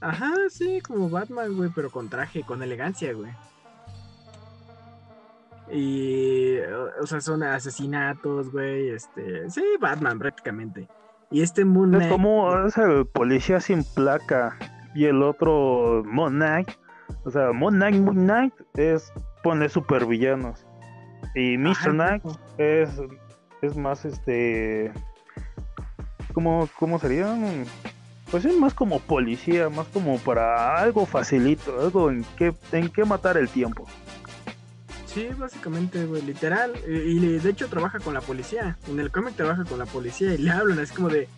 Ajá, 0.00 0.32
sí, 0.48 0.80
como 0.80 1.10
Batman, 1.10 1.54
güey, 1.56 1.70
pero 1.74 1.90
con 1.90 2.08
traje, 2.08 2.42
con 2.42 2.62
elegancia, 2.62 3.12
güey. 3.12 3.32
Y, 5.70 6.58
o 7.00 7.06
sea, 7.06 7.20
son 7.20 7.42
asesinatos, 7.42 8.52
güey, 8.52 8.90
este, 8.90 9.50
sí, 9.50 9.62
Batman 9.80 10.18
prácticamente. 10.18 10.88
Y 11.30 11.42
este 11.42 11.64
Moon 11.64 12.00
Es 12.00 12.08
como 12.08 12.66
es 12.66 12.78
el 12.78 13.04
policía 13.06 13.60
sin 13.60 13.82
placa 13.82 14.56
y 14.94 15.06
el 15.06 15.22
otro 15.22 16.04
Moon 16.06 16.34
Knight. 16.34 16.70
O 17.24 17.30
sea, 17.30 17.52
Moon 17.52 17.74
Knight, 17.74 17.96
Moon 17.96 18.16
Knight 18.16 18.54
es 18.74 19.12
poner 19.42 19.70
supervillanos. 19.70 20.66
Y 21.34 21.58
Mr. 21.58 21.90
Knight 21.90 22.22
es, 22.58 22.90
es 23.62 23.76
más 23.76 24.04
este. 24.04 24.92
¿Cómo, 26.32 26.68
¿Cómo 26.78 26.98
sería? 26.98 27.36
Pues 28.30 28.44
es 28.44 28.56
más 28.56 28.74
como 28.74 29.00
policía, 29.00 29.68
más 29.68 29.86
como 29.88 30.18
para 30.18 30.78
algo 30.78 31.06
facilito, 31.06 31.80
algo 31.80 32.10
en 32.10 32.24
que, 32.36 32.54
en 32.72 32.88
que 32.88 33.04
matar 33.04 33.36
el 33.36 33.48
tiempo. 33.48 33.86
Sí, 35.06 35.28
básicamente, 35.38 36.04
güey, 36.04 36.22
literal. 36.22 36.72
Y, 36.86 37.38
de 37.38 37.50
hecho 37.50 37.68
trabaja 37.68 38.00
con 38.00 38.12
la 38.12 38.20
policía. 38.20 38.76
En 38.88 39.00
el 39.00 39.10
cómic 39.10 39.34
trabaja 39.34 39.64
con 39.64 39.78
la 39.78 39.86
policía 39.86 40.34
y 40.34 40.38
le 40.38 40.50
hablan, 40.50 40.78
es 40.78 40.92
como 40.92 41.08
de, 41.08 41.28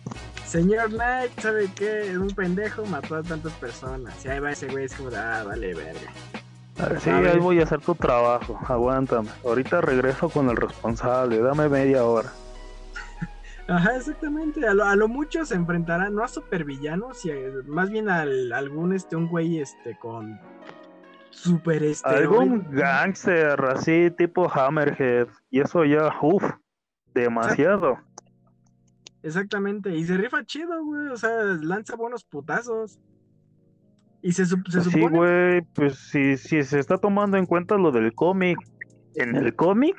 señor 0.49 0.89
Knight, 0.89 1.39
¿sabe 1.39 1.69
qué? 1.75 2.17
Un 2.17 2.29
pendejo 2.29 2.85
mató 2.85 3.15
a 3.15 3.23
tantas 3.23 3.53
personas. 3.53 4.25
Y 4.25 4.29
ahí 4.29 4.39
va 4.39 4.51
ese 4.51 4.67
güey, 4.67 4.85
es 4.85 4.95
como 4.95 5.09
ah, 5.15 5.43
vale, 5.45 5.75
verga. 5.75 6.99
Sí, 6.99 7.09
ahí 7.09 7.37
voy 7.37 7.59
a 7.59 7.63
hacer 7.63 7.81
tu 7.81 7.93
trabajo, 7.93 8.59
aguántame. 8.67 9.29
Ahorita 9.43 9.81
regreso 9.81 10.29
con 10.29 10.49
el 10.49 10.55
responsable, 10.55 11.39
dame 11.39 11.69
media 11.69 12.03
hora. 12.03 12.31
Ajá, 13.67 13.97
exactamente. 13.97 14.65
A 14.65 14.73
lo, 14.73 14.85
a 14.85 14.95
lo 14.95 15.07
mucho 15.07 15.45
se 15.45 15.55
enfrentarán 15.55 16.15
no 16.15 16.23
a 16.23 16.27
supervillanos, 16.27 17.21
más 17.67 17.89
bien 17.89 18.09
al 18.09 18.51
algún 18.53 18.93
este 18.93 19.15
un 19.15 19.27
güey 19.27 19.59
este 19.59 19.97
con 19.99 20.39
super 21.29 21.83
este 21.83 22.09
algún 22.09 22.65
gangster 22.71 23.61
así 23.65 24.09
tipo 24.17 24.49
Hammerhead 24.51 25.27
y 25.51 25.61
eso 25.61 25.85
ya 25.85 26.11
uff, 26.21 26.43
demasiado. 27.13 27.99
Exactamente, 29.21 29.95
y 29.95 30.05
se 30.05 30.17
rifa 30.17 30.45
chido, 30.45 30.83
güey, 30.83 31.09
o 31.09 31.17
sea, 31.17 31.43
lanza 31.61 31.95
buenos 31.95 32.23
putazos. 32.23 32.99
Y 34.21 34.33
se, 34.33 34.45
se 34.45 34.57
pues 34.57 34.83
Sí, 34.85 35.01
güey, 35.01 35.61
pues 35.73 35.97
si, 35.97 36.37
si 36.37 36.63
se 36.63 36.79
está 36.79 36.97
tomando 36.97 37.37
en 37.37 37.45
cuenta 37.45 37.77
lo 37.77 37.91
del 37.91 38.13
cómic, 38.13 38.57
en 39.15 39.35
el 39.35 39.55
cómic, 39.55 39.95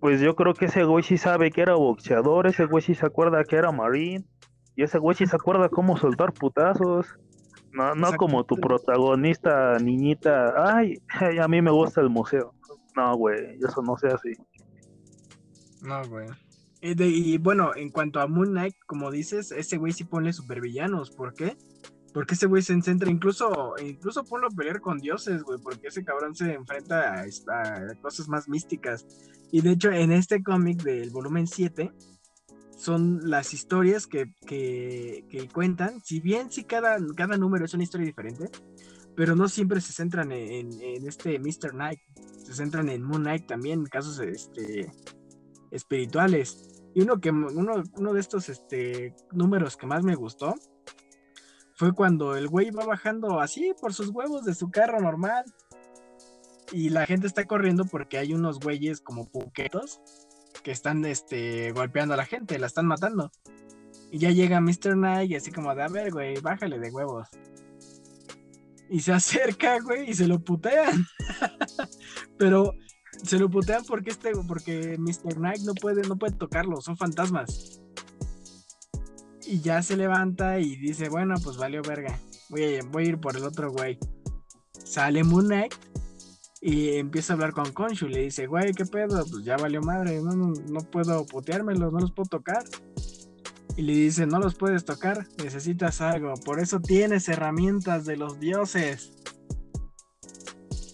pues 0.00 0.20
yo 0.20 0.34
creo 0.36 0.54
que 0.54 0.66
ese 0.66 0.84
güey 0.84 1.02
sí 1.02 1.18
sabe 1.18 1.50
que 1.50 1.62
era 1.62 1.74
boxeador, 1.74 2.46
ese 2.46 2.64
güey 2.64 2.82
sí 2.82 2.94
se 2.94 3.06
acuerda 3.06 3.44
que 3.44 3.56
era 3.56 3.72
marine, 3.72 4.24
y 4.76 4.82
ese 4.82 4.98
güey 4.98 5.16
sí 5.16 5.26
se 5.26 5.36
acuerda 5.36 5.68
cómo 5.68 5.96
soltar 5.96 6.32
putazos. 6.32 7.06
No, 7.72 7.94
no 7.94 8.12
como 8.14 8.44
tu 8.44 8.56
protagonista, 8.56 9.76
niñita, 9.78 10.54
ay, 10.56 10.94
a 11.40 11.48
mí 11.48 11.60
me 11.60 11.70
gusta 11.70 12.00
el 12.00 12.08
museo. 12.08 12.54
No, 12.96 13.16
güey, 13.16 13.58
eso 13.58 13.82
no 13.82 13.96
sea 13.96 14.14
así. 14.14 14.32
No, 15.82 16.02
güey. 16.08 16.26
Y, 16.80 17.02
y, 17.02 17.38
bueno, 17.38 17.74
en 17.74 17.90
cuanto 17.90 18.20
a 18.20 18.26
Moon 18.26 18.50
Knight, 18.50 18.76
como 18.86 19.10
dices, 19.10 19.52
ese 19.52 19.76
güey 19.76 19.92
sí 19.92 20.04
pone 20.04 20.32
supervillanos. 20.32 21.10
¿Por 21.10 21.34
qué? 21.34 21.56
Porque 22.12 22.34
ese 22.34 22.46
güey 22.46 22.62
se 22.62 22.80
centra, 22.82 23.10
incluso, 23.10 23.74
incluso 23.84 24.24
ponlo 24.24 24.48
a 24.48 24.50
pelear 24.50 24.80
con 24.80 24.98
dioses, 24.98 25.42
güey, 25.42 25.58
porque 25.62 25.88
ese 25.88 26.04
cabrón 26.04 26.34
se 26.34 26.54
enfrenta 26.54 27.22
a, 27.22 27.94
cosas 28.00 28.28
más 28.28 28.48
místicas. 28.48 29.06
Y 29.50 29.60
de 29.60 29.72
hecho, 29.72 29.90
en 29.90 30.12
este 30.12 30.42
cómic 30.42 30.82
del 30.82 31.10
volumen 31.10 31.46
7, 31.46 31.92
son 32.76 33.28
las 33.28 33.52
historias 33.52 34.06
que, 34.06 34.30
cuentan, 35.52 36.00
si 36.02 36.20
bien 36.20 36.50
sí 36.50 36.64
cada, 36.64 36.98
cada 37.16 37.36
número 37.36 37.64
es 37.64 37.74
una 37.74 37.82
historia 37.82 38.06
diferente, 38.06 38.50
pero 39.16 39.34
no 39.34 39.48
siempre 39.48 39.80
se 39.80 39.92
centran 39.92 40.30
en, 40.32 40.70
este 41.06 41.38
Mr. 41.40 41.72
Knight, 41.72 42.00
se 42.44 42.54
centran 42.54 42.88
en 42.88 43.02
Moon 43.02 43.22
Knight 43.22 43.46
también, 43.46 43.84
casos 43.84 44.20
este, 44.20 44.90
espirituales. 45.70 46.82
Y 46.94 47.02
uno, 47.02 47.20
que, 47.20 47.30
uno, 47.30 47.82
uno 47.96 48.12
de 48.12 48.20
estos 48.20 48.48
este, 48.48 49.14
números 49.32 49.76
que 49.76 49.86
más 49.86 50.02
me 50.02 50.14
gustó 50.14 50.54
fue 51.74 51.92
cuando 51.92 52.36
el 52.36 52.48
güey 52.48 52.70
va 52.70 52.84
bajando 52.84 53.40
así 53.40 53.72
por 53.80 53.94
sus 53.94 54.08
huevos 54.08 54.44
de 54.44 54.54
su 54.54 54.70
carro 54.70 55.00
normal. 55.00 55.44
Y 56.72 56.90
la 56.90 57.06
gente 57.06 57.26
está 57.26 57.44
corriendo 57.46 57.84
porque 57.84 58.18
hay 58.18 58.34
unos 58.34 58.58
güeyes 58.58 59.00
como 59.00 59.30
puquetos 59.30 60.00
que 60.62 60.72
están 60.72 61.04
este, 61.04 61.72
golpeando 61.72 62.14
a 62.14 62.16
la 62.16 62.24
gente, 62.24 62.58
la 62.58 62.66
están 62.66 62.86
matando. 62.86 63.30
Y 64.10 64.18
ya 64.18 64.30
llega 64.30 64.60
Mr. 64.60 64.94
Knight 64.94 65.30
y 65.30 65.36
así 65.36 65.52
como 65.52 65.74
de, 65.74 65.82
a 65.82 65.88
ver, 65.88 66.10
güey, 66.10 66.40
bájale 66.40 66.78
de 66.78 66.90
huevos. 66.90 67.28
Y 68.90 69.00
se 69.00 69.12
acerca, 69.14 69.78
güey, 69.80 70.10
y 70.10 70.14
se 70.14 70.26
lo 70.26 70.40
putean. 70.40 71.06
Pero 72.38 72.74
se 73.22 73.38
lo 73.38 73.48
putean 73.50 73.84
porque 73.84 74.10
este, 74.10 74.32
porque 74.46 74.96
Mr. 74.98 75.36
Knight 75.36 75.60
no 75.62 75.74
puede, 75.74 76.02
no 76.08 76.16
puede 76.16 76.34
tocarlo, 76.34 76.80
son 76.80 76.96
fantasmas 76.96 77.80
y 79.48 79.60
ya 79.60 79.82
se 79.82 79.96
levanta 79.96 80.60
y 80.60 80.76
dice, 80.76 81.08
bueno, 81.08 81.34
pues 81.42 81.56
valió 81.56 81.80
verga. 81.82 82.20
Voy 82.50 82.76
a, 82.76 82.84
voy 82.84 83.04
a 83.04 83.08
ir 83.08 83.18
por 83.18 83.34
el 83.34 83.44
otro 83.44 83.72
güey. 83.72 83.98
Sale 84.84 85.24
Moon 85.24 85.46
Knight 85.46 85.74
y 86.60 86.96
empieza 86.96 87.32
a 87.32 87.34
hablar 87.34 87.52
con 87.52 87.72
Konshu. 87.72 88.08
Le 88.08 88.24
dice, 88.24 88.46
güey, 88.46 88.74
¿qué 88.74 88.84
pedo? 88.84 89.24
Pues 89.24 89.44
ya 89.44 89.56
valió 89.56 89.80
madre. 89.80 90.20
No, 90.20 90.34
no, 90.34 90.80
puedo 90.90 91.24
puteármelos, 91.24 91.92
no 91.92 91.98
los 91.98 92.12
puedo 92.12 92.28
tocar. 92.28 92.62
Y 93.76 93.82
le 93.82 93.94
dice, 93.94 94.26
no 94.26 94.38
los 94.38 94.54
puedes 94.54 94.84
tocar, 94.84 95.26
necesitas 95.42 96.00
algo, 96.00 96.34
por 96.44 96.58
eso 96.58 96.80
tienes 96.80 97.28
herramientas 97.28 98.04
de 98.06 98.16
los 98.16 98.40
dioses. 98.40 99.12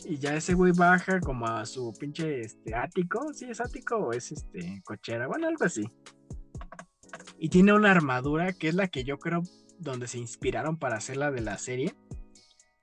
Y 0.07 0.19
ya 0.19 0.35
ese 0.35 0.55
güey 0.55 0.73
baja 0.73 1.21
como 1.21 1.47
a 1.47 1.65
su 1.65 1.93
pinche 1.99 2.41
este, 2.41 2.75
ático, 2.75 3.33
¿sí 3.33 3.47
es 3.47 3.61
ático 3.61 3.97
o 3.97 4.13
es 4.13 4.33
este 4.33 4.83
cochera? 4.85 5.27
Bueno, 5.27 5.49
algo 5.49 5.65
así. 5.65 5.85
Y 7.39 7.49
tiene 7.49 7.73
una 7.73 7.91
armadura 7.91 8.53
que 8.53 8.69
es 8.69 8.75
la 8.75 8.89
que 8.89 9.05
yo 9.05 9.19
creo 9.19 9.43
donde 9.79 10.07
se 10.07 10.19
inspiraron 10.19 10.79
para 10.79 10.97
hacer 10.97 11.17
la 11.17 11.31
de 11.31 11.41
la 11.41 11.59
serie. 11.59 11.95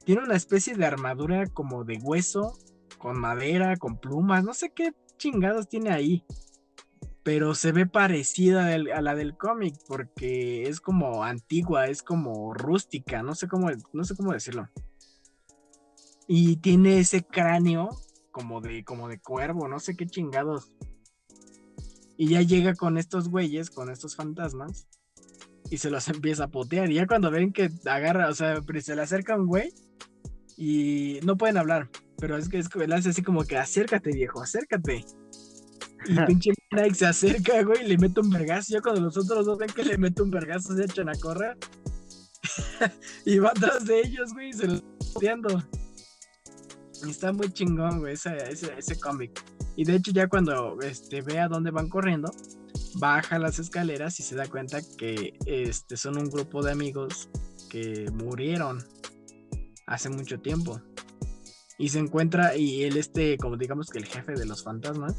Tiene 0.03 0.24
una 0.24 0.36
especie 0.36 0.76
de 0.76 0.86
armadura 0.86 1.45
como 1.47 1.84
de 1.84 1.99
hueso, 2.01 2.57
con 2.97 3.19
madera, 3.19 3.78
con 3.78 3.99
plumas, 3.99 4.43
no 4.43 4.53
sé 4.53 4.72
qué 4.74 4.93
chingados 5.17 5.69
tiene 5.69 5.91
ahí. 5.91 6.26
Pero 7.24 7.53
se 7.53 7.72
ve 7.72 7.86
parecida 7.86 8.74
a 8.74 9.01
la 9.01 9.13
del 9.13 9.38
cómic 9.38 9.76
porque 9.88 10.63
es 10.63 10.82
como 10.82 11.24
antigua, 11.24 11.88
es 11.88 12.01
como 12.01 12.53
rústica, 12.55 13.22
no 13.22 13.36
sé 13.36 13.47
cómo, 13.47 13.69
no 13.93 14.03
sé 14.03 14.15
cómo 14.15 14.34
decirlo. 14.34 14.67
Y 16.34 16.55
tiene 16.55 16.99
ese 16.99 17.25
cráneo 17.25 17.89
como 18.32 18.61
de, 18.61 18.86
como 18.86 19.09
de 19.09 19.19
cuervo, 19.19 19.67
no 19.67 19.82
sé 19.82 19.97
qué 19.97 20.05
chingados. 20.05 20.71
Y 22.15 22.29
ya 22.29 22.41
llega 22.41 22.73
con 22.73 22.97
estos 22.97 23.27
güeyes, 23.27 23.69
con 23.69 23.89
estos 23.89 24.15
fantasmas, 24.15 24.88
y 25.69 25.79
se 25.79 25.89
los 25.89 26.07
empieza 26.07 26.45
a 26.45 26.47
potear. 26.47 26.89
Y 26.89 26.93
ya 26.93 27.05
cuando 27.05 27.32
ven 27.32 27.51
que 27.51 27.69
agarra, 27.86 28.29
o 28.29 28.34
sea, 28.34 28.61
se 28.79 28.95
le 28.95 29.01
acerca 29.01 29.36
un 29.36 29.45
güey 29.45 29.73
y 30.55 31.19
no 31.25 31.36
pueden 31.36 31.57
hablar, 31.57 31.89
pero 32.17 32.38
es 32.38 32.47
que 32.47 32.59
es 32.59 32.69
que 32.69 32.82
hace 32.86 33.09
así 33.09 33.23
como 33.23 33.43
que 33.43 33.57
acércate, 33.57 34.13
viejo, 34.13 34.41
acércate. 34.41 35.03
Y 36.05 36.17
pinche 36.27 36.53
Nike 36.71 36.95
se 36.95 37.07
acerca, 37.07 37.61
güey, 37.63 37.84
y 37.84 37.89
le 37.89 37.97
mete 37.97 38.21
un 38.21 38.29
vergazo. 38.29 38.73
Ya 38.73 38.79
cuando 38.79 39.01
los 39.01 39.17
otros 39.17 39.45
dos 39.45 39.57
ven 39.57 39.69
que 39.75 39.84
le 39.84 39.97
mete 39.97 40.21
un 40.21 40.32
vergazo, 40.32 40.77
se 40.77 40.86
echan 40.86 41.09
a 41.09 41.15
correr. 41.15 41.57
y 43.25 43.38
va 43.39 43.49
atrás 43.49 43.84
de 43.84 43.99
ellos, 43.99 44.32
güey, 44.32 44.51
y 44.51 44.53
se 44.53 44.67
los 44.67 44.82
poteando. 45.13 45.61
Está 47.07 47.33
muy 47.33 47.51
chingón, 47.51 47.99
güey, 47.99 48.13
ese, 48.13 48.37
ese, 48.77 48.99
cómic. 48.99 49.43
Y 49.75 49.85
de 49.85 49.95
hecho, 49.95 50.11
ya 50.11 50.27
cuando 50.27 50.79
este, 50.81 51.21
ve 51.21 51.39
a 51.39 51.47
dónde 51.47 51.71
van 51.71 51.89
corriendo, 51.89 52.31
baja 52.95 53.39
las 53.39 53.59
escaleras 53.59 54.19
y 54.19 54.23
se 54.23 54.35
da 54.35 54.47
cuenta 54.47 54.79
que 54.97 55.33
este, 55.45 55.97
son 55.97 56.17
un 56.17 56.29
grupo 56.29 56.61
de 56.63 56.71
amigos 56.71 57.29
que 57.69 58.09
murieron 58.11 58.83
hace 59.87 60.09
mucho 60.09 60.39
tiempo. 60.39 60.81
Y 61.77 61.89
se 61.89 61.99
encuentra, 61.99 62.55
y 62.55 62.83
él, 62.83 62.97
este, 62.97 63.37
como 63.37 63.57
digamos 63.57 63.89
que 63.89 63.97
el 63.97 64.05
jefe 64.05 64.33
de 64.33 64.45
los 64.45 64.63
fantasmas, 64.63 65.15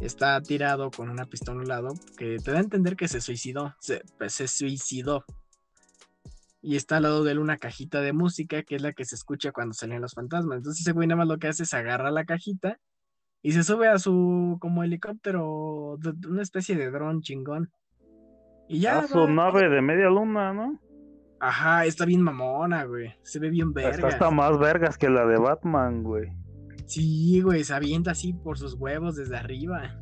está 0.00 0.40
tirado 0.42 0.90
con 0.90 1.08
una 1.08 1.24
pistola 1.24 1.58
a 1.58 1.62
un 1.62 1.68
lado, 1.68 1.94
que 2.18 2.36
te 2.38 2.50
da 2.50 2.58
a 2.58 2.60
entender 2.60 2.96
que 2.96 3.08
se 3.08 3.20
suicidó, 3.20 3.74
se, 3.80 4.02
pues, 4.18 4.34
se 4.34 4.48
suicidó. 4.48 5.24
Y 6.66 6.74
está 6.74 6.96
al 6.96 7.04
lado 7.04 7.22
de 7.22 7.30
él 7.30 7.38
una 7.38 7.58
cajita 7.58 8.00
de 8.00 8.12
música, 8.12 8.64
que 8.64 8.74
es 8.74 8.82
la 8.82 8.92
que 8.92 9.04
se 9.04 9.14
escucha 9.14 9.52
cuando 9.52 9.72
salen 9.72 10.00
los 10.02 10.14
fantasmas. 10.14 10.56
Entonces 10.56 10.80
ese 10.80 10.90
güey 10.90 11.06
nada 11.06 11.18
más 11.18 11.28
lo 11.28 11.38
que 11.38 11.46
hace 11.46 11.62
es 11.62 11.72
agarra 11.72 12.10
la 12.10 12.24
cajita 12.24 12.80
y 13.40 13.52
se 13.52 13.62
sube 13.62 13.86
a 13.86 14.00
su 14.00 14.56
como 14.60 14.82
helicóptero, 14.82 15.96
una 16.28 16.42
especie 16.42 16.74
de 16.74 16.90
dron 16.90 17.20
chingón. 17.20 17.70
Y 18.68 18.80
ya. 18.80 18.98
A 18.98 19.06
su 19.06 19.28
nave 19.28 19.68
de 19.68 19.80
media 19.80 20.10
luna, 20.10 20.52
¿no? 20.52 20.80
Ajá, 21.38 21.84
está 21.84 22.04
bien 22.04 22.20
mamona, 22.20 22.82
güey. 22.82 23.14
Se 23.22 23.38
ve 23.38 23.48
bien 23.48 23.72
verga. 23.72 23.90
Está 23.90 24.08
hasta 24.08 24.30
más 24.32 24.58
vergas 24.58 24.98
que 24.98 25.08
la 25.08 25.24
de 25.24 25.38
Batman, 25.38 26.02
güey. 26.02 26.32
Sí, 26.86 27.42
güey, 27.42 27.62
se 27.62 27.74
avienta 27.74 28.10
así 28.10 28.32
por 28.32 28.58
sus 28.58 28.74
huevos 28.74 29.14
desde 29.14 29.36
arriba. 29.36 30.00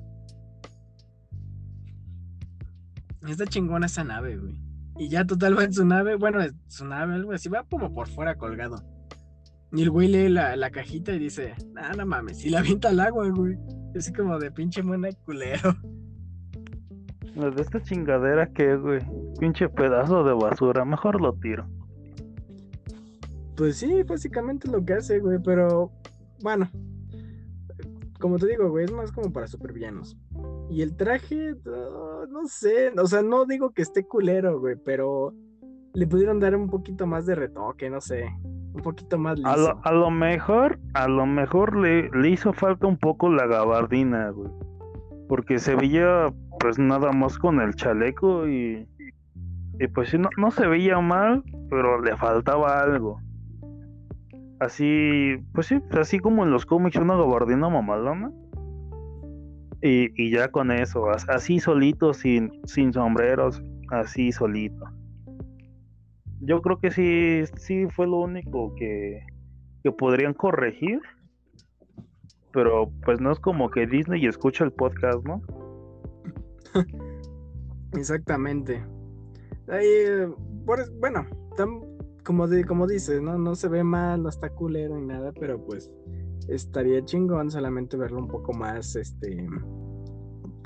Está 3.28 3.44
chingona 3.44 3.84
esa 3.84 4.02
nave, 4.02 4.38
güey. 4.38 4.63
Y 4.96 5.08
ya 5.08 5.24
total 5.24 5.58
va 5.58 5.64
en 5.64 5.72
su 5.72 5.84
nave, 5.84 6.16
bueno, 6.16 6.38
su 6.68 6.86
nave, 6.86 7.14
algo 7.14 7.32
así, 7.32 7.48
va 7.48 7.64
como 7.64 7.92
por 7.92 8.08
fuera 8.08 8.36
colgado. 8.36 8.82
Y 9.72 9.82
el 9.82 9.90
güey 9.90 10.06
lee 10.06 10.28
la, 10.28 10.70
cajita 10.70 11.12
y 11.12 11.18
dice, 11.18 11.54
ah, 11.76 11.92
no 11.96 12.06
mames, 12.06 12.44
y 12.44 12.50
la 12.50 12.60
avienta 12.60 12.90
al 12.90 13.00
agua, 13.00 13.28
güey. 13.30 13.58
Así 13.96 14.12
como 14.12 14.38
de 14.38 14.50
pinche 14.50 14.82
buena 14.82 15.08
culero. 15.24 15.74
De 17.34 17.60
esta 17.60 17.82
chingadera 17.82 18.46
que, 18.52 18.76
güey, 18.76 19.00
pinche 19.40 19.68
pedazo 19.68 20.22
de 20.22 20.32
basura, 20.32 20.84
mejor 20.84 21.20
lo 21.20 21.32
tiro. 21.34 21.66
Pues 23.56 23.76
sí, 23.76 24.04
básicamente 24.04 24.70
lo 24.70 24.84
que 24.84 24.94
hace, 24.94 25.18
güey, 25.18 25.38
pero 25.42 25.90
bueno, 26.40 26.70
como 28.20 28.38
te 28.38 28.46
digo, 28.46 28.70
güey, 28.70 28.84
es 28.84 28.92
más 28.92 29.10
como 29.10 29.32
para 29.32 29.48
supervillanos. 29.48 30.16
Y 30.70 30.82
el 30.82 30.96
traje, 30.96 31.54
no, 32.30 32.46
sé, 32.46 32.92
o 32.98 33.06
sea, 33.06 33.22
no 33.22 33.44
digo 33.44 33.70
que 33.70 33.82
esté 33.82 34.06
culero, 34.06 34.58
güey, 34.60 34.76
pero 34.84 35.32
le 35.92 36.06
pudieron 36.06 36.40
dar 36.40 36.56
un 36.56 36.68
poquito 36.68 37.06
más 37.06 37.26
de 37.26 37.34
retoque, 37.34 37.90
no 37.90 38.00
sé, 38.00 38.24
un 38.42 38.82
poquito 38.82 39.18
más 39.18 39.38
liso. 39.38 39.78
A 39.82 39.92
lo, 39.92 40.10
mejor, 40.10 40.78
a 40.94 41.06
lo 41.06 41.26
mejor 41.26 41.76
le, 41.76 42.08
le 42.10 42.30
hizo 42.30 42.52
falta 42.52 42.86
un 42.86 42.96
poco 42.96 43.30
la 43.30 43.46
gabardina, 43.46 44.30
güey. 44.30 44.50
Porque 45.28 45.58
se 45.58 45.74
veía 45.74 46.32
pues 46.60 46.78
nada 46.78 47.12
más 47.12 47.38
con 47.38 47.60
el 47.60 47.74
chaleco 47.74 48.48
y, 48.48 48.88
y 49.78 49.86
pues 49.88 50.10
sí, 50.10 50.18
no, 50.18 50.28
no 50.36 50.50
se 50.50 50.66
veía 50.66 50.98
mal, 51.00 51.42
pero 51.70 52.00
le 52.00 52.16
faltaba 52.16 52.80
algo. 52.80 53.20
Así, 54.60 55.36
pues 55.52 55.66
sí, 55.66 55.80
así 55.90 56.18
como 56.18 56.44
en 56.44 56.50
los 56.50 56.64
cómics, 56.64 56.96
una 56.96 57.16
gabardina 57.16 57.68
mamalona. 57.68 58.30
Y, 59.84 60.10
y 60.16 60.30
ya 60.30 60.48
con 60.48 60.70
eso, 60.70 61.10
así 61.10 61.60
solito, 61.60 62.14
sin, 62.14 62.50
sin 62.64 62.90
sombreros, 62.90 63.62
así 63.90 64.32
solito. 64.32 64.82
Yo 66.40 66.62
creo 66.62 66.80
que 66.80 66.90
sí, 66.90 67.42
sí 67.58 67.86
fue 67.94 68.06
lo 68.06 68.20
único 68.20 68.74
que, 68.76 69.26
que 69.82 69.92
podrían 69.92 70.32
corregir. 70.32 71.00
Pero 72.50 72.90
pues 73.04 73.20
no 73.20 73.30
es 73.30 73.38
como 73.38 73.70
que 73.70 73.86
Disney 73.86 74.24
escucha 74.24 74.64
el 74.64 74.72
podcast, 74.72 75.22
¿no? 75.26 75.42
Exactamente. 77.92 78.82
Ahí, 79.68 79.86
bueno, 80.98 81.26
como, 82.24 82.48
de, 82.48 82.64
como 82.64 82.86
dices, 82.86 83.20
¿no? 83.20 83.36
No 83.36 83.54
se 83.54 83.68
ve 83.68 83.84
mal, 83.84 84.22
no 84.22 84.30
está 84.30 84.48
culero 84.48 84.98
ni 84.98 85.08
nada, 85.08 85.30
pero 85.38 85.62
pues 85.62 85.92
estaría 86.48 87.04
chingón 87.04 87.50
solamente 87.50 87.96
verlo 87.96 88.18
un 88.18 88.28
poco 88.28 88.52
más, 88.52 88.96
este, 88.96 89.46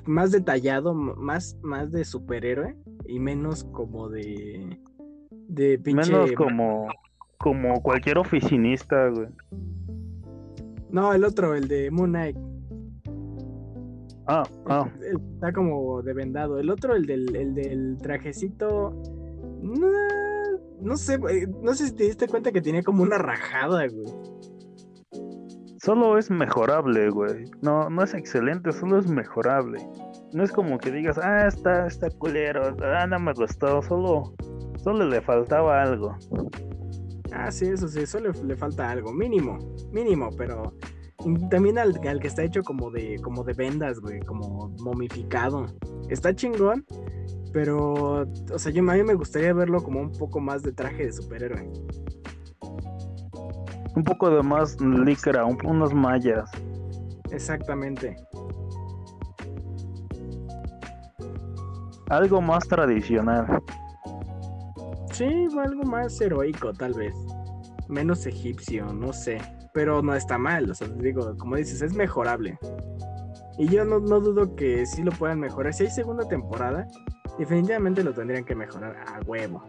más 0.07 0.31
detallado, 0.31 0.95
más, 0.95 1.57
más 1.63 1.91
de 1.93 2.05
superhéroe 2.05 2.77
y 3.07 3.21
menos 3.21 3.65
como 3.65 4.09
de, 4.09 4.79
de 5.49 5.79
pinche... 5.79 6.11
Menos 6.11 6.33
como, 6.33 6.89
como 7.39 7.83
cualquier 7.83 8.19
oficinista, 8.19 9.09
güey. 9.09 9.29
No, 10.91 11.13
el 11.13 11.25
otro, 11.25 11.55
el 11.55 11.69
de 11.69 11.91
Moon 11.91 12.11
Knight. 12.11 12.37
Ah, 14.27 14.43
ah. 14.67 14.91
Está 15.35 15.53
como 15.53 16.03
de 16.03 16.13
vendado. 16.13 16.59
El 16.59 16.71
otro, 16.71 16.95
el 16.95 17.07
del, 17.07 17.35
el 17.35 17.55
del 17.55 17.99
trajecito. 17.99 18.95
No, 19.63 20.97
sé, 20.97 21.19
no 21.63 21.75
sé 21.75 21.89
si 21.89 21.95
te 21.95 22.05
diste 22.05 22.29
cuenta 22.29 22.53
que 22.53 22.61
tenía 22.61 22.83
como 22.83 23.03
una 23.03 23.19
rajada, 23.19 23.87
güey. 23.89 24.07
Solo 25.89 26.19
es 26.19 26.31
mejorable, 26.31 27.09
güey. 27.09 27.47
No, 27.63 27.89
no 27.89 28.03
es 28.03 28.13
excelente, 28.13 28.73
solo 28.73 28.99
es 28.99 29.07
mejorable. 29.07 29.79
No 30.35 30.45
es 30.45 30.53
como 30.53 30.77
que 30.77 30.91
digas, 30.91 31.17
ah, 31.17 31.47
está, 31.47 31.87
está 31.87 32.11
culero, 32.11 32.77
ah, 32.85 33.07
no 33.07 33.19
me 33.19 33.33
gustó, 33.33 33.81
solo, 33.81 34.35
solo 34.85 35.09
le 35.09 35.23
faltaba 35.23 35.81
algo. 35.81 36.15
Ah, 37.33 37.51
sí, 37.51 37.69
eso 37.69 37.89
sí, 37.89 38.05
solo 38.05 38.33
le 38.33 38.55
falta 38.55 38.91
algo, 38.91 39.15
mínimo, 39.15 39.57
mínimo, 39.91 40.29
pero 40.37 40.75
también 41.49 41.79
al, 41.79 41.99
que 41.99 42.27
está 42.27 42.45
hecho 42.45 42.63
como 42.63 42.91
de, 42.91 43.19
como 43.23 43.43
de 43.43 43.55
vendas, 43.55 43.99
güey, 43.99 44.21
como 44.21 44.69
momificado. 44.81 45.65
Está 46.11 46.35
chingón, 46.35 46.85
pero, 47.55 48.27
o 48.53 48.59
sea, 48.59 48.71
yo, 48.71 48.83
a 48.83 48.95
mí 48.95 49.03
me 49.05 49.15
gustaría 49.15 49.55
verlo 49.55 49.83
como 49.83 50.03
un 50.03 50.13
poco 50.13 50.39
más 50.39 50.63
de 50.63 50.73
traje 50.73 51.07
de 51.07 51.13
superhéroe. 51.15 51.67
Un 53.99 54.05
poco 54.05 54.31
de 54.31 54.41
más 54.45 54.81
licra, 54.81 55.45
un, 55.45 55.59
unas 55.67 55.93
mallas. 55.93 56.49
Exactamente. 57.33 58.15
Algo 62.09 62.41
más 62.41 62.69
tradicional. 62.69 63.61
Sí, 65.11 65.49
algo 65.61 65.83
más 65.83 66.21
heroico, 66.21 66.73
tal 66.73 66.95
vez. 66.95 67.13
Menos 67.89 68.25
egipcio, 68.25 68.87
no 68.93 69.13
sé 69.13 69.41
pero 69.79 70.03
no 70.03 70.13
está 70.15 70.39
mal, 70.39 70.69
o 70.69 70.75
sea, 70.75 70.89
digo, 70.89 71.37
como 71.37 71.55
dices, 71.55 71.83
es 71.83 71.95
mejorable. 71.95 72.59
Y 73.59 73.69
yo 73.69 73.85
no, 73.85 74.01
dudo 74.01 74.57
que 74.57 74.85
sí 74.85 75.05
lo 75.05 75.13
puedan 75.13 75.39
mejorar. 75.39 75.73
Si 75.73 75.85
hay 75.85 75.91
segunda 75.91 76.27
temporada, 76.27 76.85
definitivamente 77.39 78.03
lo 78.03 78.13
tendrían 78.13 78.45
que 78.45 78.57
mejorar 78.57 78.97
a 79.07 79.21
huevo. 79.25 79.63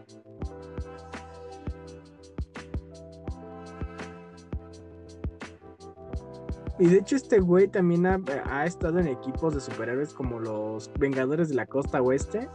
Y 6.80 6.88
de 6.88 7.00
hecho 7.00 7.18
este 7.18 7.42
güey 7.42 7.68
también 7.68 8.06
ha, 8.06 8.66
estado 8.66 9.00
en 9.00 9.08
equipos 9.08 9.54
de 9.54 9.60
superhéroes 9.60 10.14
como 10.14 10.40
los 10.40 10.90
Vengadores 10.98 11.50
de 11.50 11.56
la 11.56 11.66
Costa 11.66 12.02
Oeste. 12.02 12.48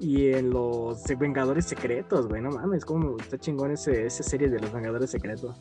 y 0.00 0.30
en 0.30 0.50
los 0.50 1.04
Vengadores 1.16 1.64
Secretos, 1.64 2.28
güey, 2.28 2.42
no 2.42 2.50
mames, 2.50 2.84
como 2.84 3.16
está 3.16 3.38
chingón 3.38 3.70
ese, 3.70 4.04
esa 4.04 4.24
serie 4.24 4.50
de 4.50 4.58
los 4.58 4.72
Vengadores 4.72 5.10
Secretos. 5.10 5.56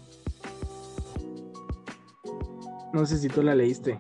No 2.92 3.06
sé 3.06 3.18
si 3.18 3.28
tú 3.28 3.44
la 3.44 3.54
leíste. 3.54 4.00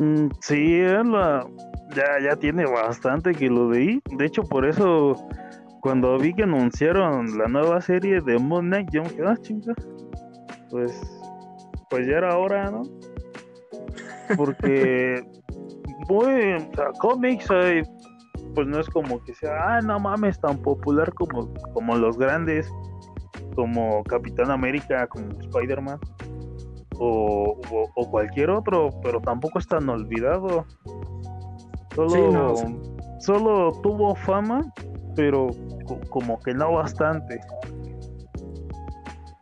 Mm, 0.00 0.28
sí, 0.40 0.82
la, 0.82 1.48
ya, 1.94 2.20
ya 2.22 2.36
tiene 2.36 2.66
bastante 2.66 3.32
que 3.32 3.48
lo 3.48 3.70
leí. 3.70 4.00
De 4.16 4.26
hecho, 4.26 4.42
por 4.42 4.66
eso, 4.66 5.14
cuando 5.80 6.18
vi 6.18 6.34
que 6.34 6.42
anunciaron 6.42 7.38
la 7.38 7.46
nueva 7.46 7.80
serie 7.80 8.20
de 8.20 8.38
Moon 8.38 8.66
Knight, 8.66 8.90
yo 8.92 9.04
me 9.04 9.10
quedé, 9.10 9.28
ah, 9.28 9.36
chinga. 9.40 9.74
Pues, 10.70 11.15
pues 11.90 12.06
ya 12.06 12.18
era 12.18 12.38
hora, 12.38 12.70
¿no? 12.70 12.82
Porque, 14.36 15.22
muy, 16.08 16.52
o 16.54 16.74
sea, 16.74 16.90
cómics, 16.98 17.48
pues 18.54 18.66
no 18.66 18.80
es 18.80 18.88
como 18.88 19.22
que 19.24 19.34
sea, 19.34 19.76
ah, 19.76 19.80
no 19.80 19.98
mames, 20.00 20.40
tan 20.40 20.58
popular 20.58 21.12
como, 21.14 21.52
como 21.72 21.96
los 21.96 22.16
grandes, 22.18 22.70
como 23.54 24.02
Capitán 24.04 24.50
América, 24.50 25.06
como 25.06 25.30
Spider-Man 25.40 25.98
o, 26.98 27.58
cualquier 28.10 28.50
otro, 28.50 28.90
pero 29.02 29.20
tampoco 29.20 29.58
es 29.58 29.66
tan 29.66 29.88
olvidado. 29.88 30.64
Solo, 31.94 32.54
solo 33.20 33.72
tuvo 33.82 34.14
fama, 34.14 34.64
pero 35.14 35.48
como 36.10 36.38
que 36.40 36.54
no 36.54 36.72
bastante. 36.72 37.40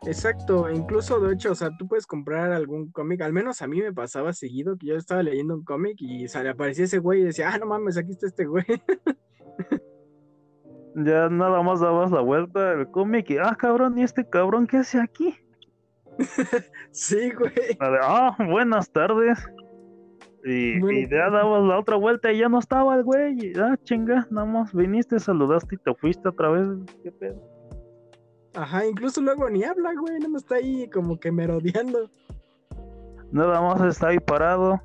Exacto, 0.07 0.69
incluso 0.69 1.19
de 1.19 1.33
hecho, 1.33 1.51
o 1.51 1.55
sea, 1.55 1.71
tú 1.77 1.87
puedes 1.87 2.05
comprar 2.05 2.51
algún 2.51 2.91
cómic, 2.91 3.21
al 3.21 3.33
menos 3.33 3.61
a 3.63 3.67
mí 3.67 3.81
me 3.81 3.91
pasaba 3.91 4.33
seguido 4.33 4.77
que 4.77 4.87
yo 4.87 4.95
estaba 4.97 5.23
leyendo 5.23 5.55
un 5.55 5.63
cómic 5.63 5.95
y 5.99 6.27
se 6.27 6.43
le 6.43 6.49
aparecía 6.49 6.85
ese 6.85 6.99
güey 6.99 7.21
y 7.21 7.25
decía, 7.25 7.49
ah, 7.51 7.57
no 7.57 7.65
mames, 7.65 7.97
aquí 7.97 8.11
está 8.11 8.27
este 8.27 8.45
güey. 8.45 8.65
ya 10.95 11.29
nada 11.29 11.63
más 11.63 11.79
dabas 11.79 12.11
la 12.11 12.21
vuelta 12.21 12.75
del 12.75 12.91
cómic 12.91 13.31
y, 13.31 13.37
ah, 13.37 13.55
cabrón, 13.57 13.97
¿y 13.97 14.03
este 14.03 14.29
cabrón 14.29 14.67
qué 14.67 14.77
hace 14.77 15.01
aquí? 15.01 15.35
sí, 16.91 17.31
güey. 17.31 17.77
Ah, 17.79 18.35
buenas 18.47 18.91
tardes. 18.91 19.43
Y, 20.43 21.09
ya 21.09 21.31
dabas 21.31 21.63
la 21.63 21.79
otra 21.79 21.95
vuelta 21.95 22.31
y 22.31 22.37
ya 22.37 22.47
no 22.47 22.59
estaba 22.59 22.95
el 22.95 23.03
güey. 23.03 23.53
ah, 23.57 23.75
chinga, 23.83 24.27
nada 24.29 24.45
más 24.45 24.71
viniste, 24.71 25.19
saludaste 25.19 25.73
y 25.73 25.77
te 25.79 25.95
fuiste 25.95 26.29
otra 26.29 26.49
vez. 26.49 26.67
¿Qué 27.01 27.11
pedo? 27.11 27.54
Ajá, 28.55 28.85
incluso 28.85 29.21
luego 29.21 29.49
ni 29.49 29.63
habla, 29.63 29.93
güey, 29.99 30.17
nada 30.19 30.29
más 30.29 30.43
está 30.43 30.55
ahí 30.55 30.89
como 30.89 31.19
que 31.19 31.31
merodeando. 31.31 32.09
Nada 33.31 33.61
más 33.61 33.81
está 33.81 34.09
ahí 34.09 34.19
parado. 34.19 34.81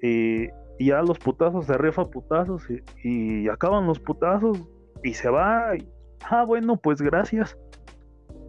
Y, 0.00 0.48
ya 0.80 1.02
los 1.02 1.18
putazos 1.18 1.66
se 1.66 1.76
rifa 1.76 2.04
putazos 2.04 2.62
y, 3.02 3.48
acaban 3.48 3.86
los 3.86 3.98
putazos 3.98 4.58
y 5.02 5.12
se 5.12 5.28
va. 5.28 5.72
ah, 6.30 6.44
bueno, 6.44 6.76
pues 6.76 7.02
gracias. 7.02 7.58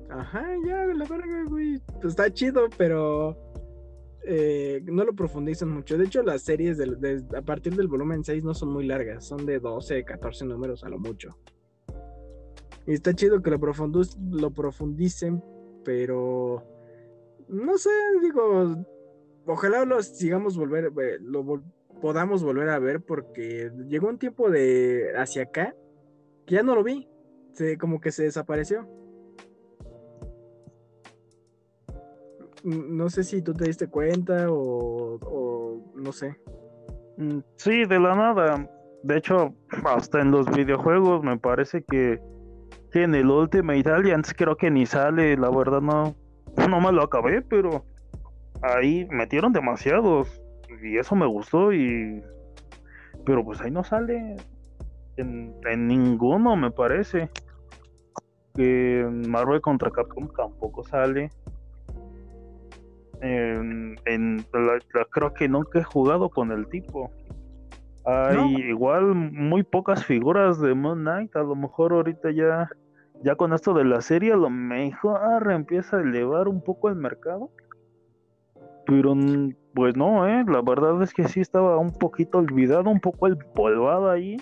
Ajá, 0.09 0.45
ya, 0.65 0.85
la 0.85 1.05
verga, 1.05 1.43
güey. 1.47 1.79
Pues 2.01 2.13
está 2.13 2.31
chido, 2.31 2.67
pero 2.77 3.37
eh, 4.23 4.81
no 4.85 5.03
lo 5.03 5.13
profundizan 5.13 5.69
mucho. 5.69 5.97
De 5.97 6.05
hecho, 6.05 6.23
las 6.23 6.43
series 6.43 6.77
de, 6.77 7.23
a 7.35 7.41
partir 7.41 7.75
del 7.75 7.87
volumen 7.87 8.23
6 8.23 8.43
no 8.43 8.53
son 8.53 8.71
muy 8.71 8.85
largas, 8.85 9.25
son 9.25 9.45
de 9.45 9.59
12, 9.59 10.03
14 10.05 10.45
números 10.45 10.83
a 10.83 10.89
lo 10.89 10.99
mucho. 10.99 11.37
Y 12.89 12.93
está 12.93 13.13
chido 13.13 13.43
que 13.43 13.51
lo, 13.51 13.59
lo 14.31 14.51
profundicen, 14.51 15.43
pero 15.85 16.63
no 17.47 17.77
sé, 17.77 17.91
digo, 18.19 18.83
ojalá 19.45 19.85
lo 19.85 20.01
sigamos 20.01 20.57
volver, 20.57 20.85
eh, 20.99 21.19
lo 21.21 21.61
podamos 22.01 22.43
volver 22.43 22.67
a 22.69 22.79
ver 22.79 22.99
porque 23.01 23.71
llegó 23.87 24.07
un 24.07 24.17
tiempo 24.17 24.49
de 24.49 25.13
hacia 25.15 25.43
acá 25.43 25.75
que 26.47 26.55
ya 26.55 26.63
no 26.63 26.73
lo 26.73 26.83
vi, 26.83 27.07
se, 27.51 27.77
como 27.77 28.01
que 28.01 28.11
se 28.11 28.23
desapareció. 28.23 28.87
no 32.63 33.07
sé 33.11 33.23
si 33.23 33.43
tú 33.43 33.53
te 33.53 33.65
diste 33.65 33.87
cuenta 33.87 34.47
o, 34.49 35.79
no 35.93 36.11
sé. 36.11 36.35
Mm, 37.17 37.41
sí, 37.55 37.85
de 37.85 37.99
la 37.99 38.15
nada. 38.15 38.67
De 39.03 39.17
hecho, 39.17 39.53
hasta 39.85 40.21
en 40.21 40.31
los 40.31 40.49
videojuegos 40.49 41.23
me 41.23 41.37
parece 41.37 41.83
que, 41.83 42.19
en 42.93 43.15
el 43.15 43.29
Ultimate 43.29 43.89
Alliance 43.89 44.33
creo 44.35 44.55
que 44.55 44.71
ni 44.71 44.85
sale, 44.85 45.37
la 45.37 45.49
verdad 45.49 45.81
no, 45.81 46.15
no 46.67 46.81
me 46.81 46.91
lo 46.91 47.03
acabé, 47.03 47.41
pero 47.41 47.85
ahí 48.61 49.07
metieron 49.11 49.53
demasiados 49.53 50.41
y 50.81 50.97
eso 50.97 51.15
me 51.15 51.25
gustó 51.25 51.73
y 51.73 52.21
pero 53.25 53.43
pues 53.43 53.61
ahí 53.61 53.71
no 53.71 53.83
sale 53.83 54.37
en, 55.17 55.87
ninguno 55.87 56.55
me 56.55 56.71
parece 56.71 57.29
que 58.55 59.07
Marvel 59.27 59.61
contra 59.61 59.91
Capcom 59.91 60.27
tampoco 60.35 60.83
sale 60.83 61.29
en, 63.21 63.97
creo 65.11 65.33
que 65.33 65.47
nunca 65.47 65.79
he 65.79 65.83
jugado 65.83 66.29
con 66.29 66.51
el 66.51 66.67
tipo. 66.67 67.11
Hay 68.05 68.55
igual 68.55 69.13
muy 69.13 69.63
pocas 69.63 70.05
figuras 70.05 70.59
de 70.59 70.73
Moon 70.73 70.99
Knight. 70.99 71.35
A 71.35 71.43
lo 71.43 71.55
mejor 71.55 71.93
ahorita 71.93 72.31
ya, 72.31 72.69
ya 73.23 73.35
con 73.35 73.53
esto 73.53 73.73
de 73.73 73.85
la 73.85 74.01
serie, 74.01 74.33
a 74.33 74.37
lo 74.37 74.49
mejor 74.49 75.51
empieza 75.51 75.97
a 75.97 76.01
elevar 76.01 76.47
un 76.47 76.61
poco 76.63 76.89
el 76.89 76.95
mercado. 76.95 77.51
Pero 78.85 79.13
pues 79.75 79.95
no, 79.95 80.27
eh. 80.27 80.43
La 80.47 80.61
verdad 80.61 81.01
es 81.03 81.13
que 81.13 81.27
sí 81.27 81.41
estaba 81.41 81.77
un 81.77 81.91
poquito 81.91 82.39
olvidado, 82.39 82.89
un 82.89 82.99
poco 82.99 83.27
el 83.27 83.37
polvado 83.37 84.09
ahí. 84.09 84.37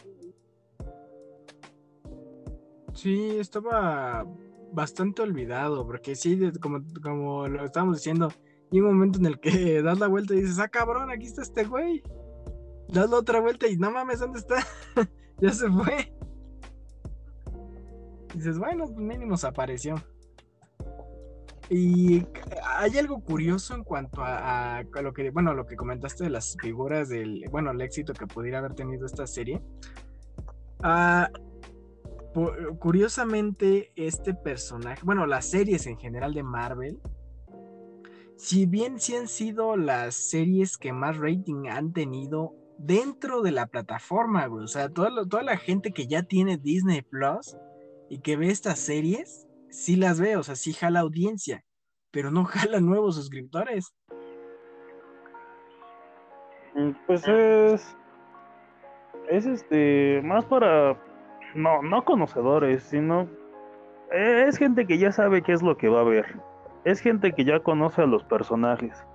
Sí, 2.93 3.37
estaba 3.37 4.25
bastante 4.71 5.21
olvidado, 5.21 5.85
porque 5.85 6.15
sí, 6.15 6.39
como, 6.61 6.79
como 7.03 7.47
lo 7.47 7.65
estábamos 7.65 7.97
diciendo, 7.97 8.29
y 8.71 8.79
un 8.79 8.87
momento 8.87 9.19
en 9.19 9.27
el 9.27 9.39
que 9.39 9.81
das 9.83 9.99
la 9.99 10.07
vuelta 10.07 10.33
y 10.33 10.41
dices, 10.41 10.59
ah, 10.59 10.67
cabrón, 10.67 11.11
aquí 11.11 11.25
está 11.25 11.41
este 11.41 11.63
güey. 11.63 12.01
Das 12.89 13.09
la 13.09 13.17
otra 13.17 13.39
vuelta 13.39 13.67
y 13.67 13.77
no 13.77 13.91
mames, 13.91 14.19
¿dónde 14.19 14.39
está? 14.39 14.55
ya 15.41 15.51
se 15.51 15.69
fue. 15.69 16.13
dices, 18.33 18.57
bueno, 18.57 18.85
pues 18.85 18.99
mínimo 18.99 19.37
se 19.37 19.47
apareció. 19.47 19.95
Y 21.69 22.25
hay 22.63 22.97
algo 22.97 23.19
curioso 23.21 23.75
en 23.75 23.83
cuanto 23.83 24.21
a, 24.23 24.83
lo 25.01 25.13
que, 25.13 25.31
bueno, 25.31 25.53
lo 25.53 25.65
que 25.65 25.75
comentaste 25.75 26.23
de 26.23 26.29
las 26.29 26.55
figuras 26.61 27.09
del, 27.09 27.43
bueno, 27.51 27.71
el 27.71 27.81
éxito 27.81 28.13
que 28.13 28.25
pudiera 28.25 28.59
haber 28.59 28.73
tenido 28.73 29.05
esta 29.05 29.27
serie. 29.27 29.61
Ah, 30.81 31.29
curiosamente, 32.79 33.91
este 33.97 34.33
personaje, 34.33 35.01
bueno, 35.03 35.25
las 35.25 35.45
series 35.45 35.87
en 35.87 35.97
general 35.97 36.33
de 36.33 36.43
Marvel, 36.43 37.01
si 38.37 38.65
bien 38.65 38.99
sí 38.99 39.15
han 39.15 39.27
sido 39.27 39.75
las 39.75 40.15
series 40.15 40.77
que 40.77 40.93
más 40.93 41.17
rating 41.17 41.67
han 41.67 41.91
tenido 41.91 42.53
dentro 42.77 43.41
de 43.41 43.51
la 43.51 43.67
plataforma, 43.67 44.45
güey. 44.47 44.63
O 44.63 44.67
sea, 44.67 44.89
toda, 44.89 45.09
toda 45.27 45.43
la 45.43 45.57
gente 45.57 45.91
que 45.91 46.07
ya 46.07 46.23
tiene 46.23 46.57
Disney 46.57 47.01
Plus 47.01 47.57
y 48.09 48.19
que 48.19 48.37
ve 48.37 48.49
estas 48.49 48.79
series, 48.79 49.47
sí 49.69 49.95
las 49.95 50.19
ve, 50.19 50.37
o 50.37 50.43
sea, 50.43 50.55
sí 50.55 50.73
jala 50.73 51.01
audiencia, 51.01 51.63
pero 52.11 52.31
no 52.31 52.45
jala 52.45 52.79
nuevos 52.79 53.15
suscriptores. 53.15 53.93
Mm, 56.75 56.91
pues 57.05 57.27
es. 57.27 57.97
Es 59.29 59.45
este. 59.45 60.21
Más 60.23 60.45
para. 60.45 60.97
No, 61.55 61.81
no 61.81 62.05
conocedores, 62.05 62.83
sino. 62.83 63.29
Es 64.11 64.57
gente 64.57 64.87
que 64.87 64.97
ya 64.97 65.11
sabe 65.11 65.41
qué 65.41 65.51
es 65.51 65.61
lo 65.61 65.75
que 65.77 65.89
va 65.89 66.01
a 66.01 66.03
ver 66.03 66.37
es 66.87 67.01
gente 67.01 67.33
que 67.33 67.43
ya 67.43 67.59
conoce 67.59 68.01
a 68.01 68.05
los 68.05 68.23
personajes. 68.23 69.05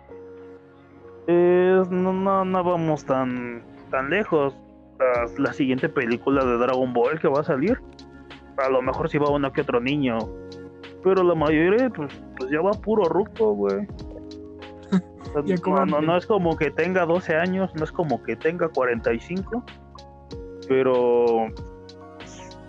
No, 1.28 2.44
no, 2.44 2.64
vamos 2.64 3.04
tan, 3.04 3.62
tan 3.90 4.10
lejos. 4.10 4.56
La, 5.38 5.52
siguiente 5.52 5.88
película 5.88 6.44
de 6.44 6.58
Dragon 6.58 6.92
Ball 6.92 7.18
que 7.18 7.26
va 7.26 7.40
a 7.40 7.44
salir, 7.44 7.80
a 8.56 8.68
lo 8.68 8.82
mejor 8.82 9.08
si 9.08 9.18
va 9.18 9.30
uno 9.30 9.52
que 9.52 9.62
otro 9.62 9.80
niño. 9.80 10.18
Pero 11.02 11.24
la 11.24 11.34
mayoría, 11.34 11.90
pues, 11.90 12.22
pues 12.36 12.50
ya 12.50 12.60
va 12.60 12.70
puro 12.70 13.04
ruco, 13.04 13.52
güey. 13.54 13.88
no, 15.66 16.00
no, 16.00 16.16
es 16.16 16.26
como 16.26 16.56
que 16.56 16.70
tenga 16.70 17.04
12 17.04 17.34
años, 17.34 17.74
no 17.74 17.82
es 17.82 17.90
como 17.90 18.22
que 18.22 18.36
tenga 18.36 18.68
45. 18.68 19.64
Pero, 20.68 21.48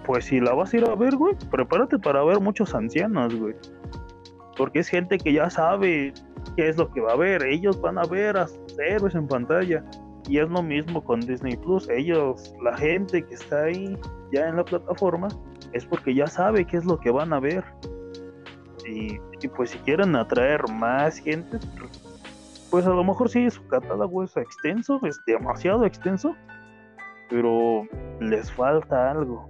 pues 0.05 0.25
si 0.25 0.39
la 0.39 0.53
vas 0.53 0.73
a 0.73 0.77
ir 0.77 0.89
a 0.89 0.95
ver, 0.95 1.15
güey, 1.15 1.35
prepárate 1.51 1.99
para 1.99 2.23
ver 2.23 2.39
muchos 2.39 2.73
ancianos, 2.73 3.35
güey 3.35 3.53
porque 4.57 4.79
es 4.79 4.87
gente 4.87 5.17
que 5.17 5.33
ya 5.33 5.49
sabe 5.49 6.13
qué 6.55 6.69
es 6.69 6.77
lo 6.77 6.89
que 6.91 7.01
va 7.01 7.13
a 7.13 7.17
ver. 7.17 7.43
Ellos 7.43 7.79
van 7.81 7.97
a 7.97 8.05
ver 8.05 8.37
a 8.37 8.47
sus 8.47 8.79
héroes 8.79 9.15
en 9.15 9.27
pantalla. 9.27 9.83
Y 10.27 10.39
es 10.39 10.49
lo 10.49 10.63
mismo 10.63 11.03
con 11.03 11.19
Disney 11.19 11.57
Plus. 11.57 11.89
Ellos, 11.89 12.53
la 12.63 12.77
gente 12.77 13.25
que 13.25 13.33
está 13.33 13.63
ahí 13.63 13.97
ya 14.31 14.47
en 14.47 14.55
la 14.55 14.63
plataforma, 14.63 15.27
es 15.73 15.85
porque 15.85 16.13
ya 16.15 16.27
sabe 16.27 16.65
qué 16.65 16.77
es 16.77 16.85
lo 16.85 16.99
que 16.99 17.11
van 17.11 17.33
a 17.33 17.39
ver. 17.39 17.63
Y, 18.87 19.19
pues 19.55 19.71
si 19.71 19.77
quieren 19.79 20.15
atraer 20.15 20.61
más 20.69 21.17
gente, 21.17 21.57
pues 22.71 22.85
a 22.85 22.89
lo 22.89 23.03
mejor 23.03 23.29
sí 23.29 23.49
su 23.49 23.65
catálogo 23.67 24.23
es 24.23 24.35
extenso, 24.37 24.99
es 25.03 25.19
demasiado 25.25 25.85
extenso. 25.85 26.35
Pero 27.29 27.83
les 28.19 28.51
falta 28.51 29.11
algo. 29.11 29.49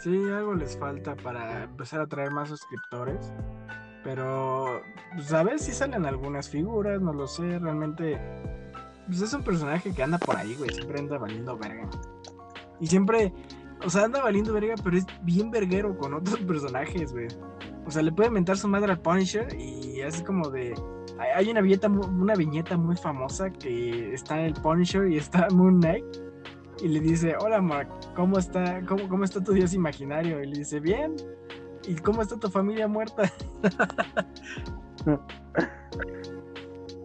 Sí, 0.00 0.30
algo 0.30 0.54
les 0.54 0.78
falta 0.78 1.14
para 1.16 1.64
empezar 1.64 2.00
a 2.00 2.06
traer 2.06 2.30
más 2.30 2.48
suscriptores. 2.48 3.32
Pero, 4.02 4.82
pues 5.14 5.32
a 5.32 5.42
ver 5.42 5.58
si 5.58 5.72
salen 5.72 6.06
algunas 6.06 6.48
figuras, 6.48 7.00
no 7.00 7.12
lo 7.12 7.26
sé. 7.26 7.58
Realmente, 7.58 8.18
pues 9.06 9.20
es 9.22 9.32
un 9.34 9.42
personaje 9.42 9.92
que 9.92 10.02
anda 10.02 10.18
por 10.18 10.36
ahí, 10.36 10.54
güey. 10.54 10.70
Siempre 10.70 11.00
anda 11.00 11.18
valiendo 11.18 11.56
verga. 11.58 11.88
Y 12.80 12.86
siempre, 12.86 13.32
o 13.84 13.90
sea, 13.90 14.04
anda 14.04 14.22
valiendo 14.22 14.52
verga, 14.52 14.74
pero 14.82 14.96
es 14.96 15.06
bien 15.22 15.50
verguero 15.50 15.96
con 15.98 16.14
otros 16.14 16.38
personajes, 16.46 17.12
güey. 17.12 17.28
O 17.86 17.90
sea, 17.90 18.02
le 18.02 18.12
puede 18.12 18.30
mentar 18.30 18.56
su 18.56 18.68
madre 18.68 18.92
al 18.92 19.00
Punisher 19.00 19.48
y 19.58 20.00
es 20.00 20.22
como 20.22 20.48
de. 20.48 20.74
Hay 21.34 21.50
una 21.50 21.60
viñeta, 21.60 21.88
una 21.88 22.34
viñeta 22.34 22.78
muy 22.78 22.96
famosa 22.96 23.50
que 23.50 24.14
está 24.14 24.40
el 24.40 24.54
Punisher 24.54 25.10
y 25.10 25.18
está 25.18 25.48
Moon 25.52 25.80
Knight 25.80 26.04
y 26.82 26.88
le 26.88 27.00
dice, 27.00 27.34
hola 27.38 27.60
Mark, 27.60 27.88
¿cómo 28.14 28.38
está, 28.38 28.80
cómo, 28.86 29.08
cómo 29.08 29.24
está 29.24 29.42
tu 29.42 29.52
dios 29.52 29.74
imaginario? 29.74 30.42
Y 30.42 30.46
le 30.46 30.58
dice, 30.58 30.80
bien. 30.80 31.14
¿Y 31.86 31.94
cómo 31.96 32.22
está 32.22 32.36
tu 32.36 32.50
familia 32.50 32.86
muerta? 32.88 33.30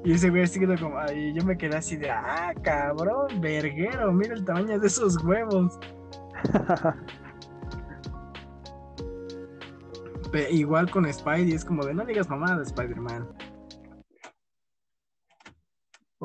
y 0.03 0.13
ese 0.13 0.30
güey 0.30 0.43
así 0.43 0.59
quedó 0.59 0.78
como, 0.78 0.97
y 1.11 1.34
yo 1.34 1.43
me 1.45 1.57
quedé 1.57 1.78
así 1.78 1.95
de, 1.97 2.11
ah, 2.11 2.53
cabrón, 2.61 3.39
verguero, 3.41 4.11
mira 4.11 4.34
el 4.34 4.43
tamaño 4.43 4.80
de 4.80 4.88
esos 4.88 5.23
huevos. 5.23 5.80
igual 10.51 10.89
con 10.91 11.11
Spidey, 11.11 11.53
es 11.53 11.63
como 11.63 11.86
de, 11.86 11.93
no 11.93 12.05
digas 12.05 12.30
mamada, 12.30 12.61
Spider-Man. 12.63 13.28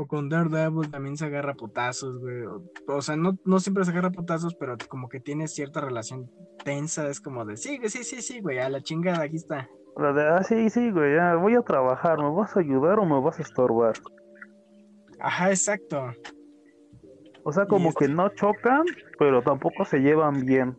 O 0.01 0.07
con 0.07 0.31
Daredevil 0.31 0.91
también 0.91 1.19
se 1.19 1.27
agarra 1.27 1.53
putazos, 1.53 2.19
güey. 2.21 2.45
O, 2.89 3.03
sea, 3.03 3.17
no, 3.17 3.39
no 3.45 3.61
siempre 3.61 3.85
se 3.85 3.91
agarra 3.91 4.11
putazos, 4.11 4.55
pero 4.55 4.79
como 4.89 5.11
que 5.11 5.21
tiene 5.21 5.47
cierta 5.47 5.83
relación 5.83 6.31
tensa. 6.65 7.07
Es 7.09 7.21
como 7.21 7.45
de, 7.45 7.59
sí, 7.59 7.79
sí, 7.85 8.03
sí, 8.03 8.23
sí, 8.23 8.41
güey, 8.41 8.61
a 8.61 8.71
la 8.71 8.81
chingada, 8.81 9.25
aquí 9.25 9.37
está. 9.37 9.69
La 9.99 10.15
de, 10.15 10.27
ah, 10.27 10.43
sí, 10.43 10.71
sí, 10.71 10.91
güey, 10.91 11.17
ya 11.17 11.35
voy 11.35 11.55
a 11.55 11.61
trabajar, 11.61 12.17
¿me 12.17 12.31
vas 12.31 12.57
a 12.57 12.61
ayudar 12.61 12.99
o 12.99 13.05
me 13.05 13.21
vas 13.21 13.41
a 13.41 13.43
estorbar? 13.43 13.93
Ajá, 15.19 15.51
exacto. 15.51 16.03
O 17.45 17.53
sea, 17.53 17.67
como 17.67 17.93
que 17.93 18.09
no 18.09 18.31
chocan, 18.31 18.85
pero 19.19 19.43
tampoco 19.43 19.85
se 19.85 19.99
llevan 19.99 20.47
bien. 20.47 20.79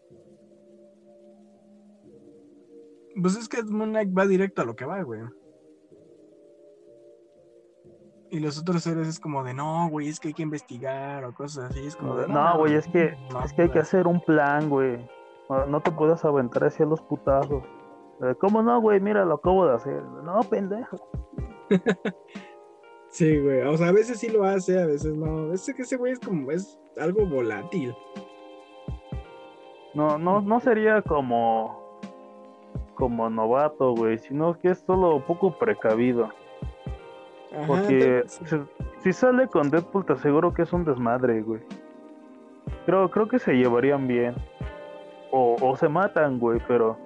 Pues 3.21 3.37
es 3.37 3.47
que 3.47 3.61
Moon 3.61 3.91
Knight 3.91 4.17
va 4.17 4.25
directo 4.25 4.63
a 4.63 4.65
lo 4.65 4.75
que 4.75 4.85
va, 4.85 5.03
güey. 5.03 5.21
Y 8.31 8.39
los 8.39 8.57
otros 8.57 8.83
seres 8.83 9.09
es 9.09 9.19
como 9.19 9.43
de, 9.43 9.53
no, 9.53 9.89
güey, 9.89 10.07
es 10.07 10.17
que 10.17 10.29
hay 10.29 10.33
que 10.33 10.41
investigar 10.41 11.25
o 11.25 11.33
cosas 11.33 11.69
así. 11.69 11.85
Es 11.85 11.97
como 11.97 12.15
de, 12.15 12.29
no, 12.29 12.57
güey, 12.57 12.75
es 12.75 12.87
que, 12.87 13.13
es 13.43 13.53
que 13.53 13.63
hay 13.63 13.69
que 13.69 13.79
hacer 13.79 14.07
un 14.07 14.21
plan, 14.21 14.69
güey. 14.69 15.05
No, 15.67 15.81
te 15.81 15.91
puedes 15.91 16.23
aventar 16.23 16.63
hacia 16.63 16.85
los 16.85 17.01
putazos. 17.01 17.61
Eh, 18.23 18.33
¿Cómo 18.39 18.63
no, 18.63 18.79
güey? 18.79 19.01
Mira, 19.01 19.25
lo 19.25 19.35
acabo 19.35 19.67
de 19.67 19.75
hacer. 19.75 20.01
No, 20.23 20.39
pendejo. 20.49 20.95
sí, 23.09 23.37
güey. 23.37 23.63
O 23.63 23.75
sea, 23.75 23.89
a 23.89 23.91
veces 23.91 24.17
sí 24.17 24.29
lo 24.29 24.45
hace, 24.45 24.81
a 24.81 24.85
veces 24.85 25.13
no. 25.13 25.51
Es 25.51 25.69
que 25.75 25.81
ese 25.81 25.97
güey 25.97 26.13
es 26.13 26.19
como, 26.21 26.51
es 26.51 26.79
algo 26.97 27.25
volátil. 27.25 27.93
No, 29.93 30.17
no, 30.17 30.39
no 30.39 30.61
sería 30.61 31.01
como, 31.01 31.99
como 32.95 33.29
novato, 33.29 33.93
güey, 33.93 34.19
sino 34.19 34.57
que 34.57 34.69
es 34.69 34.79
solo 34.79 35.21
poco 35.25 35.57
precavido. 35.59 36.29
Porque 37.67 38.23
si, 39.01 39.13
sale 39.13 39.47
con 39.47 39.69
Deadpool, 39.69 40.05
te 40.05 40.13
aseguro 40.13 40.53
que 40.53 40.61
es 40.61 40.71
un 40.71 40.85
desmadre, 40.85 41.41
güey. 41.41 41.61
Creo, 42.85 43.09
creo 43.11 43.27
que 43.27 43.39
se 43.39 43.53
llevarían 43.53 44.07
bien. 44.07 44.35
O, 45.31 45.57
o 45.61 45.75
se 45.75 45.89
matan, 45.89 46.39
güey, 46.39 46.59
pero 46.67 46.97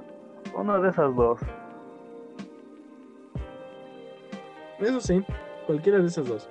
una 0.55 0.79
de 0.79 0.89
esas 0.89 1.15
dos. 1.15 1.39
Eso 4.79 4.99
sí, 4.99 5.23
cualquiera 5.65 5.99
de 5.99 6.07
esas 6.07 6.27
dos. 6.27 6.49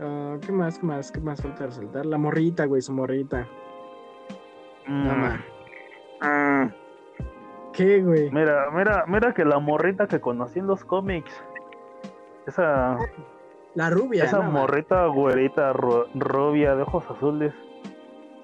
Ah, 0.00 0.36
¿Qué 0.44 0.52
más? 0.52 0.78
¿Qué 0.78 0.86
más? 0.86 1.12
¿Qué 1.12 1.20
más 1.20 1.40
falta 1.40 1.66
resaltar? 1.66 2.06
La 2.06 2.18
morrita, 2.18 2.66
güey, 2.66 2.82
su 2.82 2.92
morrita. 2.92 3.48
Mm. 4.86 5.08
Mm. 6.20 6.72
¿Qué, 7.72 8.02
güey? 8.02 8.30
Mira, 8.30 8.70
mira, 8.72 9.04
mira 9.06 9.34
que 9.34 9.44
la 9.44 9.58
morrita 9.58 10.06
que 10.06 10.20
conocí 10.20 10.58
en 10.58 10.66
los 10.66 10.84
cómics 10.84 11.44
esa. 12.48 12.98
La 13.74 13.90
rubia. 13.90 14.24
Esa 14.24 14.40
morrita 14.40 15.06
güerita 15.06 15.72
rubia 15.72 16.74
de 16.74 16.82
ojos 16.82 17.04
azules. 17.10 17.54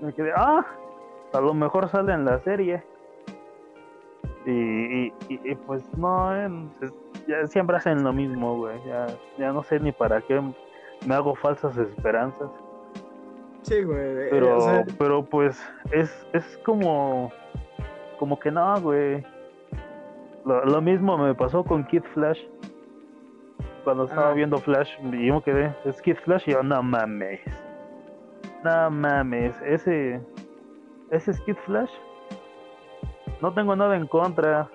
Me 0.00 0.12
quedé, 0.12 0.32
ah, 0.36 0.64
a 1.32 1.40
lo 1.40 1.55
mejor 1.55 1.88
sale 1.88 2.12
en 2.12 2.24
la 2.24 2.38
serie. 2.40 2.84
Y, 4.46 5.12
y, 5.28 5.55
pues 5.66 5.82
no, 5.96 6.36
eh, 6.36 6.50
ya 7.26 7.46
siempre 7.46 7.78
hacen 7.78 8.05
lo 8.05 8.12
mismo, 8.12 8.59
güey. 8.59 8.76
Ya, 8.86 9.07
ya 9.38 9.52
no 9.52 9.62
sé 9.62 9.80
ni 9.80 9.90
para 9.90 10.20
qué 10.20 10.40
me 11.07 11.14
hago 11.14 11.34
falsas 11.34 11.76
esperanzas. 11.78 12.50
Sí, 13.62 13.82
güey. 13.82 13.98
Eh, 13.98 14.28
pero, 14.30 14.59
pero 14.98 15.24
pues 15.24 15.59
es, 15.90 16.26
es 16.34 16.59
como, 16.59 17.32
como 18.18 18.38
que 18.38 18.50
no, 18.50 18.78
güey. 18.80 19.24
Lo, 20.44 20.62
lo 20.66 20.82
mismo 20.82 21.16
me 21.16 21.34
pasó 21.34 21.64
con 21.64 21.84
Kid 21.86 22.02
Flash 22.12 22.40
cuando 23.85 24.05
estaba 24.05 24.30
ah. 24.30 24.35
viendo 24.35 24.59
Flash 24.59 24.91
y 25.12 25.26
yo 25.26 25.35
me 25.35 25.43
quedé, 25.43 25.74
es 25.85 26.01
Kid 26.03 26.16
Flash 26.24 26.45
y 26.47 26.53
yo, 26.53 26.62
no 26.62 26.82
mames. 26.82 27.41
No 28.64 28.91
mames, 28.91 29.61
ese, 29.62 30.20
ese 31.11 31.30
es 31.30 31.41
Kid 31.43 31.57
Flash. 31.66 31.91
No 33.41 33.53
tengo 33.53 33.76
nada 33.76 33.97
en 33.97 34.07
contra. 34.07 34.68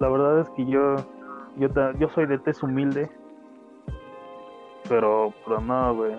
La 0.00 0.08
verdad 0.08 0.40
es 0.40 0.50
que 0.50 0.64
yo, 0.66 0.96
yo, 1.56 1.68
yo 1.98 2.08
soy 2.08 2.26
de 2.26 2.38
tez 2.38 2.62
humilde. 2.62 3.10
Pero, 4.88 5.32
pero 5.44 5.60
no, 5.60 5.94
güey. 5.94 6.16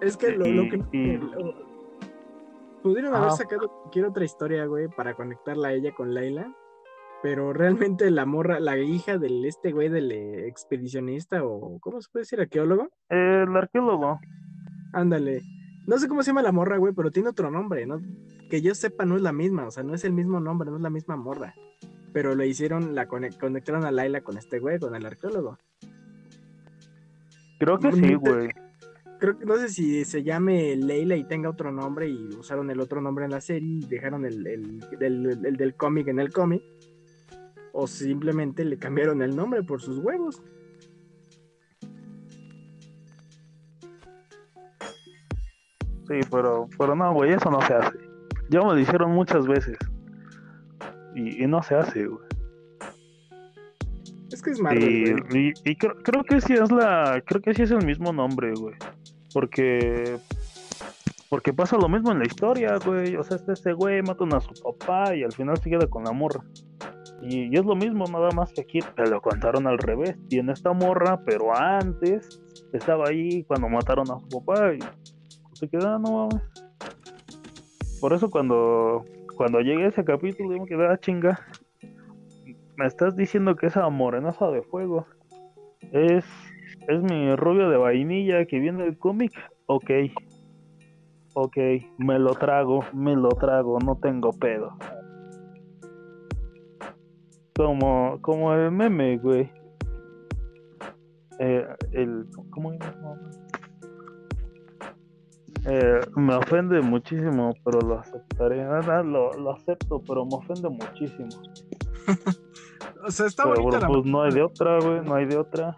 Es 0.00 0.16
que 0.16 0.32
lo, 0.32 0.44
que... 0.44 1.20
Pudieron 2.82 3.14
haber 3.14 3.32
sacado 3.32 3.68
cualquier 3.68 4.06
otra 4.06 4.24
historia, 4.24 4.64
güey, 4.64 4.88
para 4.88 5.12
conectarla 5.12 5.68
a 5.68 5.72
ella 5.72 5.92
con 5.92 6.14
Layla 6.14 6.50
pero 7.22 7.52
realmente 7.52 8.10
la 8.10 8.24
morra, 8.24 8.60
la 8.60 8.78
hija 8.78 9.18
del 9.18 9.44
este 9.44 9.72
güey 9.72 9.88
del 9.88 10.10
expedicionista 10.12 11.44
o 11.44 11.78
¿cómo 11.80 12.00
se 12.00 12.08
puede 12.10 12.22
decir? 12.22 12.40
¿Arqueólogo? 12.40 12.88
El 13.08 13.54
arqueólogo. 13.54 14.20
Ándale. 14.92 15.42
No 15.86 15.98
sé 15.98 16.08
cómo 16.08 16.22
se 16.22 16.28
llama 16.30 16.42
la 16.42 16.52
morra, 16.52 16.78
güey, 16.78 16.94
pero 16.94 17.10
tiene 17.10 17.28
otro 17.28 17.50
nombre, 17.50 17.86
¿no? 17.86 18.00
Que 18.48 18.62
yo 18.62 18.74
sepa, 18.74 19.04
no 19.04 19.16
es 19.16 19.22
la 19.22 19.32
misma, 19.32 19.66
o 19.66 19.70
sea, 19.70 19.82
no 19.82 19.94
es 19.94 20.04
el 20.04 20.12
mismo 20.12 20.40
nombre, 20.40 20.70
no 20.70 20.76
es 20.76 20.82
la 20.82 20.90
misma 20.90 21.16
morra. 21.16 21.54
Pero 22.12 22.34
le 22.34 22.46
hicieron, 22.46 22.94
la 22.94 23.06
conectaron 23.06 23.84
a 23.84 23.90
Laila 23.90 24.22
con 24.22 24.38
este 24.38 24.58
güey, 24.58 24.78
con 24.78 24.94
el 24.94 25.04
arqueólogo. 25.04 25.58
Creo 27.58 27.78
que 27.78 27.92
sí, 27.92 28.14
güey. 28.14 28.48
Creo 29.18 29.38
que 29.38 29.44
no 29.44 29.56
sé 29.56 29.68
si 29.68 30.04
se 30.06 30.22
llame 30.22 30.74
Leila 30.76 31.14
y 31.14 31.24
tenga 31.24 31.50
otro 31.50 31.70
nombre 31.70 32.08
y 32.08 32.28
usaron 32.38 32.70
el 32.70 32.80
otro 32.80 33.02
nombre 33.02 33.26
en 33.26 33.32
la 33.32 33.42
serie 33.42 33.68
y 33.68 33.86
dejaron 33.86 34.24
el, 34.24 34.46
el 34.46 35.56
del 35.56 35.74
cómic 35.74 36.08
en 36.08 36.20
el 36.20 36.32
cómic 36.32 36.62
o 37.72 37.86
simplemente 37.86 38.64
le 38.64 38.78
cambiaron 38.78 39.22
el 39.22 39.34
nombre 39.34 39.62
por 39.62 39.80
sus 39.80 39.98
huevos. 39.98 40.42
Sí, 46.08 46.18
pero, 46.30 46.68
pero 46.76 46.96
no, 46.96 47.14
güey, 47.14 47.32
eso 47.32 47.50
no 47.50 47.60
se 47.62 47.74
hace. 47.74 47.96
Ya 48.48 48.60
me 48.60 48.72
lo 48.72 48.78
hicieron 48.78 49.12
muchas 49.12 49.46
veces. 49.46 49.78
Y, 51.14 51.46
no 51.46 51.62
se 51.62 51.76
hace, 51.76 52.06
güey. 52.06 52.26
Es 54.32 54.42
que 54.42 54.50
es 54.50 54.60
Marvel. 54.60 55.24
Y, 55.32 55.52
y, 55.64 55.76
creo, 55.76 56.24
que 56.24 56.40
sí 56.40 56.54
es 56.54 56.70
la. 56.72 57.22
Creo 57.24 57.40
que 57.42 57.54
sí 57.54 57.62
es 57.62 57.70
el 57.70 57.84
mismo 57.84 58.12
nombre, 58.12 58.52
güey. 58.54 58.74
Porque. 59.32 60.18
Porque 61.28 61.52
pasa 61.52 61.76
lo 61.76 61.88
mismo 61.88 62.10
en 62.10 62.18
la 62.18 62.26
historia, 62.26 62.76
güey. 62.84 63.14
O 63.14 63.22
sea, 63.22 63.36
este, 63.36 63.52
este 63.52 63.72
güey 63.72 64.02
matan 64.02 64.34
a 64.34 64.40
su 64.40 64.52
papá 64.62 65.14
y 65.14 65.22
al 65.22 65.32
final 65.32 65.56
se 65.58 65.70
queda 65.70 65.86
con 65.86 66.02
la 66.02 66.12
morra. 66.12 66.42
Y, 67.22 67.54
es 67.56 67.64
lo 67.64 67.76
mismo, 67.76 68.04
nada 68.06 68.30
más 68.30 68.52
que 68.52 68.62
aquí 68.62 68.80
te 68.96 69.06
lo 69.06 69.20
contaron 69.20 69.66
al 69.66 69.78
revés. 69.78 70.16
Tiene 70.28 70.52
esta 70.52 70.72
morra, 70.72 71.20
pero 71.24 71.54
antes 71.54 72.40
estaba 72.72 73.08
ahí 73.08 73.44
cuando 73.44 73.68
mataron 73.68 74.10
a 74.10 74.18
su 74.18 74.28
papá 74.40 74.74
y 74.74 74.78
se 75.54 75.68
queda, 75.68 75.98
no 75.98 76.28
Por 78.00 78.12
eso 78.14 78.30
cuando, 78.30 79.04
cuando 79.36 79.60
llegué 79.60 79.84
a 79.84 79.88
ese 79.88 80.04
capítulo, 80.04 80.54
yo 80.54 80.62
me 80.62 80.68
quedé, 80.68 80.86
ah, 80.86 80.98
chinga. 80.98 81.38
Me 82.76 82.86
estás 82.86 83.14
diciendo 83.14 83.56
que 83.56 83.66
esa 83.66 83.86
morenaza 83.90 84.50
de 84.50 84.62
fuego 84.62 85.06
es, 85.92 86.24
es 86.88 87.02
mi 87.02 87.36
rubio 87.36 87.68
de 87.68 87.76
vainilla 87.76 88.46
que 88.46 88.58
viene 88.58 88.84
del 88.84 88.96
cómic. 88.96 89.32
Ok. 89.66 89.90
Ok, 91.34 91.56
me 91.98 92.18
lo 92.18 92.34
trago, 92.34 92.84
me 92.92 93.14
lo 93.14 93.28
trago, 93.28 93.78
no 93.78 93.96
tengo 93.96 94.32
pedo. 94.32 94.76
Como, 97.56 98.18
como 98.22 98.54
el 98.54 98.70
meme, 98.70 99.18
güey. 99.18 99.50
Eh, 101.38 101.66
el, 101.92 102.26
¿Cómo 102.50 102.72
Eh, 105.66 106.00
me 106.16 106.34
ofende 106.34 106.80
muchísimo, 106.80 107.54
pero 107.64 107.80
lo 107.80 107.98
aceptaré. 107.98 108.62
Ah, 108.62 109.02
lo, 109.02 109.32
lo 109.32 109.52
acepto, 109.52 110.02
pero 110.06 110.24
me 110.24 110.36
ofende 110.36 110.68
muchísimo. 110.68 111.28
o 113.06 113.10
sea, 113.10 113.26
está 113.26 113.44
pero, 113.44 113.62
bonita 113.62 113.80
la 113.80 113.88
Pues 113.88 114.04
no 114.04 114.22
hay 114.22 114.32
de 114.32 114.42
otra, 114.42 114.78
güey, 114.80 115.00
no 115.02 115.14
hay 115.14 115.26
de 115.26 115.36
otra. 115.36 115.76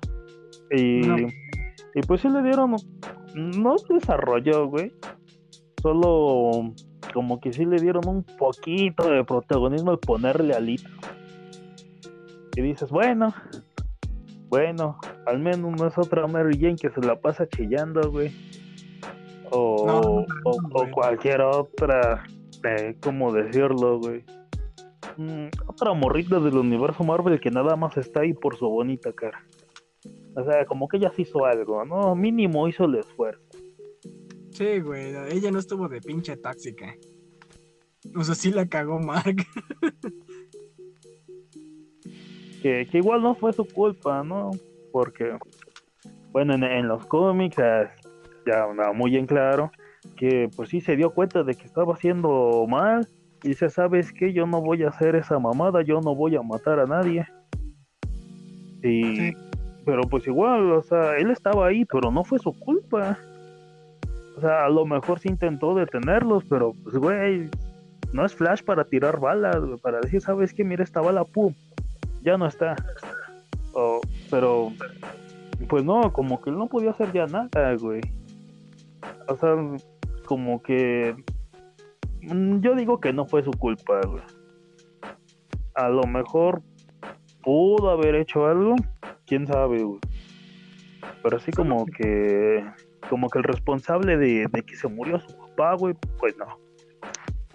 Y, 0.70 1.00
No. 1.00 1.16
y 1.16 2.00
pues 2.06 2.20
sí 2.20 2.28
le 2.28 2.42
dieron, 2.42 2.76
no 3.34 3.76
desarrolló, 3.88 4.66
güey. 4.68 4.92
Solo 5.80 6.72
como 7.12 7.40
que 7.40 7.52
sí 7.52 7.64
le 7.64 7.76
dieron 7.76 8.06
un 8.06 8.24
poquito 8.24 9.10
de 9.10 9.24
protagonismo 9.24 9.90
al 9.90 9.98
ponerle 9.98 10.54
alito. 10.54 10.88
Y 12.56 12.60
dices, 12.62 12.90
bueno, 12.90 13.34
bueno, 14.48 14.98
al 15.26 15.38
menos 15.40 15.80
no 15.80 15.86
es 15.86 15.96
otra 15.96 16.26
Mary 16.26 16.58
Jane 16.60 16.76
que 16.76 16.90
se 16.90 17.00
la 17.00 17.18
pasa 17.20 17.46
chillando, 17.48 18.10
güey. 18.10 18.30
O, 19.50 19.84
No, 19.86 20.00
no, 20.02 20.08
o- 20.44 20.62
no, 20.62 20.68
o 20.72 20.78
güey. 20.80 20.90
cualquier 20.90 21.40
otra, 21.42 22.24
eh, 22.64 22.96
¿cómo 23.02 23.32
decirlo, 23.32 23.98
güey? 23.98 24.24
Mm, 25.16 25.48
otra 25.66 25.92
morrita 25.94 26.38
del 26.40 26.56
universo 26.56 27.04
Marvel 27.04 27.40
que 27.40 27.50
nada 27.50 27.76
más 27.76 27.96
está 27.96 28.20
ahí 28.20 28.32
por 28.34 28.56
su 28.56 28.66
bonita 28.68 29.12
cara. 29.12 29.44
O 30.34 30.44
sea, 30.44 30.64
como 30.66 30.88
que 30.88 30.96
ella 30.96 31.12
sí 31.14 31.22
hizo 31.22 31.44
algo, 31.44 31.84
¿no? 31.84 32.14
Mínimo 32.14 32.66
hizo 32.68 32.84
el 32.84 32.94
esfuerzo. 32.96 33.42
Sí, 34.52 34.80
güey, 34.80 35.14
ella 35.30 35.50
no 35.50 35.58
estuvo 35.58 35.88
de 35.88 36.00
pinche 36.00 36.36
tóxica. 36.36 36.94
O 38.16 38.24
sea, 38.24 38.34
sí 38.34 38.50
la 38.50 38.66
cagó 38.66 38.98
Mark. 38.98 39.36
Que, 42.62 42.86
que 42.86 42.98
igual 42.98 43.22
no 43.22 43.34
fue 43.34 43.52
su 43.52 43.64
culpa, 43.66 44.22
¿no? 44.22 44.50
Porque, 44.92 45.36
bueno, 46.30 46.54
en, 46.54 46.62
en 46.64 46.86
los 46.88 47.04
cómics 47.06 47.58
eh, 47.58 47.88
ya 48.46 48.64
andaba 48.64 48.92
muy 48.92 49.16
en 49.16 49.26
claro 49.26 49.70
que 50.16 50.48
pues 50.56 50.68
sí 50.70 50.80
se 50.80 50.96
dio 50.96 51.10
cuenta 51.10 51.42
de 51.44 51.54
que 51.54 51.64
estaba 51.64 51.94
haciendo 51.94 52.64
mal 52.68 53.06
y 53.44 53.48
dice, 53.48 53.70
¿sabes 53.70 54.12
qué? 54.12 54.32
Yo 54.32 54.46
no 54.46 54.60
voy 54.60 54.82
a 54.82 54.88
hacer 54.88 55.14
esa 55.16 55.38
mamada, 55.38 55.82
yo 55.82 56.00
no 56.00 56.14
voy 56.14 56.36
a 56.36 56.42
matar 56.42 56.80
a 56.80 56.86
nadie. 56.86 57.26
Y, 58.82 59.16
Sí. 59.16 59.32
pero 59.84 60.02
pues 60.02 60.26
igual, 60.26 60.72
o 60.72 60.82
sea, 60.82 61.16
él 61.16 61.30
estaba 61.30 61.66
ahí, 61.68 61.84
pero 61.84 62.10
no 62.10 62.24
fue 62.24 62.38
su 62.38 62.52
culpa. 62.58 63.18
O 64.36 64.40
sea, 64.40 64.64
a 64.64 64.68
lo 64.68 64.84
mejor 64.86 65.18
sí 65.20 65.28
intentó 65.28 65.74
detenerlos, 65.74 66.44
pero 66.48 66.72
pues, 66.82 66.96
güey, 66.96 67.48
no 68.12 68.24
es 68.24 68.34
Flash 68.34 68.62
para 68.62 68.84
tirar 68.84 69.20
balas, 69.20 69.56
para 69.82 70.00
decir, 70.00 70.20
¿sabes 70.20 70.52
qué? 70.52 70.64
Mira 70.64 70.82
esta 70.82 71.00
bala, 71.00 71.24
pum, 71.24 71.54
ya 72.22 72.36
no 72.38 72.46
está. 72.46 72.76
Pero, 74.30 74.72
pues 75.68 75.84
no, 75.84 76.12
como 76.12 76.40
que 76.40 76.50
no 76.50 76.66
podía 76.66 76.90
hacer 76.90 77.12
ya 77.12 77.26
nada, 77.26 77.74
güey. 77.76 78.00
O 79.28 79.36
sea, 79.36 79.54
como 80.26 80.62
que. 80.62 81.14
mm, 82.22 82.60
Yo 82.60 82.74
digo 82.74 83.00
que 83.00 83.12
no 83.12 83.26
fue 83.26 83.42
su 83.42 83.50
culpa, 83.52 84.00
güey. 84.06 84.22
A 85.74 85.88
lo 85.88 86.04
mejor 86.04 86.62
pudo 87.42 87.90
haber 87.90 88.14
hecho 88.14 88.46
algo, 88.46 88.76
quién 89.26 89.46
sabe, 89.46 89.82
güey. 89.82 90.00
Pero 91.22 91.36
así 91.36 91.52
como 91.52 91.86
que. 91.86 92.64
Como 93.08 93.28
que 93.28 93.38
el 93.38 93.44
responsable 93.44 94.16
de, 94.16 94.46
de 94.50 94.62
que 94.62 94.76
se 94.76 94.88
murió 94.88 95.18
su 95.20 95.36
papá, 95.36 95.74
güey, 95.74 95.94
pues 96.18 96.36
no. 96.38 96.46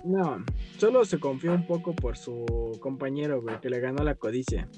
No, 0.04 0.44
solo 0.78 1.06
se 1.06 1.20
confió 1.20 1.54
un 1.54 1.66
poco 1.66 1.94
por 1.94 2.18
su 2.18 2.46
compañero, 2.80 3.42
güey, 3.42 3.60
que 3.60 3.70
le 3.70 3.80
ganó 3.80 4.04
la 4.04 4.16
codicia. 4.16 4.70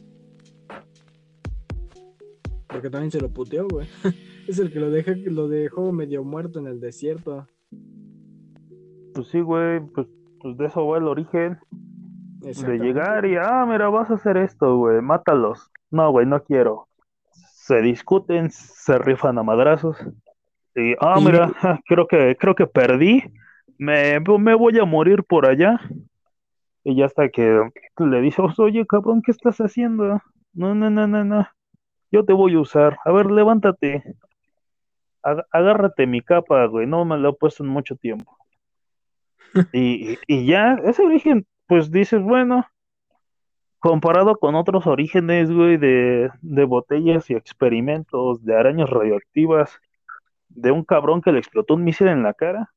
Porque 2.68 2.90
también 2.90 3.12
se 3.12 3.20
lo 3.20 3.30
puteó, 3.30 3.68
güey. 3.68 3.88
es 4.48 4.60
el 4.60 4.72
que 4.72 4.80
lo, 4.80 4.90
deja, 4.90 5.14
lo 5.26 5.48
dejó 5.48 5.92
medio 5.92 6.24
muerto 6.24 6.60
en 6.60 6.68
el 6.68 6.80
desierto. 6.80 7.48
Pues 9.14 9.28
sí, 9.28 9.42
güey, 9.42 9.80
pues, 9.80 10.08
pues 10.42 10.58
de 10.58 10.66
eso 10.68 10.88
va 10.88 10.98
el 10.98 11.08
origen. 11.08 11.58
De 12.40 12.78
llegar 12.78 13.26
y, 13.26 13.36
ah, 13.36 13.66
mira, 13.68 13.90
vas 13.90 14.10
a 14.10 14.14
hacer 14.14 14.38
esto, 14.38 14.78
güey, 14.78 15.02
mátalos. 15.02 15.70
No, 15.92 16.10
güey, 16.12 16.26
no 16.26 16.42
quiero. 16.42 16.88
Se 17.32 17.82
discuten, 17.82 18.50
se 18.50 18.98
rifan 18.98 19.38
a 19.38 19.44
madrazos. 19.44 19.98
Y, 20.74 20.94
ah, 21.02 21.20
mira, 21.22 21.52
creo 21.86 22.08
que, 22.08 22.38
creo 22.40 22.56
que 22.56 22.66
perdí. 22.66 23.24
Me, 23.80 24.20
me 24.20 24.54
voy 24.54 24.78
a 24.78 24.86
morir 24.86 25.24
por 25.24 25.48
allá. 25.48 25.80
Y 26.84 26.96
ya 26.98 27.06
hasta 27.06 27.30
que 27.30 27.70
le 28.00 28.22
dice, 28.22 28.42
oye, 28.58 28.86
cabrón, 28.86 29.22
¿qué 29.22 29.32
estás 29.32 29.58
haciendo? 29.60 30.22
No, 30.54 30.76
no, 30.76 30.90
no, 30.90 31.08
no, 31.08 31.24
no. 31.24 31.48
Yo 32.12 32.26
te 32.26 32.34
voy 32.34 32.56
a 32.56 32.60
usar. 32.62 32.98
A 33.06 33.12
ver, 33.12 33.32
levántate. 33.32 34.04
Ag- 35.24 35.46
agárrate 35.52 36.06
mi 36.08 36.20
capa, 36.22 36.66
güey. 36.66 36.86
No 36.86 37.06
me 37.06 37.18
la 37.18 37.30
he 37.30 37.34
puesto 37.34 37.64
en 37.64 37.70
mucho 37.70 37.96
tiempo. 37.96 38.36
Y, 39.74 40.14
y- 40.14 40.20
y 40.28 40.46
ya, 40.46 40.76
ese 40.86 41.04
origen, 41.04 41.46
pues 41.68 41.92
dices, 41.92 42.22
bueno, 42.22 42.66
comparado 43.80 44.38
con 44.38 44.56
otros 44.56 44.88
orígenes, 44.88 45.52
güey, 45.52 45.78
de, 45.78 46.30
de 46.42 46.64
botellas 46.66 47.30
y 47.30 47.34
experimentos 47.36 48.44
de 48.44 48.56
arañas 48.56 48.90
radioactivas, 48.90 49.72
de 50.50 50.72
un 50.72 50.86
cabrón 50.86 51.22
que 51.22 51.32
le 51.34 51.40
explotó 51.40 51.76
un 51.76 51.84
misil 51.86 52.08
en 52.10 52.24
la 52.24 52.34
cara, 52.36 52.72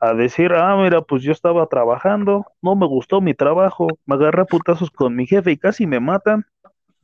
a 0.00 0.14
decir, 0.14 0.52
ah, 0.52 0.76
mira, 0.76 1.02
pues 1.02 1.22
yo 1.22 1.32
estaba 1.32 1.66
trabajando, 1.66 2.46
no 2.62 2.76
me 2.76 2.86
gustó 2.86 3.20
mi 3.20 3.34
trabajo, 3.34 3.88
me 4.06 4.14
agarré 4.14 4.42
a 4.42 4.46
putazos 4.46 4.90
con 4.90 5.16
mi 5.16 5.26
jefe 5.26 5.52
y 5.52 5.56
casi 5.56 5.86
me 5.86 6.00
matan. 6.00 6.46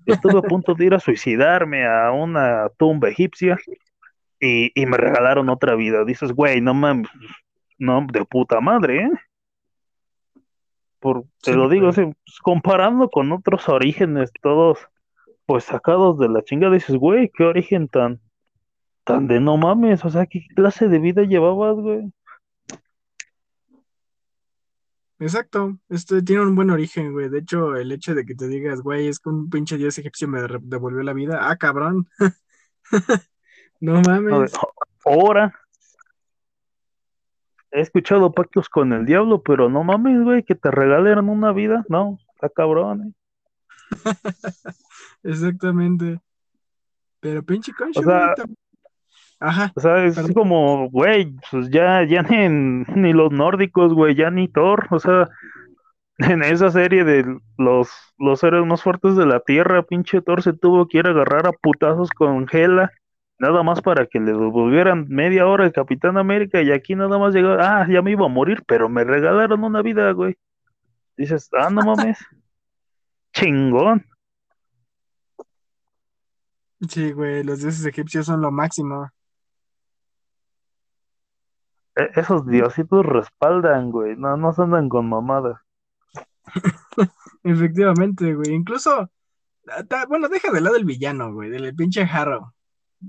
Estuve 0.06 0.38
a 0.38 0.42
punto 0.42 0.74
de 0.74 0.84
ir 0.84 0.94
a 0.94 1.00
suicidarme 1.00 1.86
a 1.86 2.12
una 2.12 2.68
tumba 2.76 3.08
egipcia 3.08 3.58
y, 4.38 4.70
y 4.80 4.86
me 4.86 4.96
regalaron 4.96 5.48
otra 5.48 5.74
vida. 5.74 6.04
Dices, 6.04 6.32
güey, 6.32 6.60
no 6.60 6.74
mames, 6.74 7.08
no, 7.78 8.06
de 8.12 8.24
puta 8.24 8.60
madre, 8.60 9.04
¿eh? 9.04 9.10
Por, 11.00 11.22
te 11.42 11.52
Sí, 11.52 11.52
lo 11.52 11.68
digo, 11.68 11.88
así, 11.88 12.02
pues, 12.02 12.38
comparando 12.42 13.08
con 13.08 13.32
otros 13.32 13.68
orígenes, 13.68 14.30
todos 14.40 14.78
pues 15.46 15.64
sacados 15.64 16.18
de 16.18 16.28
la 16.28 16.42
chingada, 16.42 16.74
dices, 16.74 16.96
güey, 16.96 17.30
qué 17.34 17.44
origen 17.44 17.88
tan, 17.88 18.20
tan 19.04 19.26
de 19.26 19.40
no 19.40 19.56
mames, 19.58 20.04
o 20.04 20.10
sea, 20.10 20.26
qué 20.26 20.46
clase 20.54 20.88
de 20.88 20.98
vida 20.98 21.22
llevabas, 21.22 21.76
güey. 21.76 22.10
Exacto, 25.18 25.78
este 25.88 26.22
tiene 26.22 26.42
un 26.42 26.56
buen 26.56 26.70
origen, 26.70 27.12
güey. 27.12 27.28
De 27.28 27.38
hecho, 27.38 27.76
el 27.76 27.92
hecho 27.92 28.14
de 28.14 28.24
que 28.24 28.34
te 28.34 28.48
digas, 28.48 28.80
güey, 28.80 29.08
es 29.08 29.20
que 29.20 29.28
un 29.28 29.48
pinche 29.48 29.76
dios 29.76 29.96
egipcio 29.98 30.26
me 30.26 30.40
devolvió 30.62 31.02
la 31.02 31.12
vida. 31.12 31.48
Ah, 31.48 31.56
cabrón. 31.56 32.08
no 33.80 34.00
mames. 34.02 34.52
ahora 35.04 35.52
he 37.70 37.80
escuchado 37.80 38.32
pactos 38.32 38.68
con 38.68 38.92
el 38.92 39.04
diablo, 39.04 39.42
pero 39.42 39.68
no 39.68 39.82
mames, 39.82 40.22
güey, 40.22 40.42
que 40.44 40.54
te 40.54 40.70
regalen 40.70 41.28
una 41.28 41.52
vida, 41.52 41.84
no, 41.88 42.18
está 42.34 42.48
cabrón, 42.48 43.08
¿eh? 43.08 43.14
Exactamente. 45.24 46.20
Pero 47.20 47.42
pinche 47.42 47.72
concho, 47.72 48.00
O 48.00 48.02
sea, 48.02 48.34
güey, 48.36 48.56
Ajá, 49.40 49.72
O 49.74 49.80
sea, 49.80 50.04
es 50.04 50.14
Perdón. 50.14 50.34
como, 50.34 50.88
güey, 50.90 51.34
pues 51.50 51.68
ya, 51.70 52.04
ya 52.06 52.22
ni, 52.22 52.48
ni 52.96 53.12
los 53.12 53.32
nórdicos, 53.32 53.92
güey, 53.94 54.14
ya 54.14 54.30
ni 54.30 54.48
Thor, 54.48 54.86
o 54.90 54.98
sea, 55.00 55.28
en 56.18 56.42
esa 56.44 56.70
serie 56.70 57.04
de 57.04 57.24
los, 57.58 57.90
los 58.18 58.42
héroes 58.44 58.66
más 58.66 58.82
fuertes 58.82 59.16
de 59.16 59.26
la 59.26 59.40
Tierra, 59.40 59.82
pinche 59.84 60.22
Thor 60.22 60.42
se 60.42 60.52
tuvo 60.52 60.88
que 60.88 60.98
ir 60.98 61.06
a 61.06 61.10
agarrar 61.10 61.46
a 61.48 61.52
putazos 61.52 62.10
con 62.10 62.46
Hela, 62.50 62.90
nada 63.38 63.62
más 63.62 63.82
para 63.82 64.06
que 64.06 64.20
le 64.20 64.32
devolvieran 64.32 65.06
media 65.08 65.46
hora 65.46 65.64
el 65.66 65.72
Capitán 65.72 66.16
América, 66.18 66.62
y 66.62 66.72
aquí 66.72 66.94
nada 66.94 67.18
más 67.18 67.34
llegó, 67.34 67.50
ah, 67.60 67.86
ya 67.90 68.02
me 68.02 68.12
iba 68.12 68.26
a 68.26 68.28
morir, 68.28 68.62
pero 68.66 68.88
me 68.88 69.04
regalaron 69.04 69.64
una 69.64 69.82
vida, 69.82 70.10
güey. 70.12 70.36
Dices, 71.16 71.50
ah, 71.54 71.70
no 71.70 71.82
mames, 71.82 72.18
chingón. 73.34 74.06
sí, 76.88 77.12
güey, 77.12 77.42
los 77.42 77.60
dioses 77.60 77.84
egipcios 77.86 78.26
son 78.26 78.40
lo 78.40 78.50
máximo. 78.50 79.10
E- 81.96 82.10
esos 82.14 82.46
diositos 82.46 83.04
respaldan, 83.04 83.90
güey, 83.90 84.16
no, 84.16 84.36
no 84.36 84.52
se 84.52 84.62
andan 84.62 84.88
con 84.88 85.08
mamadas. 85.08 85.60
Efectivamente, 87.44 88.34
güey. 88.34 88.52
Incluso, 88.52 89.10
ah, 89.68 90.04
bueno, 90.08 90.28
deja 90.28 90.50
de 90.50 90.60
lado 90.60 90.76
el 90.76 90.84
villano, 90.84 91.32
güey, 91.32 91.50
del 91.50 91.74
pinche 91.74 92.02
Harrow. 92.02 92.52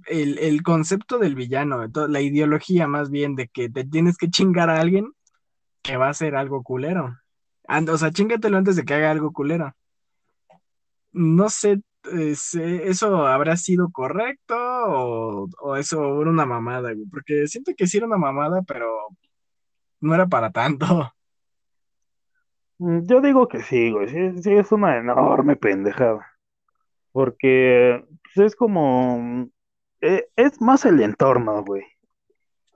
El, 0.07 0.37
el 0.39 0.61
concepto 0.61 1.19
del 1.19 1.35
villano, 1.35 1.87
la 2.09 2.21
ideología 2.21 2.85
más 2.87 3.09
bien 3.09 3.35
de 3.35 3.47
que 3.47 3.69
te 3.69 3.85
tienes 3.85 4.17
que 4.17 4.29
chingar 4.29 4.69
a 4.69 4.81
alguien 4.81 5.13
que 5.81 5.95
va 5.97 6.07
a 6.07 6.11
hacer 6.11 6.35
algo 6.35 6.63
culero. 6.63 7.17
And- 7.67 7.89
o 7.89 7.97
sea, 7.97 8.11
chingatelo 8.11 8.57
antes 8.57 8.75
de 8.75 8.83
que 8.83 8.93
haga 8.93 9.11
algo 9.11 9.31
culero. 9.31 9.73
No 11.13 11.49
sé, 11.49 11.81
eso 12.11 13.25
habrá 13.27 13.57
sido 13.57 13.91
correcto 13.91 14.55
o, 14.57 15.75
eso 15.77 16.21
era 16.21 16.29
una 16.29 16.45
mamada, 16.45 16.93
güey. 16.93 17.05
Porque 17.07 17.47
siento 17.47 17.73
que 17.77 17.87
sí 17.87 17.97
era 17.97 18.07
una 18.07 18.17
mamada, 18.17 18.61
pero 18.63 18.87
no 20.01 20.13
era 20.15 20.27
para 20.27 20.51
tanto. 20.51 20.85
Mm, 22.77 23.05
Yo 23.07 23.21
digo 23.21 23.47
que 23.47 23.61
sí, 23.63 23.89
güey, 23.91 24.09
sí, 24.09 24.41
sí, 24.43 24.51
es 24.53 24.69
una 24.73 24.97
enorme 24.97 25.55
pendejada. 25.55 26.27
Porque 27.13 28.05
pues, 28.35 28.47
es 28.47 28.55
como, 28.55 29.47
eh, 30.01 30.27
es 30.35 30.61
más 30.61 30.85
el 30.85 31.01
entorno, 31.01 31.63
güey. 31.63 31.83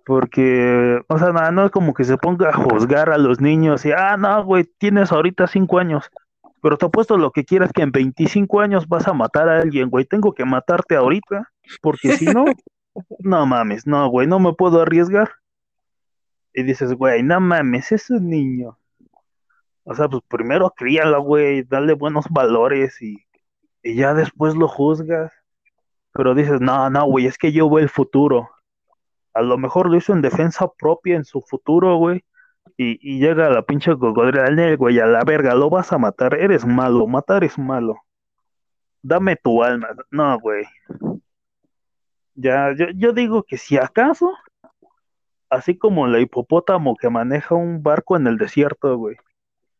Porque, 0.05 1.01
o 1.07 1.19
sea, 1.19 1.31
no, 1.33 1.51
no 1.51 1.65
es 1.65 1.71
como 1.71 1.93
que 1.93 2.03
se 2.03 2.17
ponga 2.17 2.49
a 2.49 2.53
juzgar 2.53 3.09
a 3.11 3.17
los 3.17 3.41
niños 3.41 3.85
y, 3.85 3.91
ah, 3.91 4.17
no, 4.17 4.43
güey, 4.43 4.63
tienes 4.79 5.11
ahorita 5.11 5.47
cinco 5.47 5.79
años, 5.79 6.09
pero 6.61 6.77
te 6.77 6.85
apuesto 6.85 7.17
lo 7.17 7.31
que 7.31 7.45
quieras 7.45 7.71
que 7.73 7.81
en 7.81 7.91
25 7.91 8.59
años 8.61 8.87
vas 8.87 9.07
a 9.07 9.13
matar 9.13 9.49
a 9.49 9.59
alguien, 9.59 9.89
güey, 9.89 10.05
tengo 10.05 10.33
que 10.33 10.45
matarte 10.45 10.95
ahorita, 10.95 11.49
porque 11.81 12.13
si 12.13 12.25
no, 12.25 12.45
no 13.19 13.45
mames, 13.45 13.87
no, 13.87 14.09
güey, 14.09 14.27
no 14.27 14.39
me 14.39 14.53
puedo 14.53 14.81
arriesgar. 14.81 15.29
Y 16.53 16.63
dices, 16.63 16.93
güey, 16.93 17.23
no 17.23 17.39
mames, 17.39 17.91
es 17.91 18.09
un 18.09 18.29
niño. 18.29 18.77
O 19.83 19.95
sea, 19.95 20.07
pues 20.07 20.23
primero 20.27 20.71
críalo, 20.75 21.21
güey, 21.21 21.63
dale 21.63 21.93
buenos 21.93 22.25
valores 22.29 23.01
y, 23.01 23.17
y 23.81 23.95
ya 23.95 24.13
después 24.13 24.55
lo 24.55 24.67
juzgas. 24.67 25.31
Pero 26.11 26.35
dices, 26.35 26.59
no, 26.59 26.89
no, 26.89 27.05
güey, 27.05 27.27
es 27.27 27.37
que 27.37 27.51
yo 27.51 27.69
veo 27.69 27.79
el 27.79 27.89
futuro. 27.89 28.49
A 29.33 29.41
lo 29.41 29.57
mejor 29.57 29.89
lo 29.89 29.97
hizo 29.97 30.13
en 30.13 30.21
defensa 30.21 30.67
propia 30.77 31.15
en 31.15 31.23
su 31.23 31.41
futuro, 31.41 31.95
güey. 31.97 32.23
Y, 32.77 32.99
y 33.01 33.19
llega 33.19 33.49
la 33.49 33.61
pinche 33.61 33.91
cocodrilo, 33.97 34.77
güey, 34.77 34.99
a 34.99 35.05
la 35.05 35.23
verga, 35.23 35.53
lo 35.55 35.69
vas 35.69 35.91
a 35.91 35.97
matar, 35.97 36.35
eres 36.35 36.65
malo, 36.65 37.07
matar 37.07 37.43
es 37.43 37.57
malo. 37.57 37.95
Dame 39.01 39.35
tu 39.35 39.63
alma. 39.63 39.89
No, 40.11 40.39
güey. 40.39 40.65
Ya, 42.35 42.73
yo, 42.73 42.87
yo 42.95 43.13
digo 43.13 43.43
que 43.43 43.57
si 43.57 43.77
acaso, 43.77 44.33
así 45.49 45.77
como 45.77 46.07
la 46.07 46.19
hipopótamo 46.19 46.95
que 46.95 47.09
maneja 47.09 47.55
un 47.55 47.83
barco 47.83 48.15
en 48.17 48.27
el 48.27 48.37
desierto, 48.37 48.97
güey. 48.97 49.17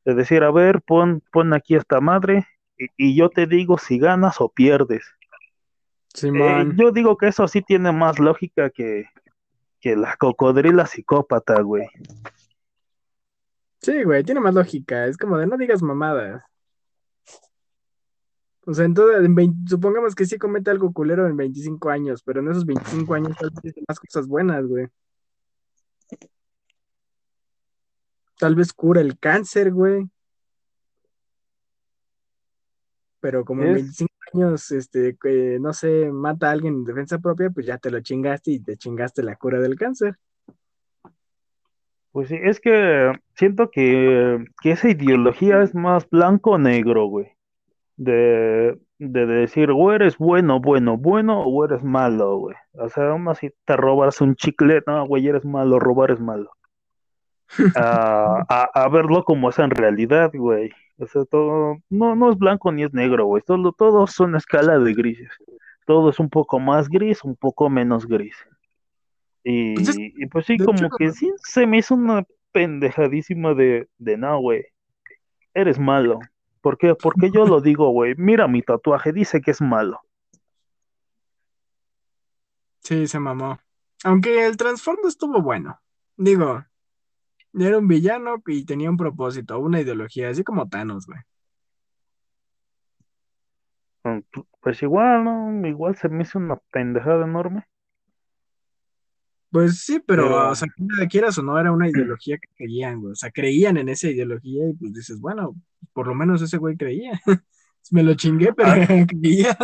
Es 0.06 0.16
decir, 0.16 0.44
a 0.44 0.52
ver, 0.52 0.82
pon, 0.82 1.22
pon 1.32 1.54
aquí 1.54 1.76
esta 1.76 2.02
madre 2.02 2.48
y, 2.78 2.88
y 2.98 3.16
yo 3.16 3.30
te 3.30 3.46
digo 3.46 3.78
si 3.78 4.00
ganas 4.00 4.42
o 4.42 4.50
pierdes. 4.50 5.04
Sí, 6.14 6.30
Eh, 6.34 6.66
yo 6.76 6.92
digo 6.92 7.18
que 7.18 7.28
eso 7.28 7.48
sí 7.48 7.62
tiene 7.62 7.92
más 7.92 8.20
lógica 8.20 8.70
que, 8.72 9.06
que 9.80 9.96
la 9.96 10.16
cocodrila 10.18 10.86
psicópata, 10.86 11.62
güey. 11.62 11.88
Sí, 13.82 14.04
güey, 14.04 14.24
tiene 14.24 14.40
más 14.42 14.54
lógica. 14.54 15.06
Es 15.08 15.18
como 15.18 15.38
de 15.38 15.48
no 15.48 15.58
digas 15.58 15.82
mamadas. 15.82 16.44
O 18.66 18.74
sea, 18.74 18.86
en 18.86 18.94
todo, 18.94 19.16
en 19.18 19.34
20 19.34 19.70
supongamos 19.70 20.14
que 20.14 20.26
sí 20.26 20.38
comete 20.38 20.70
algo 20.70 20.92
culero 20.94 21.26
en 21.28 21.36
25 21.38 21.90
años, 21.90 22.22
pero 22.24 22.42
en 22.42 22.50
esos 22.50 22.66
25 22.66 23.14
años 23.16 23.36
tal 23.40 23.50
vez 23.52 23.74
hizo 23.76 23.82
más 23.88 24.00
cosas 24.00 24.28
buenas, 24.28 24.66
güey. 24.68 24.88
Tal 28.38 28.56
vez 28.56 28.72
cura 28.74 29.02
el 29.02 29.18
cáncer, 29.18 29.72
güey. 29.72 30.08
Pero 33.22 33.44
como 33.44 33.64
en 33.64 33.70
Es- 33.70 33.76
25 33.76 34.14
años, 34.34 34.72
este, 34.72 35.18
no 35.60 35.74
sé, 35.74 36.12
mata 36.12 36.48
a 36.50 36.52
alguien 36.52 36.76
en 36.76 36.84
defensa 36.86 37.18
propia, 37.20 37.50
pues 37.50 37.66
ya 37.66 37.78
te 37.78 37.90
lo 37.90 38.00
chingaste 38.02 38.52
y 38.52 38.60
te 38.60 38.78
chingaste 38.78 39.24
la 39.24 39.36
cura 39.36 39.60
del 39.60 39.76
cáncer. 39.78 40.18
Pues 42.20 42.28
sí, 42.28 42.38
es 42.44 42.60
que 42.60 43.14
siento 43.34 43.72
que, 43.72 44.44
que 44.62 44.72
esa 44.72 44.90
ideología 44.90 45.62
es 45.62 45.74
más 45.74 46.10
blanco 46.10 46.52
o 46.52 46.58
negro, 46.58 47.06
güey. 47.06 47.28
De, 47.96 48.78
de 48.98 49.26
decir, 49.26 49.72
o 49.72 49.94
eres 49.94 50.18
bueno, 50.18 50.60
bueno, 50.60 50.98
bueno, 50.98 51.44
o 51.44 51.64
eres 51.64 51.82
malo, 51.82 52.36
güey. 52.40 52.58
O 52.74 52.90
sea, 52.90 53.12
aún 53.12 53.26
así 53.30 53.52
te 53.64 53.78
robas 53.78 54.20
un 54.20 54.36
chicle, 54.36 54.84
no, 54.86 55.08
güey, 55.08 55.30
eres 55.30 55.46
malo, 55.46 55.80
robar 55.80 56.12
es 56.12 56.20
malo. 56.20 56.52
A, 57.78 58.44
a, 58.50 58.64
a 58.74 58.90
verlo 58.90 59.24
como 59.24 59.50
es 59.50 59.60
en 59.60 59.70
realidad, 59.70 60.30
güey. 60.34 60.72
O 60.98 61.08
sea, 61.08 61.24
todo, 61.24 61.78
no, 61.90 62.16
no 62.18 62.32
es 62.34 62.38
blanco 62.38 62.70
ni 62.74 62.84
es 62.84 62.94
negro, 62.94 63.28
güey. 63.28 63.44
Todo, 63.44 63.72
todo 63.72 64.04
es 64.04 64.20
una 64.20 64.40
escala 64.40 64.78
de 64.78 64.94
grises. 64.94 65.32
Todo 65.86 66.10
es 66.10 66.20
un 66.20 66.30
poco 66.30 66.60
más 66.60 66.90
gris, 66.90 67.24
un 67.24 67.38
poco 67.38 67.70
menos 67.70 68.06
gris. 68.06 68.36
Y 69.52 69.74
Pues 69.74 69.90
es- 69.90 69.98
y 69.98 70.26
pues 70.28 70.46
sí, 70.46 70.58
como 70.58 70.78
hecho- 70.78 70.90
que 70.98 71.12
sí 71.12 71.32
se 71.44 71.66
me 71.66 71.78
hizo 71.80 71.96
una 71.96 72.24
pendejadísima 72.52 73.54
de, 73.56 73.90
de 73.98 74.16
no, 74.18 74.40
güey. 74.40 74.64
Eres 75.56 75.80
malo. 75.80 76.20
¿Por 76.62 76.78
qué? 76.78 76.94
Porque 76.94 77.32
yo 77.32 77.46
lo 77.48 77.60
digo, 77.62 77.90
güey. 77.90 78.14
Mira 78.16 78.48
mi 78.48 78.62
tatuaje, 78.62 79.12
dice 79.12 79.42
que 79.42 79.52
es 79.52 79.62
malo. 79.62 80.02
Sí, 82.82 83.08
se 83.08 83.20
mamó. 83.20 83.60
Aunque 84.04 84.46
el 84.46 84.56
trasfondo 84.58 85.08
estuvo 85.08 85.42
bueno. 85.42 85.80
Digo, 86.16 86.64
era 87.54 87.78
un 87.78 87.88
villano 87.88 88.42
y 88.48 88.66
tenía 88.66 88.90
un 88.90 88.98
propósito, 88.98 89.58
una 89.60 89.82
ideología, 89.82 90.30
así 90.30 90.44
como 90.44 90.70
Thanos, 90.70 91.08
güey. 91.08 91.20
Pues 94.62 94.82
igual, 94.84 95.24
¿no? 95.24 95.68
Igual 95.68 95.96
se 95.96 96.10
me 96.10 96.24
hizo 96.24 96.40
una 96.40 96.58
pendejada 96.72 97.26
enorme. 97.26 97.66
Pues 99.52 99.80
sí, 99.82 100.00
pero, 100.06 100.24
Pero- 100.26 100.50
o 100.50 100.56
sea, 100.56 100.68
quieras 101.10 101.38
o 101.38 101.42
no, 101.44 101.60
era 101.60 101.72
una 101.72 101.90
ideología 101.90 102.38
que 102.38 102.48
creían, 102.56 103.02
güey. 103.02 103.14
O 103.14 103.16
sea, 103.16 103.32
creían 103.32 103.78
en 103.78 103.90
esa 103.90 104.08
ideología 104.10 104.70
y 104.70 104.74
pues 104.74 104.94
dices, 104.94 105.20
bueno, 105.20 105.56
por 105.94 106.08
lo 106.08 106.14
menos 106.16 106.42
ese 106.42 106.58
güey 106.58 106.78
creía. 106.78 107.20
Me 107.92 108.04
lo 108.04 108.14
chingué, 108.14 108.54
pero 108.54 108.72
creía. 109.08 109.58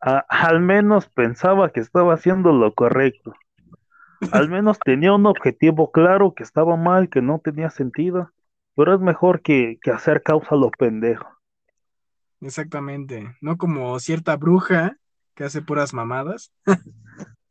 A- 0.00 0.24
al 0.28 0.60
menos 0.60 1.08
pensaba 1.08 1.70
que 1.70 1.80
estaba 1.80 2.14
haciendo 2.14 2.52
lo 2.52 2.72
correcto. 2.74 3.32
Al 4.30 4.48
menos 4.48 4.78
tenía 4.78 5.12
un 5.12 5.26
objetivo 5.26 5.90
claro 5.90 6.34
que 6.34 6.44
estaba 6.44 6.76
mal, 6.76 7.08
que 7.08 7.20
no 7.20 7.40
tenía 7.42 7.70
sentido. 7.70 8.30
Pero 8.76 8.94
es 8.94 9.00
mejor 9.00 9.42
que, 9.42 9.78
que 9.82 9.90
hacer 9.90 10.22
causa 10.22 10.54
a 10.54 10.58
lo 10.58 10.70
pendejo. 10.70 11.28
Exactamente. 12.40 13.36
No 13.40 13.56
como 13.56 13.98
cierta 14.00 14.36
bruja 14.36 14.96
que 15.34 15.44
hace 15.44 15.62
puras 15.62 15.92
mamadas. 15.92 16.52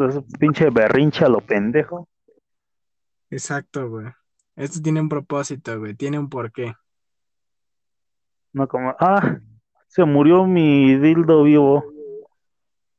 Entonces, 0.00 0.24
pinche 0.38 0.70
berrinche 0.70 1.26
a 1.26 1.28
lo 1.28 1.42
pendejo. 1.42 2.08
Exacto, 3.28 3.86
güey. 3.90 4.06
Esto 4.56 4.80
tiene 4.80 4.98
un 5.02 5.10
propósito, 5.10 5.78
güey. 5.78 5.92
Tiene 5.94 6.18
un 6.18 6.30
porqué. 6.30 6.72
No 8.54 8.66
como, 8.66 8.96
ah, 8.98 9.40
se 9.88 10.02
murió 10.06 10.46
mi 10.46 10.96
dildo 10.96 11.42
vivo. 11.42 11.84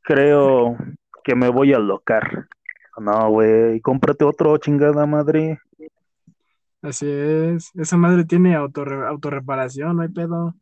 Creo 0.02 0.78
que 1.24 1.34
me 1.34 1.49
voy 1.49 1.74
a 1.74 1.80
locar. 1.80 2.47
No, 2.97 3.32
güey, 3.32 3.82
cómprate 3.82 4.24
otro, 4.24 4.56
chingada 4.60 5.08
madre. 5.08 5.60
Así 6.84 7.10
es. 7.10 7.72
Esa 7.74 7.97
madre 7.97 8.26
tiene 8.26 8.56
autorre- 8.56 9.08
autorreparación, 9.08 9.95
no 9.95 10.04
hay 10.04 10.10
pedo. 10.10 10.54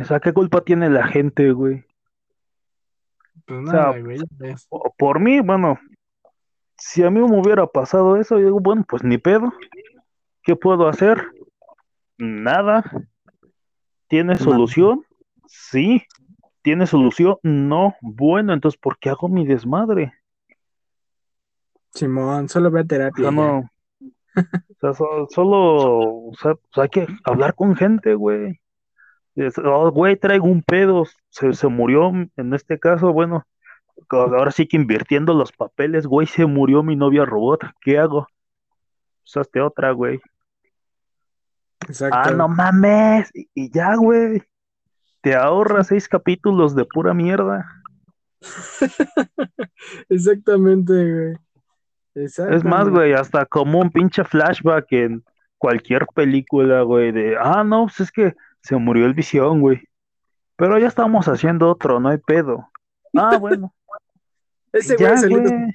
O 0.00 0.04
sea, 0.04 0.20
¿qué 0.20 0.32
culpa 0.32 0.60
tiene 0.60 0.88
la 0.90 1.08
gente, 1.08 1.50
güey? 1.50 1.84
Pues 3.46 3.68
O 3.68 3.70
sea, 3.70 3.98
güey. 3.98 4.18
O- 4.70 4.92
Por 4.96 5.20
mí, 5.20 5.40
bueno, 5.40 5.78
si 6.78 7.02
a 7.02 7.10
mí 7.10 7.20
me 7.20 7.38
hubiera 7.40 7.66
pasado 7.66 8.16
eso, 8.16 8.38
yo 8.38 8.46
digo, 8.46 8.60
bueno, 8.60 8.84
pues 8.88 9.02
ni 9.04 9.18
pedo. 9.18 9.52
¿Qué 10.42 10.56
puedo 10.56 10.88
hacer? 10.88 11.22
Nada. 12.18 12.84
¿Tiene 14.08 14.36
solución? 14.36 15.04
Sí. 15.46 16.02
¿Tiene 16.62 16.86
solución? 16.86 17.36
No. 17.42 17.94
Bueno, 18.00 18.52
entonces, 18.52 18.78
¿por 18.80 18.98
qué 18.98 19.10
hago 19.10 19.28
mi 19.28 19.46
desmadre? 19.46 20.12
Simón, 21.92 22.48
solo 22.48 22.70
ve 22.70 22.80
a 22.80 22.82
O 22.82 22.86
terapia. 22.86 23.22
sea, 23.22 23.30
ya. 23.30 23.36
no. 23.36 23.70
O 24.36 24.74
sea, 24.80 24.94
so- 24.94 25.26
solo, 25.30 26.26
o 26.28 26.32
sea, 26.40 26.54
pues 26.54 26.78
hay 26.78 26.88
que 26.88 27.06
hablar 27.24 27.54
con 27.54 27.76
gente, 27.76 28.14
güey. 28.14 28.60
"Oh, 29.64 29.90
güey, 29.90 30.16
traigo 30.16 30.46
un 30.46 30.62
pedo, 30.62 31.04
se, 31.28 31.52
se 31.52 31.68
murió, 31.68 32.10
en 32.36 32.54
este 32.54 32.78
caso, 32.78 33.12
bueno, 33.12 33.44
ahora 34.10 34.50
sí 34.50 34.66
que 34.66 34.76
invirtiendo 34.76 35.34
los 35.34 35.52
papeles, 35.52 36.06
güey, 36.06 36.26
se 36.26 36.46
murió 36.46 36.82
mi 36.82 36.96
novia 36.96 37.24
robot, 37.24 37.62
¿qué 37.80 37.98
hago? 37.98 38.26
Hazte 39.34 39.60
otra, 39.60 39.90
güey. 39.92 40.20
Exacto. 41.88 42.16
Ah, 42.16 42.30
no 42.30 42.48
mames, 42.48 43.30
y, 43.34 43.48
y 43.54 43.70
ya, 43.70 43.94
güey. 43.96 44.42
Te 45.20 45.34
ahorras 45.34 45.86
seis 45.88 46.08
capítulos 46.08 46.74
de 46.74 46.84
pura 46.84 47.14
mierda. 47.14 47.66
Exactamente, 50.08 50.92
güey. 50.92 51.34
Es 52.14 52.64
más, 52.64 52.88
güey, 52.88 53.12
hasta 53.12 53.44
como 53.44 53.80
un 53.80 53.90
pinche 53.90 54.22
flashback 54.22 54.92
en 54.92 55.24
cualquier 55.58 56.06
película, 56.14 56.82
güey, 56.82 57.10
de, 57.10 57.36
ah, 57.36 57.64
no, 57.64 57.86
pues 57.86 58.00
es 58.00 58.12
que 58.12 58.34
se 58.64 58.76
murió 58.76 59.04
el 59.06 59.14
visión, 59.14 59.60
güey. 59.60 59.82
Pero 60.56 60.78
ya 60.78 60.86
estamos 60.88 61.28
haciendo 61.28 61.68
otro, 61.70 62.00
no 62.00 62.08
hay 62.08 62.18
pedo. 62.18 62.68
Ah, 63.14 63.36
bueno, 63.40 63.72
Ese 64.72 64.96
ya, 64.98 65.08
güey 65.10 65.18
salió 65.20 65.40
de- 65.40 65.50
güey. 65.50 65.70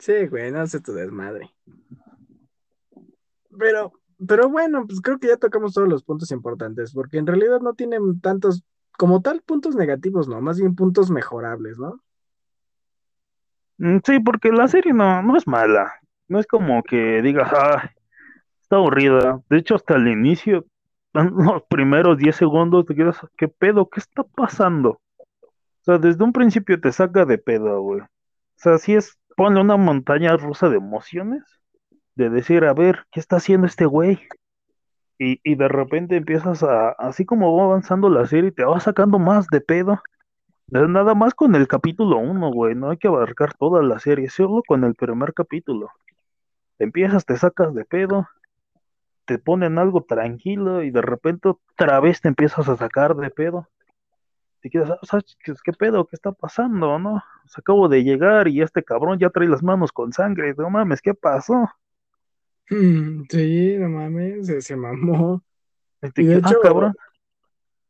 Sí, 0.00 0.26
güey, 0.26 0.50
no 0.50 0.66
sé 0.66 0.80
tu 0.80 0.92
desmadre. 0.92 1.50
Pero, 3.56 3.92
pero 4.26 4.48
bueno, 4.48 4.86
pues 4.86 5.00
creo 5.00 5.18
que 5.18 5.28
ya 5.28 5.36
tocamos 5.36 5.74
todos 5.74 5.88
los 5.88 6.02
puntos 6.02 6.30
importantes, 6.32 6.92
porque 6.92 7.18
en 7.18 7.26
realidad 7.26 7.60
no 7.60 7.74
tienen 7.74 8.20
tantos, 8.20 8.64
como 8.98 9.22
tal, 9.22 9.42
puntos 9.42 9.76
negativos, 9.76 10.26
no, 10.26 10.40
más 10.40 10.58
bien 10.58 10.74
puntos 10.74 11.10
mejorables, 11.10 11.78
¿no? 11.78 12.00
Mm, 13.78 13.98
Sí, 14.04 14.18
porque 14.20 14.50
la 14.50 14.68
serie 14.68 14.92
no, 14.92 15.22
no 15.22 15.36
es 15.36 15.46
mala. 15.46 15.92
No 16.28 16.38
es 16.40 16.46
como 16.46 16.82
que 16.82 17.20
digas, 17.22 17.50
ah, 17.52 17.90
está 18.64 18.76
aburrida. 18.76 19.42
De 19.48 19.58
hecho, 19.58 19.74
hasta 19.74 19.94
el 19.96 20.08
inicio 20.08 20.64
los 21.12 21.62
primeros 21.68 22.18
10 22.18 22.34
segundos 22.34 22.86
te 22.86 22.94
quedas, 22.94 23.18
¿qué 23.36 23.46
pedo? 23.46 23.88
¿Qué 23.88 24.00
está 24.00 24.24
pasando? 24.24 25.00
O 25.40 25.84
sea, 25.84 25.98
desde 25.98 26.24
un 26.24 26.32
principio 26.32 26.80
te 26.80 26.90
saca 26.90 27.24
de 27.24 27.38
pedo, 27.38 27.80
güey. 27.82 28.00
O 28.00 28.08
sea, 28.56 28.78
si 28.78 28.94
es, 28.94 29.18
ponle 29.36 29.60
una 29.60 29.76
montaña 29.76 30.36
rusa 30.36 30.68
de 30.68 30.78
emociones, 30.78 31.42
de 32.14 32.30
decir, 32.30 32.64
a 32.64 32.72
ver, 32.72 33.06
¿qué 33.12 33.20
está 33.20 33.36
haciendo 33.36 33.66
este 33.66 33.84
güey? 33.84 34.18
Y, 35.18 35.40
y 35.44 35.54
de 35.54 35.68
repente 35.68 36.16
empiezas 36.16 36.62
a, 36.62 36.90
así 36.90 37.24
como 37.24 37.54
va 37.56 37.64
avanzando 37.64 38.08
la 38.08 38.26
serie, 38.26 38.50
te 38.50 38.64
va 38.64 38.80
sacando 38.80 39.18
más 39.18 39.46
de 39.48 39.60
pedo. 39.60 40.00
Nada 40.68 41.14
más 41.14 41.34
con 41.34 41.54
el 41.54 41.68
capítulo 41.68 42.16
1, 42.18 42.50
güey, 42.50 42.74
no 42.74 42.90
hay 42.90 42.96
que 42.96 43.08
abarcar 43.08 43.52
toda 43.54 43.82
la 43.82 43.98
serie, 43.98 44.30
solo 44.30 44.62
con 44.66 44.82
el 44.84 44.94
primer 44.94 45.34
capítulo. 45.34 45.90
Empiezas, 46.78 47.26
te 47.26 47.36
sacas 47.36 47.74
de 47.74 47.84
pedo, 47.84 48.26
te 49.24 49.38
ponen 49.38 49.78
algo 49.78 50.02
tranquilo 50.02 50.82
y 50.82 50.90
de 50.90 51.02
repente 51.02 51.48
otra 51.48 52.00
vez 52.00 52.20
te 52.20 52.28
empiezas 52.28 52.68
a 52.68 52.76
sacar 52.76 53.16
de 53.16 53.30
pedo. 53.30 53.68
Te 54.60 54.70
quedas, 54.70 54.98
¿sabes 55.02 55.36
qué, 55.42 55.72
pedo? 55.72 56.06
¿Qué 56.06 56.16
está 56.16 56.32
pasando? 56.32 56.98
¿No? 56.98 57.22
Pues 57.42 57.58
acabo 57.58 57.88
de 57.88 58.02
llegar 58.02 58.48
y 58.48 58.62
este 58.62 58.82
cabrón 58.82 59.18
ya 59.18 59.30
trae 59.30 59.48
las 59.48 59.62
manos 59.62 59.92
con 59.92 60.12
sangre. 60.12 60.54
No 60.56 60.70
mames, 60.70 61.02
¿qué 61.02 61.14
pasó? 61.14 61.68
Sí, 62.68 63.76
no 63.78 63.88
mames, 63.90 64.46
se, 64.46 64.60
se 64.62 64.76
mamó. 64.76 65.42
Y 66.16 66.24
de 66.24 66.34
"Ah, 66.36 66.38
hecho, 66.38 66.60
cabrón. 66.60 66.94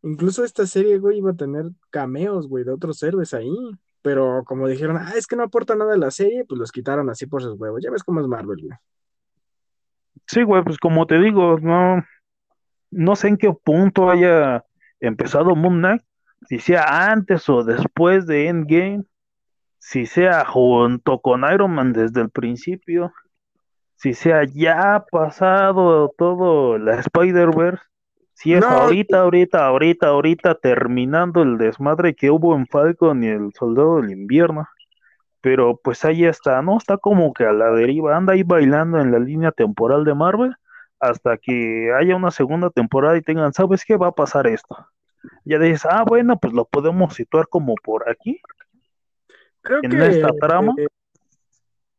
incluso 0.03 0.45
esta 0.45 0.67
serie, 0.67 0.99
güey, 0.99 1.19
iba 1.19 1.31
a 1.31 1.37
tener 1.37 1.67
cameos, 1.91 2.49
güey, 2.49 2.65
de 2.65 2.73
otros 2.73 3.03
héroes 3.03 3.35
ahí. 3.35 3.55
Pero 4.03 4.43
como 4.45 4.69
dijeron, 4.69 4.97
ah, 4.99 5.13
es 5.17 5.27
que 5.27 5.37
no 5.37 5.45
aporta 5.45 5.75
nada 5.77 5.95
a 5.95 5.97
la 5.99 6.11
serie, 6.11 6.45
pues 6.45 6.59
los 6.59 6.73
quitaron 6.73 7.09
así 7.09 7.27
por 7.27 7.43
sus 7.43 7.59
huevos. 7.59 7.81
Ya 7.83 7.91
ves 7.91 8.03
cómo 8.05 8.21
es 8.21 8.27
Marvel, 8.27 8.59
güey. 8.63 8.79
Sí, 10.27 10.43
güey, 10.43 10.63
pues 10.63 10.79
como 10.79 11.07
te 11.07 11.19
digo, 11.19 11.59
no, 11.61 12.05
no 12.91 13.17
sé 13.17 13.29
en 13.29 13.37
qué 13.37 13.53
punto 13.53 14.11
haya 14.11 14.65
empezado 15.01 15.55
Moon 15.55 15.79
Knight, 15.79 16.03
si 16.49 16.59
sea 16.59 17.11
antes 17.11 17.49
o 17.49 17.65
después 17.65 18.27
de 18.27 18.49
Endgame, 18.49 19.05
si 19.79 20.07
sea 20.07 20.45
junto 20.45 21.21
con 21.21 21.45
Iron 21.53 21.73
Man 21.73 21.93
desde 21.93 22.23
el 22.23 22.31
principio, 22.31 23.13
si 23.97 24.15
sea 24.15 24.45
ya 24.45 25.05
pasado 25.11 26.13
todo 26.17 26.79
la 26.79 26.99
Spider-Verse, 27.01 27.83
si 28.35 28.53
es 28.53 28.61
No, 28.61 28.69
ahorita, 28.69 29.21
ahorita, 29.21 29.67
ahorita, 29.67 30.09
ahorita 30.09 30.55
terminando 30.57 31.43
el 31.43 31.57
desmadre 31.57 32.15
que 32.15 32.31
hubo 32.31 32.57
en 32.57 32.67
Falcon 32.67 33.23
y 33.23 33.29
el 33.29 33.53
Soldado 33.55 34.01
del 34.01 34.11
Invierno. 34.11 34.67
Pero 35.45 35.77
pues 35.77 36.03
ahí 36.07 36.25
está, 36.25 36.63
¿no? 36.63 36.79
Está 36.79 36.97
como 36.97 37.35
que 37.35 37.45
a 37.45 37.53
la 37.53 37.71
deriva, 37.71 38.17
anda 38.17 38.33
ahí 38.33 38.43
bailando 38.43 38.99
en 38.99 39.13
la 39.13 39.19
línea 39.19 39.53
temporal 39.53 40.03
de 40.03 40.15
Marvel 40.15 40.57
hasta 40.99 41.37
que 41.37 41.93
haya 41.93 42.17
una 42.17 42.31
segunda 42.31 42.71
temporada 42.71 43.19
y 43.19 43.21
tengan, 43.21 43.53
¿sabes 43.53 43.85
qué 43.85 43.99
va 43.99 44.07
a 44.07 44.13
pasar 44.13 44.47
esto? 44.47 44.75
Ya 45.45 45.59
dices, 45.59 45.85
ah, 45.85 46.03
bueno, 46.07 46.39
pues 46.39 46.55
lo 46.55 46.65
podemos 46.65 47.13
situar 47.13 47.47
como 47.49 47.75
por 47.75 48.09
aquí, 48.09 48.41
creo 49.61 49.81
en 49.83 49.91
que 49.91 50.07
esta 50.07 50.33
trama. 50.41 50.73
eh, 50.79 50.87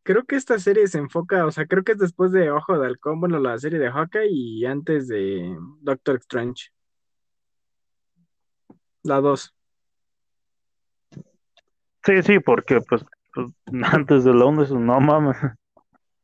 creo 0.01 0.23
que 0.23 0.37
esta 0.37 0.57
serie 0.57 0.87
se 0.87 0.97
enfoca, 0.97 1.45
o 1.45 1.51
sea, 1.51 1.67
creo 1.67 1.83
que 1.83 1.91
es 1.91 1.99
después 1.99 2.31
de 2.31 2.49
Ojo 2.49 2.79
de 2.79 2.87
Halcón, 2.87 3.19
bueno, 3.19 3.37
la 3.37 3.59
serie 3.59 3.77
de 3.77 3.91
Hawkeye 3.91 4.31
y 4.31 4.65
antes 4.65 5.07
de 5.07 5.55
Doctor 5.81 6.15
Strange. 6.15 6.71
La 9.03 9.21
2. 9.21 9.53
Sí, 12.05 12.23
sí, 12.23 12.39
porque 12.39 12.81
pues, 12.81 13.05
pues, 13.35 13.47
antes 13.93 14.23
de 14.23 14.33
la 14.33 14.45
1 14.45 14.63
es 14.63 14.71
un 14.71 14.85
no 14.85 14.99
mames. 14.99 15.37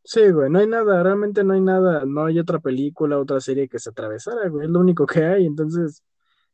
Sí, 0.03 0.31
güey, 0.31 0.49
no 0.49 0.57
hay 0.57 0.67
nada, 0.67 1.03
realmente 1.03 1.43
no 1.43 1.53
hay 1.53 1.61
nada, 1.61 2.05
no 2.05 2.25
hay 2.25 2.39
otra 2.39 2.59
película, 2.59 3.19
otra 3.19 3.39
serie 3.39 3.69
que 3.69 3.77
se 3.77 3.91
atravesara, 3.91 4.49
güey, 4.49 4.65
es 4.65 4.71
lo 4.71 4.79
único 4.79 5.05
que 5.05 5.23
hay, 5.23 5.45
entonces 5.45 6.03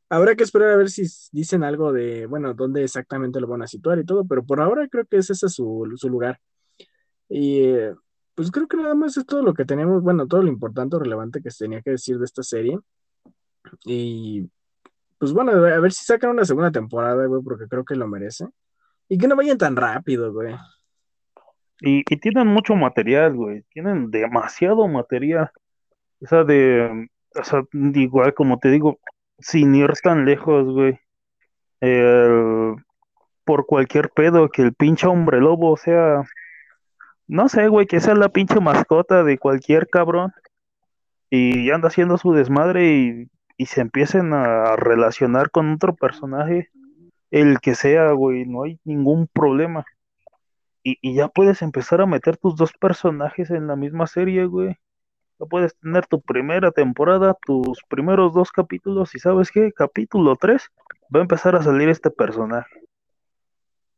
habrá 0.10 0.36
que 0.36 0.44
esperar 0.44 0.72
a 0.72 0.78
ver 0.78 0.90
si 0.90 1.04
dicen 1.32 1.64
algo 1.64 1.94
de, 1.94 2.26
bueno, 2.26 2.54
dónde 2.54 2.84
exactamente 2.84 3.40
lo 3.40 3.48
van 3.48 3.62
a 3.62 3.68
situar 3.68 4.00
y 4.00 4.06
todo, 4.06 4.26
pero 4.26 4.44
por 4.46 4.60
ahora 4.60 4.88
creo 4.90 5.06
que 5.06 5.18
es 5.18 5.30
ese 5.30 5.50
su, 5.50 5.90
su 5.96 6.10
lugar. 6.10 6.40
Y 7.30 7.62
eh, 7.64 7.96
pues 8.36 8.52
creo 8.52 8.68
que 8.68 8.78
nada 8.78 8.96
más 8.96 9.18
es 9.18 9.26
todo 9.26 9.42
lo 9.44 9.54
que 9.54 9.66
tenemos, 9.66 10.02
bueno, 10.04 10.28
todo 10.28 10.44
lo 10.44 10.50
importante 10.50 10.96
o 10.96 11.00
relevante 11.00 11.42
que 11.42 11.52
se 11.52 11.66
tenía 11.66 11.82
que 11.82 11.92
decir 11.92 12.18
de 12.20 12.26
esta 12.26 12.44
serie. 12.44 12.80
Y 13.86 14.50
pues 15.18 15.34
bueno, 15.34 15.52
a 15.52 15.80
ver 15.80 15.92
si 15.92 16.06
sacan 16.06 16.32
una 16.32 16.46
segunda 16.46 16.72
temporada, 16.72 17.26
güey, 17.26 17.42
porque 17.44 17.68
creo 17.68 17.84
que 17.84 17.96
lo 17.96 18.08
merece. 18.08 18.48
Y 19.10 19.18
que 19.18 19.28
no 19.28 19.36
vayan 19.36 19.58
tan 19.58 19.76
rápido, 19.76 20.34
güey. 20.34 20.56
Y, 21.82 22.00
y 22.00 22.18
tienen 22.18 22.48
mucho 22.48 22.76
material, 22.76 23.36
güey, 23.36 23.64
tienen 23.70 24.10
demasiado 24.12 24.88
material. 24.88 25.52
O 26.22 26.28
sea, 26.28 26.44
de, 26.44 27.10
o 27.36 27.44
sea, 27.44 27.64
igual 27.72 28.34
como 28.34 28.60
te 28.60 28.70
digo, 28.70 29.00
sin 29.40 29.76
ir 29.76 29.92
tan 30.04 30.26
lejos, 30.26 30.66
güey. 30.74 31.00
por 33.46 33.66
cualquier 33.66 34.10
pedo, 34.10 34.50
que 34.50 34.64
el 34.64 34.74
pinche 34.74 35.08
hombre 35.08 35.40
lobo 35.40 35.78
sea, 35.78 36.24
no 37.28 37.50
sé, 37.50 37.68
güey, 37.68 37.86
que 37.88 38.00
sea 38.00 38.16
la 38.16 38.30
pinche 38.30 38.60
mascota 38.60 39.24
de 39.24 39.38
cualquier 39.38 39.88
cabrón 39.88 40.34
y 41.30 41.70
anda 41.72 41.90
haciendo 41.90 42.18
su 42.18 42.34
desmadre 42.34 42.88
y, 42.90 43.30
y 43.58 43.66
se 43.68 43.82
empiecen 43.82 44.34
a 44.34 44.76
relacionar 44.76 45.52
con 45.52 45.74
otro 45.74 45.96
personaje, 45.96 46.70
el 47.32 47.60
que 47.60 47.76
sea, 47.76 48.12
güey, 48.12 48.46
no 48.46 48.64
hay 48.64 48.80
ningún 48.84 49.28
problema. 49.28 49.86
Y, 50.84 50.98
y 51.02 51.16
ya 51.16 51.28
puedes 51.28 51.62
empezar 51.62 52.02
a 52.02 52.06
meter 52.06 52.38
tus 52.38 52.56
dos 52.56 52.72
personajes 52.74 53.50
en 53.52 53.68
la 53.68 53.76
misma 53.76 54.08
serie, 54.08 54.46
güey. 54.46 54.78
Ya 55.40 55.46
puedes 55.46 55.76
tener 55.78 56.08
tu 56.08 56.22
primera 56.22 56.72
temporada, 56.72 57.36
tus 57.46 57.82
primeros 57.90 58.34
dos 58.34 58.52
capítulos, 58.52 59.14
y 59.14 59.20
¿sabes 59.20 59.52
qué? 59.52 59.72
Capítulo 59.72 60.36
3 60.36 60.72
va 61.14 61.20
a 61.20 61.24
empezar 61.24 61.56
a 61.56 61.62
salir 61.62 61.90
este 61.90 62.10
personaje. 62.10 62.82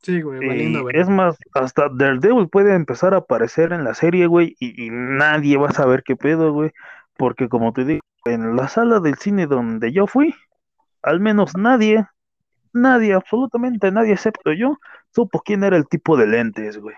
Sí, 0.02 0.22
güey, 0.22 0.46
valiendo, 0.46 0.84
güey. 0.84 0.98
es 0.98 1.10
más, 1.10 1.38
hasta 1.54 1.90
Daredevil 1.90 2.48
puede 2.48 2.74
empezar 2.74 3.14
a 3.14 3.18
aparecer 3.18 3.74
en 3.74 3.84
la 3.84 3.94
serie, 3.94 4.28
güey, 4.28 4.56
y, 4.60 4.86
y 4.86 4.90
nadie 4.92 5.58
va 5.58 5.70
a 5.70 5.74
saber 5.74 6.04
qué 6.04 6.16
pedo, 6.16 6.54
güey. 6.54 6.72
Porque 7.18 7.50
como 7.50 7.74
te 7.74 7.84
digo, 7.84 8.02
en 8.26 8.56
la 8.56 8.70
sala 8.70 9.00
del 9.00 9.16
cine 9.16 9.46
donde 9.46 9.92
yo 9.92 10.08
fui, 10.08 10.36
al 11.02 11.20
menos 11.20 11.56
nadie, 11.58 12.06
nadie, 12.74 13.14
absolutamente 13.14 13.92
nadie, 13.92 14.14
excepto 14.14 14.52
yo, 14.54 14.78
supo 15.14 15.42
quién 15.42 15.64
era 15.64 15.78
el 15.78 15.88
tipo 15.88 16.18
de 16.18 16.28
lentes, 16.28 16.78
güey. 16.78 16.96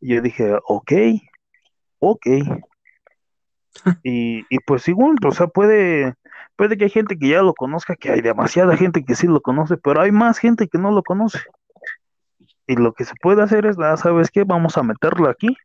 Y 0.00 0.14
yo 0.14 0.20
dije, 0.20 0.54
ok, 0.66 0.92
ok. 1.98 2.26
Y, 4.02 4.44
y 4.48 4.58
pues 4.66 4.88
igual, 4.88 5.16
o 5.24 5.30
sea, 5.32 5.46
puede, 5.48 6.14
puede 6.56 6.76
que 6.76 6.84
hay 6.84 6.90
gente 6.90 7.18
que 7.18 7.28
ya 7.28 7.42
lo 7.42 7.54
conozca, 7.54 7.94
que 7.96 8.10
hay 8.10 8.20
demasiada 8.20 8.76
gente 8.76 9.04
que 9.04 9.14
sí 9.14 9.26
lo 9.26 9.40
conoce, 9.40 9.76
pero 9.76 10.00
hay 10.00 10.12
más 10.12 10.38
gente 10.38 10.68
que 10.68 10.78
no 10.78 10.90
lo 10.92 11.02
conoce. 11.02 11.40
Y 12.66 12.76
lo 12.76 12.92
que 12.94 13.04
se 13.04 13.14
puede 13.22 13.42
hacer 13.42 13.66
es, 13.66 13.78
ah, 13.78 13.96
¿sabes 13.96 14.30
qué? 14.30 14.44
Vamos 14.44 14.76
a 14.76 14.82
meterlo 14.82 15.28
aquí, 15.28 15.56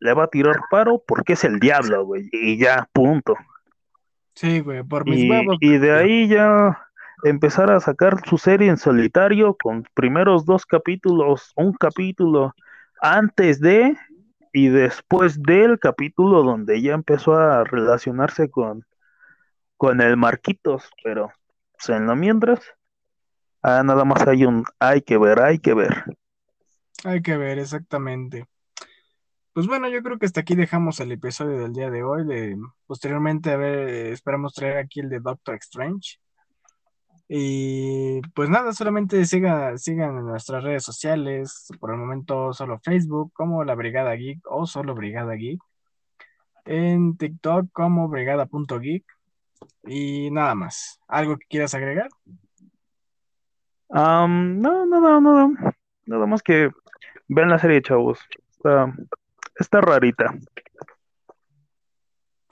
le 0.00 0.12
va 0.12 0.24
a 0.24 0.28
tirar 0.28 0.60
paro 0.70 1.02
porque 1.06 1.34
es 1.34 1.44
el 1.44 1.58
diablo, 1.58 2.04
güey, 2.04 2.28
y 2.32 2.58
ya, 2.58 2.88
punto. 2.92 3.34
Sí, 4.34 4.60
güey, 4.60 4.82
por 4.82 5.04
mis 5.06 5.20
Y, 5.20 5.30
huevos. 5.30 5.56
y 5.60 5.78
de 5.78 5.92
ahí 5.92 6.28
ya 6.28 6.78
empezar 7.22 7.70
a 7.70 7.80
sacar 7.80 8.26
su 8.28 8.38
serie 8.38 8.68
en 8.68 8.76
solitario 8.76 9.56
con 9.62 9.84
primeros 9.94 10.44
dos 10.44 10.66
capítulos, 10.66 11.52
un 11.56 11.72
capítulo 11.72 12.54
antes 13.00 13.60
de 13.60 13.96
y 14.52 14.68
después 14.68 15.42
del 15.42 15.78
capítulo 15.78 16.42
donde 16.42 16.80
ya 16.80 16.94
empezó 16.94 17.36
a 17.36 17.64
relacionarse 17.64 18.50
con, 18.50 18.84
con 19.76 20.00
el 20.00 20.16
Marquitos, 20.16 20.90
pero 21.02 21.30
pues, 21.72 21.88
en 21.88 22.06
lo 22.06 22.16
mientras, 22.16 22.60
ah, 23.62 23.82
nada 23.84 24.04
más 24.04 24.26
hay 24.26 24.44
un 24.44 24.64
hay 24.78 25.02
que 25.02 25.18
ver, 25.18 25.40
hay 25.40 25.58
que 25.58 25.74
ver. 25.74 26.04
Hay 27.04 27.20
que 27.20 27.36
ver, 27.36 27.58
exactamente. 27.58 28.46
Pues 29.52 29.68
bueno, 29.68 29.88
yo 29.88 30.02
creo 30.02 30.18
que 30.18 30.26
hasta 30.26 30.40
aquí 30.40 30.56
dejamos 30.56 30.98
el 30.98 31.12
episodio 31.12 31.60
del 31.60 31.72
día 31.72 31.88
de 31.88 32.02
hoy. 32.02 32.26
De, 32.26 32.56
posteriormente, 32.86 33.52
a 33.52 33.56
ver, 33.56 33.88
eh, 33.88 34.12
esperamos 34.12 34.52
traer 34.52 34.78
aquí 34.78 35.00
el 35.00 35.08
de 35.08 35.20
Doctor 35.20 35.54
Strange. 35.56 36.18
Y 37.28 38.20
pues 38.34 38.50
nada, 38.50 38.72
solamente 38.72 39.24
sigan, 39.24 39.78
sigan 39.78 40.18
en 40.18 40.26
nuestras 40.26 40.62
redes 40.62 40.84
sociales. 40.84 41.68
Por 41.80 41.90
el 41.90 41.96
momento, 41.96 42.52
solo 42.52 42.78
Facebook 42.80 43.32
como 43.32 43.64
La 43.64 43.74
Brigada 43.74 44.14
Geek 44.14 44.40
o 44.50 44.66
solo 44.66 44.94
Brigada 44.94 45.34
Geek. 45.34 45.60
En 46.66 47.16
TikTok 47.16 47.70
como 47.72 48.08
brigada.geek. 48.08 49.04
Y 49.86 50.30
nada 50.30 50.54
más. 50.54 51.00
¿Algo 51.08 51.36
que 51.36 51.46
quieras 51.46 51.74
agregar? 51.74 52.08
Am, 53.90 54.60
no, 54.60 54.86
nada, 54.86 55.20
nada, 55.20 55.48
nada 56.06 56.26
más 56.26 56.42
que 56.42 56.70
vean 57.28 57.50
la 57.50 57.58
serie, 57.58 57.82
chavos. 57.82 58.18
Está 59.56 59.80
rarita. 59.80 60.34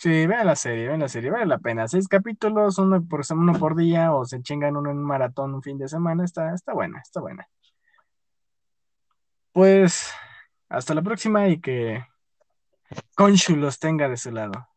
Sí, 0.03 0.27
vean 0.27 0.47
la 0.49 0.57
serie, 0.57 0.89
vean 0.89 0.99
la 1.01 1.09
serie, 1.09 1.31
vale 1.31 1.47
la 1.47 1.59
pena. 1.59 1.87
Seis 1.87 2.09
capítulos, 2.09 2.77
uno 2.79 3.07
por, 3.07 3.21
sem- 3.25 3.39
uno 3.39 3.53
por 3.53 3.77
día, 3.77 4.13
o 4.13 4.25
se 4.25 4.43
chingan 4.43 4.77
uno 4.77 4.91
en 4.91 4.99
un 4.99 5.05
maratón 5.05 5.55
un 5.55 5.63
fin 5.63 5.79
de 5.79 5.87
semana, 5.89 6.25
está, 6.25 6.53
está 6.55 6.73
buena, 6.75 7.01
está 7.01 7.21
buena. 7.21 7.47
Pues 9.53 10.11
hasta 10.69 10.95
la 10.95 11.03
próxima 11.03 11.47
y 11.49 11.61
que 11.61 12.05
Conchu 13.15 13.55
los 13.57 13.79
tenga 13.79 14.09
de 14.09 14.17
su 14.17 14.33
lado. 14.33 14.69